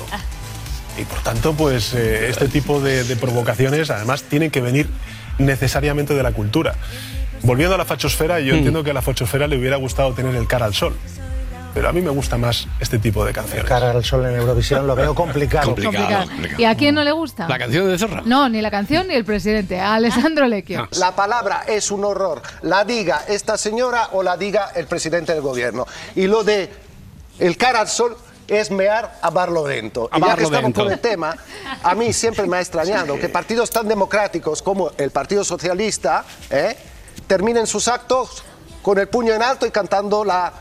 Y 0.99 1.05
por 1.05 1.21
tanto, 1.21 1.55
pues 1.55 1.95
eh, 1.95 2.29
este 2.29 2.49
tipo 2.49 2.81
de, 2.81 3.05
de 3.05 3.17
provocaciones 3.17 3.89
además 3.91 4.25
tienen 4.25 4.51
que 4.51 4.61
venir 4.61 4.89
necesariamente 5.39 6.13
de 6.15 6.23
la 6.23 6.33
cultura. 6.33 6.75
Volviendo 7.43 7.77
a 7.77 7.79
la 7.79 7.85
fachosfera, 7.85 8.41
yo 8.41 8.53
Mm. 8.55 8.57
entiendo 8.59 8.83
que 8.85 8.91
a 8.91 8.95
la 8.95 9.03
fachosfera 9.03 9.47
le 9.47 9.57
hubiera 9.57 9.77
gustado 9.77 10.13
tener 10.13 10.35
el 10.35 10.47
cara 10.49 10.67
al 10.67 10.75
sol. 10.75 10.97
Pero 11.75 11.89
a 11.89 11.93
mí 11.93 12.01
me 12.01 12.11
gusta 12.11 12.37
más 12.37 12.67
este 12.81 12.99
tipo 12.99 13.25
de 13.25 13.33
canciones. 13.33 13.65
Cara 13.65 13.91
al 13.91 14.05
sol 14.05 14.27
en 14.27 14.37
Eurovisión 14.37 14.87
lo 14.87 14.95
veo 14.97 15.15
complicado. 15.17 15.75
Complicado. 15.75 16.29
¿Y 16.57 16.65
a 16.65 16.75
quién 16.75 16.95
no 16.95 17.05
le 17.05 17.13
gusta? 17.13 17.49
¿La 17.49 17.59
canción 17.59 17.89
de 17.89 17.99
Zorra? 17.99 18.23
No, 18.25 18.49
ni 18.49 18.61
la 18.61 18.71
canción 18.71 19.09
ni 19.09 19.15
el 19.15 19.25
presidente, 19.25 19.79
a 19.81 19.95
Alessandro 19.95 20.47
Lecchio. 20.47 20.89
La 20.99 21.15
palabra 21.15 21.65
es 21.67 21.91
un 21.91 22.05
horror. 22.05 22.43
La 22.63 22.85
diga 22.85 23.23
esta 23.29 23.57
señora 23.57 24.09
o 24.13 24.23
la 24.23 24.37
diga 24.37 24.71
el 24.75 24.87
presidente 24.87 25.33
del 25.33 25.43
gobierno. 25.43 25.87
Y 26.15 26.27
lo 26.27 26.45
de 26.45 26.71
el 27.39 27.57
cara 27.57 27.81
al 27.81 27.89
sol 27.89 28.17
es 28.49 28.71
mear 28.71 29.19
a 29.23 29.31
Barlovento. 29.31 30.09
A 30.11 30.19
Y 30.19 30.23
ya 30.23 30.37
que 30.37 30.45
estamos 30.45 30.73
con 30.73 30.91
el 30.91 30.99
tema, 30.99 31.37
a 31.83 31.95
mí 31.95 32.13
siempre 32.13 32.47
me 32.47 32.57
ha 32.57 32.61
extrañado 32.61 33.19
que 33.19 33.29
partidos 33.29 33.71
tan 33.71 33.87
democráticos 33.87 34.63
como 34.63 34.91
el 34.97 35.11
Partido 35.11 35.45
Socialista 35.45 36.25
¿eh? 36.51 36.77
terminen 37.27 37.67
sus 37.67 37.89
actos 37.89 38.43
con 38.83 38.99
el 38.99 39.09
puño 39.09 39.35
en 39.35 39.43
alto 39.43 39.67
y 39.67 39.71
cantando 39.71 40.25
la... 40.25 40.53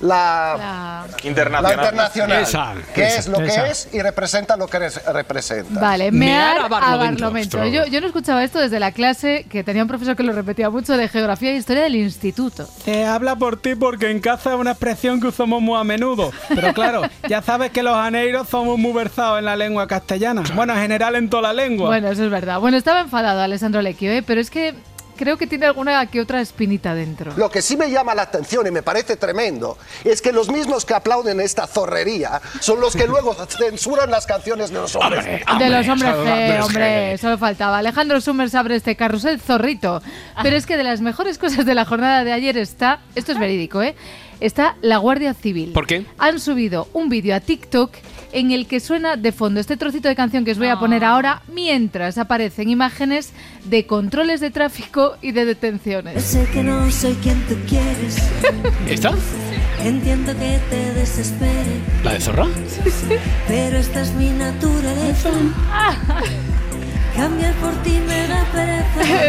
La, 0.00 1.06
Internacional. 1.24 1.62
la 1.62 1.72
internacional, 1.74 2.42
Esa, 2.42 2.74
que 2.94 3.06
esa, 3.06 3.18
es 3.18 3.28
lo 3.28 3.40
esa. 3.40 3.64
que 3.64 3.70
es 3.70 3.88
y 3.94 4.02
representa 4.02 4.56
lo 4.56 4.66
que 4.66 4.78
res- 4.78 5.00
representa. 5.06 5.80
Vale, 5.80 6.12
mear 6.12 6.58
a 6.58 6.68
Barlovento. 6.68 7.24
Barlovento. 7.24 7.64
Yo, 7.66 7.86
yo 7.86 8.00
no 8.02 8.06
escuchaba 8.06 8.44
esto 8.44 8.58
desde 8.58 8.78
la 8.78 8.92
clase, 8.92 9.46
que 9.50 9.64
tenía 9.64 9.80
un 9.82 9.88
profesor 9.88 10.14
que 10.14 10.22
lo 10.22 10.32
repetía 10.32 10.68
mucho, 10.68 10.96
de 10.98 11.08
geografía 11.08 11.52
e 11.52 11.56
historia 11.56 11.84
del 11.84 11.96
instituto. 11.96 12.68
Te 12.84 13.06
habla 13.06 13.36
por 13.36 13.56
ti 13.60 13.74
porque 13.74 14.10
en 14.10 14.20
casa 14.20 14.50
es 14.52 14.56
una 14.60 14.72
expresión 14.72 15.18
que 15.20 15.28
usamos 15.28 15.62
muy 15.62 15.80
a 15.80 15.84
menudo. 15.84 16.30
Pero 16.54 16.74
claro, 16.74 17.02
ya 17.28 17.40
sabes 17.40 17.70
que 17.70 17.82
los 17.82 17.94
aneiros 17.96 18.48
somos 18.50 18.78
muy 18.78 18.92
versados 18.92 19.38
en 19.38 19.46
la 19.46 19.56
lengua 19.56 19.86
castellana. 19.88 20.42
Bueno, 20.54 20.74
en 20.74 20.80
general 20.82 21.16
en 21.16 21.30
toda 21.30 21.42
la 21.42 21.52
lengua. 21.54 21.86
Bueno, 21.88 22.08
eso 22.08 22.22
es 22.24 22.30
verdad. 22.30 22.60
Bueno, 22.60 22.76
estaba 22.76 23.00
enfadado 23.00 23.40
Alessandro 23.40 23.80
Lecchio, 23.80 24.10
¿eh? 24.12 24.22
pero 24.22 24.42
es 24.42 24.50
que 24.50 24.74
creo 25.16 25.36
que 25.36 25.46
tiene 25.46 25.66
alguna 25.66 26.06
que 26.06 26.20
otra 26.20 26.40
espinita 26.40 26.94
dentro. 26.94 27.32
Lo 27.36 27.50
que 27.50 27.62
sí 27.62 27.76
me 27.76 27.90
llama 27.90 28.14
la 28.14 28.22
atención 28.22 28.66
y 28.66 28.70
me 28.70 28.82
parece 28.82 29.16
tremendo 29.16 29.78
es 30.04 30.22
que 30.22 30.32
los 30.32 30.50
mismos 30.50 30.84
que 30.84 30.94
aplauden 30.94 31.40
esta 31.40 31.66
zorrería 31.66 32.40
son 32.60 32.80
los 32.80 32.94
que 32.94 33.06
luego 33.08 33.34
censuran 33.46 34.10
las 34.10 34.26
canciones 34.26 34.70
de 34.70 34.76
los 34.76 34.94
hombres. 34.94 35.24
de 35.24 35.70
los 35.70 35.88
hombres 35.88 36.14
hombre, 36.62 37.18
solo 37.18 37.38
faltaba. 37.38 37.78
Alejandro 37.78 38.20
Summers 38.20 38.54
abre 38.54 38.76
este 38.76 38.96
carrusel 38.96 39.40
zorrito. 39.40 40.02
Pero 40.42 40.56
es 40.56 40.66
que 40.66 40.76
de 40.76 40.84
las 40.84 41.00
mejores 41.00 41.38
cosas 41.38 41.64
de 41.64 41.74
la 41.74 41.84
jornada 41.84 42.24
de 42.24 42.32
ayer 42.32 42.56
está, 42.58 43.00
esto 43.14 43.32
es 43.32 43.38
verídico, 43.38 43.82
¿eh? 43.82 43.94
Está 44.40 44.76
la 44.82 44.98
Guardia 44.98 45.32
Civil. 45.32 45.72
¿Por 45.72 45.86
qué? 45.86 46.04
Han 46.18 46.40
subido 46.40 46.88
un 46.92 47.08
vídeo 47.08 47.34
a 47.34 47.40
TikTok 47.40 47.90
en 48.32 48.50
el 48.50 48.66
que 48.66 48.80
suena 48.80 49.16
de 49.16 49.32
fondo 49.32 49.60
este 49.60 49.76
trocito 49.76 50.08
de 50.08 50.16
canción 50.16 50.44
que 50.44 50.52
os 50.52 50.58
voy 50.58 50.68
a 50.68 50.78
poner 50.78 51.04
ahora 51.04 51.42
mientras 51.52 52.18
aparecen 52.18 52.68
imágenes 52.68 53.32
de 53.64 53.86
controles 53.86 54.40
de 54.40 54.50
tráfico 54.50 55.16
y 55.22 55.32
de 55.32 55.44
detenciones. 55.44 56.22
Sé 56.24 56.46
que 56.52 56.62
no 56.62 56.90
soy 56.90 57.14
quien 57.14 57.40
tú 57.46 57.54
quieres. 57.68 58.16
¿Esta? 58.88 59.12
Entiendo 59.82 60.32
que 60.32 60.58
te 60.70 60.94
desespere, 60.94 61.80
¿La 62.02 62.14
de 62.14 62.20
Zorra? 62.20 62.46
pero 63.46 63.78
esta 63.78 64.00
es 64.00 64.12
mi 64.14 64.30
naturaleza. 64.30 65.30
Cambiar 67.16 67.54
por 67.54 67.72
ti 67.82 67.98
me 68.06 68.28
da 68.28 68.44
pereza. 68.52 68.86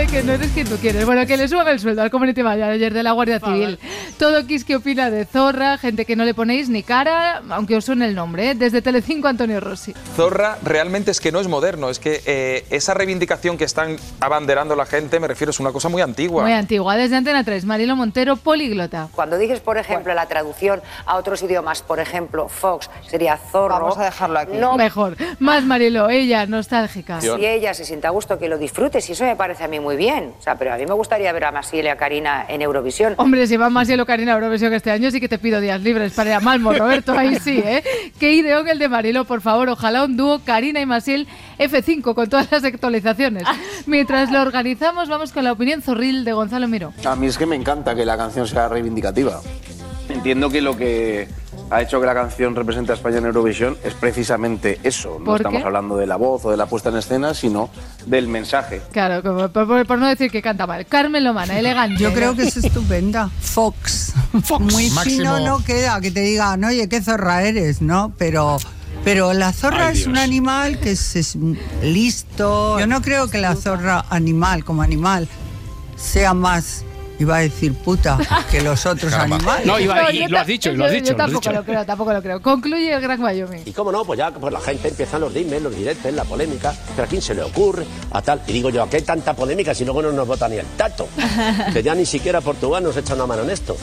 que 0.12 0.24
no 0.24 0.34
eres 0.34 0.52
quien 0.52 0.68
tú 0.68 0.76
quieres. 0.78 1.06
Bueno, 1.06 1.26
que 1.26 1.38
le 1.38 1.48
suban 1.48 1.68
el 1.68 1.80
sueldo 1.80 2.02
al 2.02 2.12
community 2.12 2.44
manager 2.44 2.72
ayer 2.72 2.94
de 2.94 3.04
la 3.04 3.12
Guardia 3.12 3.40
Civil. 3.40 3.80
Todo 4.18 4.46
Kiss 4.46 4.64
que 4.66 4.76
opina 4.76 5.10
de 5.10 5.26
Zorra, 5.26 5.78
gente 5.78 6.06
que 6.06 6.16
no 6.16 6.26
le 6.26 6.34
ponéis 6.34 6.70
ni 6.70 6.84
cara, 6.84 7.42
aunque 7.50 7.76
os 7.76 7.86
suene 7.86 8.06
el 8.06 8.16
nombre, 8.16 8.52
¿eh? 8.52 8.56
desde 8.56 8.82
Telecinco 8.82 9.28
Antonio 9.28 9.60
Rossi. 9.60 9.94
Zorra 10.16 10.58
realmente 10.64 11.12
es 11.12 11.20
que 11.22 11.32
no 11.32 11.40
es 11.40 11.48
moderno, 11.48 11.90
es 11.90 12.00
que 12.00 12.22
eh, 12.26 12.66
esa 12.70 12.94
reivindicación 12.94 13.58
que 13.58 13.64
están 13.64 13.98
abanderando 14.20 14.76
la 14.76 14.86
gente, 14.86 15.20
me 15.20 15.28
refiero, 15.28 15.52
es 15.52 15.60
una 15.60 15.72
cosa 15.72 15.88
muy 15.90 16.02
antigua. 16.02 16.44
Muy 16.44 16.54
antigua, 16.54 16.96
desde 16.96 17.16
Antena 17.16 17.44
3, 17.44 17.66
Marilo 17.66 17.96
Montero, 17.96 18.38
políglota. 18.38 19.10
Cuando 19.14 19.38
dices, 19.38 19.60
por 19.60 19.78
ejemplo, 19.78 20.14
la 20.14 20.26
traducción 20.28 20.82
a 21.06 21.16
otros 21.16 21.42
idiomas, 21.44 21.82
por 21.82 22.00
ejemplo, 22.00 22.50
Fox 22.50 22.90
sería 23.10 23.38
zorro. 23.38 23.76
Vamos 23.76 23.98
a 23.98 24.06
dejarlo 24.06 24.40
aquí. 24.40 24.58
No, 24.58 24.76
Mejor. 24.76 25.16
Más 25.40 25.64
Marilo, 25.64 26.10
ella, 26.10 26.46
nostálgica. 26.46 27.22
si 27.22 27.46
ella 27.46 27.74
se 27.78 27.86
siente 27.86 28.08
a 28.08 28.10
gusto, 28.10 28.38
que 28.38 28.50
lo 28.50 28.58
disfrutes, 28.58 29.08
y 29.10 29.14
eso 29.14 29.24
me 29.24 29.36
parece 29.36 29.64
a 29.64 29.68
mí 29.68 29.80
muy 29.80 29.96
bien. 29.96 30.34
O 30.38 30.42
sea, 30.42 30.56
pero 30.56 30.74
a 30.74 30.78
mí 30.78 30.86
me 30.86 30.94
gustaría 30.94 31.32
ver 31.32 31.46
a 31.46 31.52
Masiel 31.52 31.86
y 31.86 31.90
a 31.90 31.96
Karina 31.96 32.46
en 32.50 32.62
Eurovisión. 32.62 33.14
Hombre, 33.18 33.48
si 33.48 33.56
va 33.56 33.70
más 33.70 33.88
hielo 33.88 34.06
Karina 34.06 34.34
Eurovisión 34.34 34.74
este 34.74 34.92
año, 34.92 35.12
sí 35.12 35.20
que 35.20 35.30
te 35.30 35.38
pido 35.38 35.62
días 35.62 35.82
libres 35.82 36.14
para 36.14 36.32
ir 36.32 36.36
a 36.36 36.40
Malmo, 36.40 36.74
Roberto, 36.74 37.14
ahí 37.18 37.36
sí, 37.40 37.62
¿eh? 37.64 37.84
Qué 38.20 38.34
ideón 38.34 38.68
el 38.68 38.80
de 38.80 38.90
Marilo, 38.90 39.26
por 39.26 39.42
favor, 39.42 39.70
ojalá 39.70 40.04
un 40.04 40.18
dúo 40.18 40.40
Karina 40.44 40.82
y 40.82 40.86
Masiel 40.86 41.28
F5 41.60 42.14
con 42.14 42.28
todas 42.28 42.52
las 42.52 42.64
actualizaciones. 42.64 43.44
Mientras 43.86 44.32
lo 44.32 44.42
organizamos, 44.42 45.08
vamos 45.08 45.32
con 45.32 45.44
la 45.44 45.52
opinión 45.52 45.82
zorril 45.82 46.26
de 46.26 46.34
Gonzalo 46.34 46.68
Miro. 46.68 46.94
A 47.06 47.16
mí 47.16 47.28
es 47.28 47.38
que 47.38 47.46
me 47.46 47.56
encanta 47.56 47.96
que 47.96 48.06
la 48.06 48.18
canción 48.18 48.48
sea 48.48 48.68
reivindicativa. 48.68 49.40
Entiendo 50.10 50.50
que 50.50 50.62
lo 50.62 50.76
que 50.78 51.28
ha 51.70 51.82
hecho 51.82 52.00
que 52.00 52.06
la 52.06 52.14
canción 52.14 52.56
represente 52.56 52.92
a 52.92 52.96
España 52.96 53.18
en 53.18 53.26
Eurovisión 53.26 53.78
es 53.84 53.94
precisamente 53.94 54.80
eso. 54.84 55.18
No 55.20 55.26
¿Por 55.26 55.38
estamos 55.38 55.60
qué? 55.60 55.66
hablando 55.66 55.98
de 55.98 56.08
la 56.08 56.16
voz 56.16 56.46
o 56.46 56.52
de 56.52 56.58
la 56.58 56.66
puesta 56.66 56.90
en 56.90 56.98
escena, 56.98 57.34
sino 57.34 57.70
del 58.06 58.28
mensaje. 58.28 58.82
Claro, 58.92 59.22
como 59.22 59.50
por, 59.50 59.98
no 59.98 60.08
decir 60.08 60.32
que 60.32 60.42
canta 60.42 60.66
mal. 60.66 60.86
Carmen 60.86 61.24
Lomana, 61.24 61.60
elegante. 61.60 62.02
Yo 62.02 62.14
creo 62.14 62.36
que 62.36 62.44
es 62.44 62.58
estupenda. 62.58 63.30
Fox. 63.42 64.14
Muy 64.60 64.90
Máximo. 64.92 65.02
fino 65.02 65.40
no 65.42 65.64
queda 65.64 66.00
que 66.02 66.12
te 66.12 66.22
digan, 66.22 66.64
oye, 66.64 66.88
qué 66.88 67.02
zorra 67.02 67.44
eres, 67.44 67.82
¿no? 67.82 68.14
Pero, 68.18 68.58
pero 69.04 69.34
la 69.34 69.52
zorra 69.52 69.88
Ay, 69.88 69.98
es 70.00 70.08
un 70.08 70.18
animal 70.18 70.80
que 70.80 70.92
es, 70.92 71.16
es 71.16 71.38
listo. 71.82 72.80
Yo 72.80 72.88
no 72.88 73.02
creo 73.02 73.30
que 73.30 73.40
la 73.40 73.56
zorra 73.56 74.06
animal, 74.10 74.64
como 74.64 74.82
animal, 74.82 75.28
sea 75.96 76.34
más, 76.34 76.84
iba 77.20 77.38
a 77.38 77.40
decir 77.40 77.74
puta, 77.74 78.18
que 78.52 78.62
los 78.62 78.86
otros 78.86 79.12
animales. 79.14 79.66
No, 79.66 79.80
iba- 79.80 80.12
y 80.12 80.20
yo 80.22 80.28
lo 80.30 80.40
has 80.40 80.48
dicho, 80.48 80.70
yo- 80.72 80.78
lo 80.78 80.86
has 80.86 80.92
yo 80.92 80.96
dicho, 81.00 81.14
lo 81.14 81.24
has 81.24 81.32
tampoco 81.32 81.40
dicho. 81.50 81.52
lo 81.52 81.64
creo, 81.66 81.86
tampoco 81.86 82.14
lo 82.14 82.22
creo. 82.22 82.42
Concluye 82.42 82.94
el 82.94 83.02
Gran 83.02 83.22
Wyoming. 83.24 83.62
Y 83.66 83.72
cómo 83.72 83.92
no, 83.92 84.06
pues 84.06 84.18
ya 84.20 84.32
pues 84.32 84.54
la 84.54 84.60
gente 84.60 84.88
empiezan 84.90 85.22
los 85.22 85.34
dimes, 85.34 85.62
los 85.62 85.76
directos, 85.76 86.14
la 86.14 86.24
polémica. 86.26 86.74
Pero 86.96 87.06
a 87.06 87.08
quién 87.10 87.22
se 87.22 87.34
le 87.36 87.44
ocurre, 87.44 87.86
a 88.12 88.22
tal. 88.22 88.42
Y 88.48 88.52
digo 88.54 88.70
yo, 88.70 88.84
¿a 88.84 88.90
qué 88.90 89.02
tanta 89.02 89.34
polémica 89.34 89.74
si 89.74 89.84
luego 89.86 90.02
no 90.02 90.12
nos 90.12 90.28
vota 90.28 90.48
ni 90.48 90.58
el 90.58 90.66
tato? 90.78 91.08
que 91.74 91.82
ya 91.84 91.96
ni 91.96 92.06
siquiera 92.06 92.42
Portugal 92.42 92.84
nos 92.84 92.96
echa 92.98 93.14
una 93.16 93.26
mano 93.26 93.44
en 93.44 93.50
esto. 93.50 93.76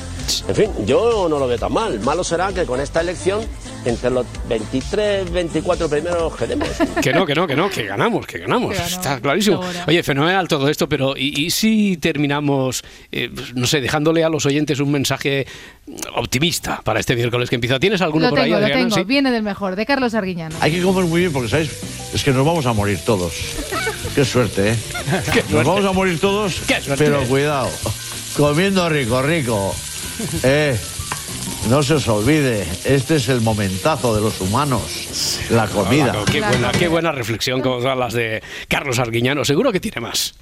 En 0.49 0.55
fin, 0.55 0.71
yo 0.87 1.27
no 1.29 1.39
lo 1.39 1.47
veo 1.47 1.59
tan 1.59 1.73
mal. 1.73 2.01
Malo 2.01 2.23
será 2.25 2.53
que 2.53 2.65
con 2.65 2.81
esta 2.81 3.01
elección, 3.01 3.41
entre 3.85 4.11
los 4.11 4.27
23, 4.49 5.31
24 5.31 5.89
primeros 5.89 6.37
quedemos. 6.37 6.69
Que 7.03 7.13
no, 7.13 7.27
que 7.27 7.35
no, 7.35 7.47
que 7.47 7.57
no, 7.57 7.69
que 7.69 7.85
ganamos, 7.85 8.27
que 8.27 8.39
ganamos. 8.39 8.73
Que 8.73 8.79
ganamos, 8.79 8.93
Está 8.99 9.21
clarísimo. 9.21 9.61
Oye, 9.87 10.03
fenomenal 10.03 10.49
todo 10.49 10.69
esto, 10.69 10.89
pero 10.89 11.17
¿y, 11.17 11.45
y 11.47 11.51
si 11.51 11.97
terminamos, 11.99 12.83
eh, 13.13 13.31
no 13.55 13.67
sé, 13.67 13.81
dejándole 13.81 14.25
a 14.25 14.29
los 14.29 14.47
oyentes 14.47 14.81
un 14.81 14.91
mensaje 14.91 15.47
optimista 16.15 16.81
para 16.83 17.01
este 17.01 17.15
miércoles 17.15 17.51
que 17.51 17.57
empieza? 17.57 17.79
¿Tienes 17.79 18.01
alguno 18.01 18.27
Lo 18.27 18.31
por 18.31 18.41
tengo, 18.41 18.57
ahí, 18.57 18.63
lo 18.63 18.69
tengo. 18.69 18.95
¿Sí? 18.95 19.05
Viene 19.05 19.31
del 19.31 19.43
mejor, 19.43 19.77
de 19.77 19.85
Carlos 19.85 20.15
Arguiñano. 20.15 20.57
Hay 20.61 20.73
que 20.73 20.83
comer 20.83 21.05
muy 21.05 21.21
bien 21.21 21.33
porque, 21.33 21.49
¿sabes? 21.49 21.71
Es 22.15 22.23
que 22.23 22.33
nos 22.33 22.47
vamos 22.47 22.65
a 22.67 22.73
morir 22.73 22.99
todos. 23.05 23.35
Qué 24.15 24.25
suerte, 24.25 24.71
¿eh? 24.71 24.77
Nos 25.51 25.65
vamos 25.67 25.85
a 25.85 25.93
morir 25.93 26.21
todos, 26.21 26.63
pero 26.97 27.23
cuidado. 27.25 27.69
Comiendo 28.37 28.89
rico, 28.89 29.23
rico. 29.23 29.75
Eh, 30.43 30.77
no 31.69 31.83
se 31.83 31.95
os 31.95 32.09
olvide, 32.09 32.67
este 32.85 33.17
es 33.17 33.29
el 33.29 33.41
momentazo 33.41 34.15
de 34.15 34.21
los 34.21 34.41
humanos. 34.41 35.41
La 35.51 35.67
comida. 35.67 36.15
Qué, 36.31 36.41
buena, 36.41 36.73
qué 36.73 36.89
buena 36.89 37.13
reflexión 37.13 37.61
con 37.61 37.83
las 37.83 38.13
de 38.13 38.43
Carlos 38.69 38.99
Arguiñano. 38.99 39.45
Seguro 39.45 39.73
que 39.73 39.81
tiene 39.81 40.01
más. 40.01 40.35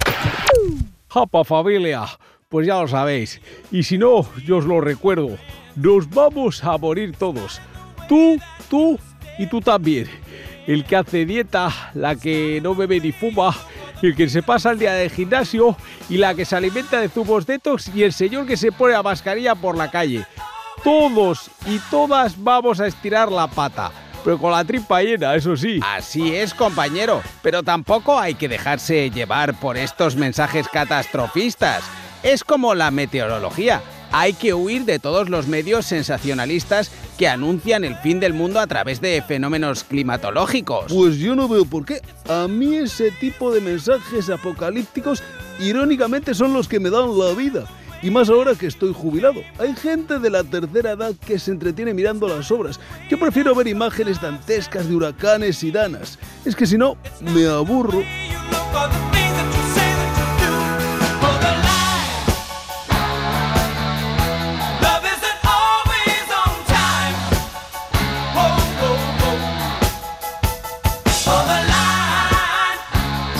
Japa 1.08 1.44
familia, 1.44 2.06
pues 2.48 2.66
ya 2.66 2.80
lo 2.80 2.88
sabéis. 2.88 3.40
Y 3.70 3.84
si 3.84 3.98
no, 3.98 4.26
yo 4.44 4.58
os 4.58 4.64
lo 4.64 4.80
recuerdo. 4.80 5.38
Nos 5.76 6.10
vamos 6.10 6.64
a 6.64 6.76
morir 6.76 7.14
todos. 7.16 7.60
Tú, 8.08 8.38
tú 8.68 8.98
y 9.38 9.46
tú 9.46 9.60
también. 9.60 10.08
El 10.66 10.84
que 10.84 10.96
hace 10.96 11.24
dieta, 11.24 11.92
la 11.94 12.16
que 12.16 12.60
no 12.62 12.74
bebe 12.74 13.00
ni 13.00 13.12
fuma, 13.12 13.56
el 14.02 14.16
que 14.16 14.28
se 14.28 14.42
pasa 14.42 14.72
el 14.72 14.78
día 14.78 14.92
de 14.94 15.08
gimnasio 15.08 15.76
y 16.08 16.16
la 16.16 16.34
que 16.34 16.44
se 16.44 16.56
alimenta 16.56 17.00
de 17.00 17.08
zumos 17.08 17.46
detox 17.46 17.90
y 17.94 18.02
el 18.02 18.12
señor 18.12 18.46
que 18.46 18.56
se 18.56 18.72
pone 18.72 18.92
la 18.92 19.02
mascarilla 19.02 19.54
por 19.54 19.76
la 19.76 19.90
calle. 19.90 20.26
Todos 20.84 21.48
y 21.66 21.78
todas 21.90 22.42
vamos 22.42 22.80
a 22.80 22.88
estirar 22.88 23.30
la 23.30 23.46
pata. 23.46 23.92
Pero 24.24 24.38
con 24.38 24.52
la 24.52 24.64
tripa 24.64 25.02
llena, 25.02 25.34
eso 25.34 25.56
sí. 25.56 25.80
Así 25.82 26.34
es, 26.34 26.54
compañero, 26.54 27.22
pero 27.42 27.62
tampoco 27.62 28.18
hay 28.18 28.34
que 28.34 28.48
dejarse 28.48 29.10
llevar 29.10 29.58
por 29.58 29.76
estos 29.76 30.16
mensajes 30.16 30.68
catastrofistas. 30.68 31.84
Es 32.22 32.42
como 32.44 32.74
la 32.74 32.90
meteorología. 32.90 33.80
Hay 34.12 34.34
que 34.34 34.54
huir 34.54 34.84
de 34.84 34.98
todos 34.98 35.28
los 35.28 35.46
medios 35.46 35.86
sensacionalistas 35.86 36.90
que 37.16 37.28
anuncian 37.28 37.84
el 37.84 37.96
fin 37.96 38.20
del 38.20 38.34
mundo 38.34 38.60
a 38.60 38.66
través 38.66 39.00
de 39.00 39.22
fenómenos 39.22 39.84
climatológicos. 39.84 40.92
Pues 40.92 41.16
yo 41.16 41.34
no 41.34 41.48
veo 41.48 41.64
por 41.64 41.84
qué. 41.84 42.02
A 42.28 42.46
mí 42.46 42.74
ese 42.74 43.10
tipo 43.12 43.52
de 43.52 43.60
mensajes 43.60 44.28
apocalípticos, 44.28 45.22
irónicamente, 45.58 46.34
son 46.34 46.52
los 46.52 46.68
que 46.68 46.78
me 46.78 46.90
dan 46.90 47.18
la 47.18 47.32
vida. 47.32 47.64
Y 48.02 48.10
más 48.10 48.28
ahora 48.28 48.56
que 48.56 48.66
estoy 48.66 48.92
jubilado. 48.92 49.42
Hay 49.58 49.74
gente 49.76 50.18
de 50.18 50.28
la 50.28 50.42
tercera 50.42 50.92
edad 50.92 51.14
que 51.24 51.38
se 51.38 51.52
entretiene 51.52 51.94
mirando 51.94 52.26
las 52.26 52.50
obras. 52.50 52.80
Yo 53.08 53.18
prefiero 53.18 53.54
ver 53.54 53.68
imágenes 53.68 54.20
dantescas 54.20 54.88
de 54.88 54.96
huracanes 54.96 55.62
y 55.62 55.70
danas. 55.70 56.18
Es 56.44 56.56
que 56.56 56.66
si 56.66 56.76
no, 56.76 56.96
me 57.20 57.46
aburro. 57.46 58.02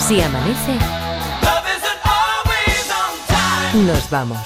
Si 0.07 0.21
amanece, 0.21 1.02
nos 3.73 4.09
vamos. 4.09 4.39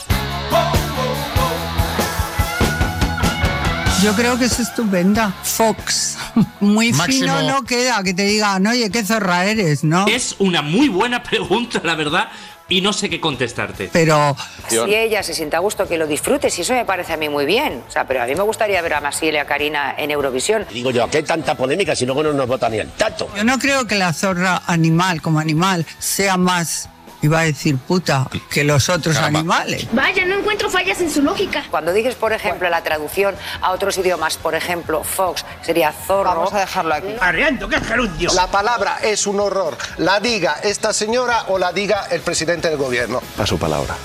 Yo 4.04 4.14
creo 4.14 4.38
que 4.38 4.46
es 4.46 4.60
estupenda. 4.60 5.34
Fox. 5.44 6.18
Muy 6.60 6.94
Máximo. 6.94 7.34
fino 7.36 7.42
no 7.44 7.64
queda 7.64 8.04
que 8.04 8.14
te 8.14 8.24
digan, 8.24 8.66
oye, 8.68 8.90
qué 8.92 9.04
zorra 9.04 9.46
eres, 9.46 9.84
¿no? 9.84 10.06
Es 10.08 10.36
una 10.40 10.62
muy 10.62 10.88
buena 10.88 11.24
pregunta, 11.30 11.82
la 11.84 11.96
verdad, 11.96 12.30
y 12.70 12.82
no 12.82 12.94
sé 12.94 13.10
qué 13.10 13.20
contestarte. 13.20 13.90
Pero 13.92 14.36
Si 14.68 14.78
ella 14.78 15.24
se 15.24 15.34
siente 15.34 15.56
a 15.56 15.60
gusto, 15.60 15.88
que 15.88 15.98
lo 15.98 16.06
disfrutes, 16.06 16.58
y 16.60 16.62
eso 16.62 16.74
me 16.74 16.86
parece 16.86 17.14
a 17.14 17.18
mí 17.18 17.28
muy 17.28 17.46
bien. 17.48 17.84
O 17.88 17.92
sea, 17.92 18.06
pero 18.08 18.22
a 18.22 18.28
mí 18.28 18.36
me 18.36 18.44
gustaría 18.44 18.80
ver 18.84 18.94
a 18.94 19.02
Masiel 19.02 19.34
y 19.34 19.38
a 19.40 19.46
Karina 19.46 19.96
en 19.98 20.12
Eurovisión. 20.12 20.66
Digo 20.72 20.92
yo, 20.92 21.04
¿a 21.06 21.10
qué 21.10 21.24
tanta 21.24 21.56
polémica 21.56 21.96
si 21.96 22.06
luego 22.06 22.22
no 22.22 22.34
nos 22.34 22.48
vota 22.48 22.70
ni 22.70 22.78
el 22.78 22.92
tato? 22.92 23.30
yo 23.36 23.44
no 23.44 23.58
creo 23.58 23.88
que 23.88 23.96
la 23.96 24.14
zorra 24.14 24.62
animal, 24.68 25.22
como 25.24 25.40
animal, 25.40 25.86
sea 25.98 26.38
más, 26.38 26.88
iba 27.22 27.40
a 27.40 27.44
decir 27.44 27.78
puta, 27.78 28.28
que 28.50 28.64
los 28.64 28.90
otros 28.90 29.18
animales. 29.18 29.88
Vaya, 29.92 30.26
no 30.26 30.40
encuentro 30.40 30.70
fallas 30.70 31.00
en 31.02 31.12
su 31.12 31.22
lógica. 31.22 31.66
Cuando 31.70 31.94
dices, 31.94 32.16
por 32.16 32.34
ejemplo, 32.34 32.70
la 32.70 32.84
traducción 32.84 33.36
a 33.62 33.72
otros 33.72 33.98
idiomas, 33.98 34.38
por 34.38 34.56
ejemplo, 34.56 35.04
Fox 35.04 35.46
sería 35.62 35.92
zorro. 35.92 36.30
Vamos 36.30 36.54
a 36.54 36.60
dejarlo 36.60 36.94
aquí. 36.94 37.16
Arreando, 37.20 37.68
qué 37.70 37.80
gerundio. 37.80 38.34
La 38.34 38.48
palabra 38.48 38.98
es 39.02 39.28
un 39.28 39.40
horror. 39.40 39.78
La 39.98 40.20
diga 40.20 40.58
esta 40.64 40.94
señora 40.94 41.46
o 41.48 41.58
la 41.58 41.72
diga 41.72 42.08
el 42.12 42.22
presidente 42.22 42.70
del 42.70 42.78
gobierno. 42.78 43.22
A 43.38 43.46
su 43.46 43.58
palabra. 43.58 43.96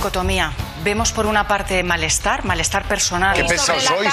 Dicotomía. 0.00 0.50
Vemos 0.82 1.12
por 1.12 1.26
una 1.26 1.46
parte 1.46 1.82
malestar, 1.82 2.42
malestar 2.46 2.84
personal. 2.84 3.36
Qué 3.36 3.44
pesados 3.44 3.84
sois. 3.84 4.08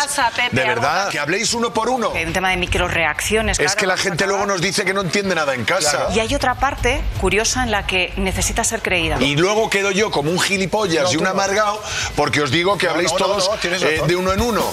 de 0.52 0.64
verdad, 0.66 1.08
que 1.08 1.18
habléis 1.18 1.54
uno 1.54 1.74
por 1.74 1.88
uno. 1.88 2.12
Hay 2.14 2.26
un 2.26 2.34
tema 2.34 2.50
de 2.50 2.58
microreacciones. 2.58 3.58
Es 3.58 3.68
claro, 3.68 3.80
que 3.80 3.88
la 3.88 3.96
gente 3.96 4.26
acabar. 4.26 4.40
luego 4.40 4.46
nos 4.52 4.62
dice 4.62 4.84
que 4.84 4.94
no 4.94 5.00
entiende 5.00 5.34
nada 5.34 5.56
en 5.56 5.64
casa. 5.64 6.08
Y 6.14 6.20
hay 6.20 6.36
otra 6.36 6.56
parte 6.56 7.02
curiosa 7.22 7.64
en 7.64 7.72
la 7.72 7.88
que 7.88 8.12
necesita 8.18 8.66
ser 8.66 8.82
creída. 8.82 9.16
Y 9.22 9.38
luego 9.38 9.70
quedo 9.70 9.92
yo 9.92 10.12
como 10.12 10.30
un 10.30 10.42
gilipollas 10.42 11.06
No, 11.06 11.14
y 11.14 11.16
un 11.16 11.28
amargado 11.28 11.82
porque 12.18 12.42
os 12.42 12.52
digo 12.52 12.78
que 12.78 12.88
No, 12.88 12.92
habléis 12.92 13.14
no, 13.14 13.18
todos 13.18 13.50
eh, 13.64 14.02
de 14.06 14.16
uno 14.18 14.34
en 14.34 14.42
uno. 14.42 14.66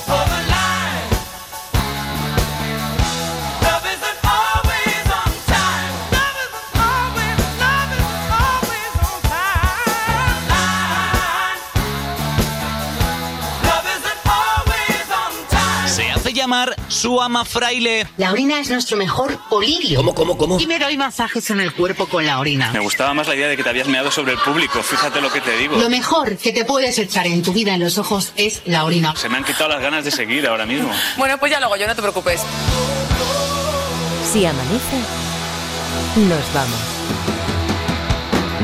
Su 16.88 17.20
ama 17.20 17.44
fraile. 17.44 18.06
La 18.16 18.32
orina 18.32 18.60
es 18.60 18.70
nuestro 18.70 18.96
mejor 18.96 19.38
polivio. 19.48 19.96
¿Cómo, 19.98 20.14
cómo, 20.14 20.36
cómo? 20.36 20.60
Y 20.60 20.66
me 20.66 20.78
doy 20.78 20.96
masajes 20.96 21.50
en 21.50 21.60
el 21.60 21.72
cuerpo 21.72 22.06
con 22.06 22.24
la 22.26 22.38
orina. 22.38 22.70
Me 22.72 22.80
gustaba 22.80 23.14
más 23.14 23.28
la 23.28 23.34
idea 23.34 23.48
de 23.48 23.56
que 23.56 23.62
te 23.62 23.68
habías 23.70 23.88
meado 23.88 24.10
sobre 24.10 24.32
el 24.32 24.38
público, 24.38 24.82
fíjate 24.82 25.20
lo 25.20 25.30
que 25.30 25.40
te 25.40 25.56
digo. 25.56 25.76
Lo 25.76 25.90
mejor 25.90 26.36
que 26.36 26.52
te 26.52 26.64
puedes 26.64 26.98
echar 26.98 27.26
en 27.26 27.42
tu 27.42 27.52
vida 27.52 27.74
en 27.74 27.80
los 27.80 27.98
ojos 27.98 28.32
es 28.36 28.62
la 28.66 28.84
orina. 28.84 29.14
Se 29.16 29.28
me 29.28 29.36
han 29.36 29.44
quitado 29.44 29.68
las 29.68 29.80
ganas 29.80 30.04
de 30.04 30.10
seguir 30.10 30.46
ahora 30.46 30.66
mismo. 30.66 30.90
Bueno, 31.16 31.38
pues 31.38 31.50
ya 31.52 31.60
lo 31.60 31.66
hago 31.66 31.76
yo, 31.76 31.86
no 31.86 31.94
te 31.94 32.02
preocupes. 32.02 32.40
Si 34.32 34.44
amanece, 34.44 34.96
nos 36.16 36.54
vamos. 36.54 36.94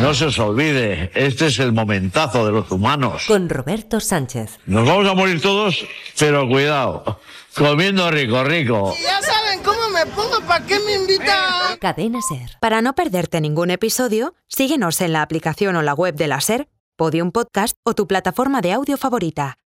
No 0.00 0.14
se 0.14 0.24
os 0.24 0.38
olvide, 0.38 1.10
este 1.14 1.48
es 1.48 1.58
el 1.58 1.72
momentazo 1.72 2.46
de 2.46 2.52
los 2.52 2.70
humanos. 2.70 3.24
Con 3.26 3.50
Roberto 3.50 4.00
Sánchez. 4.00 4.58
Nos 4.64 4.88
vamos 4.88 5.06
a 5.06 5.14
morir 5.14 5.42
todos, 5.42 5.84
pero 6.18 6.48
cuidado, 6.48 7.20
comiendo 7.56 8.10
rico, 8.10 8.44
rico. 8.44 8.94
Ya 9.02 9.20
saben 9.22 9.62
cómo 9.62 9.88
me 9.90 10.06
pongo, 10.06 10.40
¿para 10.46 10.64
qué 10.66 10.78
me 10.80 10.94
invitan? 10.94 11.78
Cadena 11.80 12.20
Ser. 12.22 12.56
Para 12.60 12.82
no 12.82 12.94
perderte 12.94 13.40
ningún 13.40 13.70
episodio, 13.70 14.34
síguenos 14.48 15.00
en 15.00 15.12
la 15.12 15.22
aplicación 15.22 15.76
o 15.76 15.82
la 15.82 15.94
web 15.94 16.14
de 16.14 16.28
la 16.28 16.40
SER, 16.40 16.68
Podium 16.96 17.32
Podcast 17.32 17.76
o 17.84 17.94
tu 17.94 18.06
plataforma 18.06 18.60
de 18.60 18.72
audio 18.72 18.96
favorita. 18.96 19.56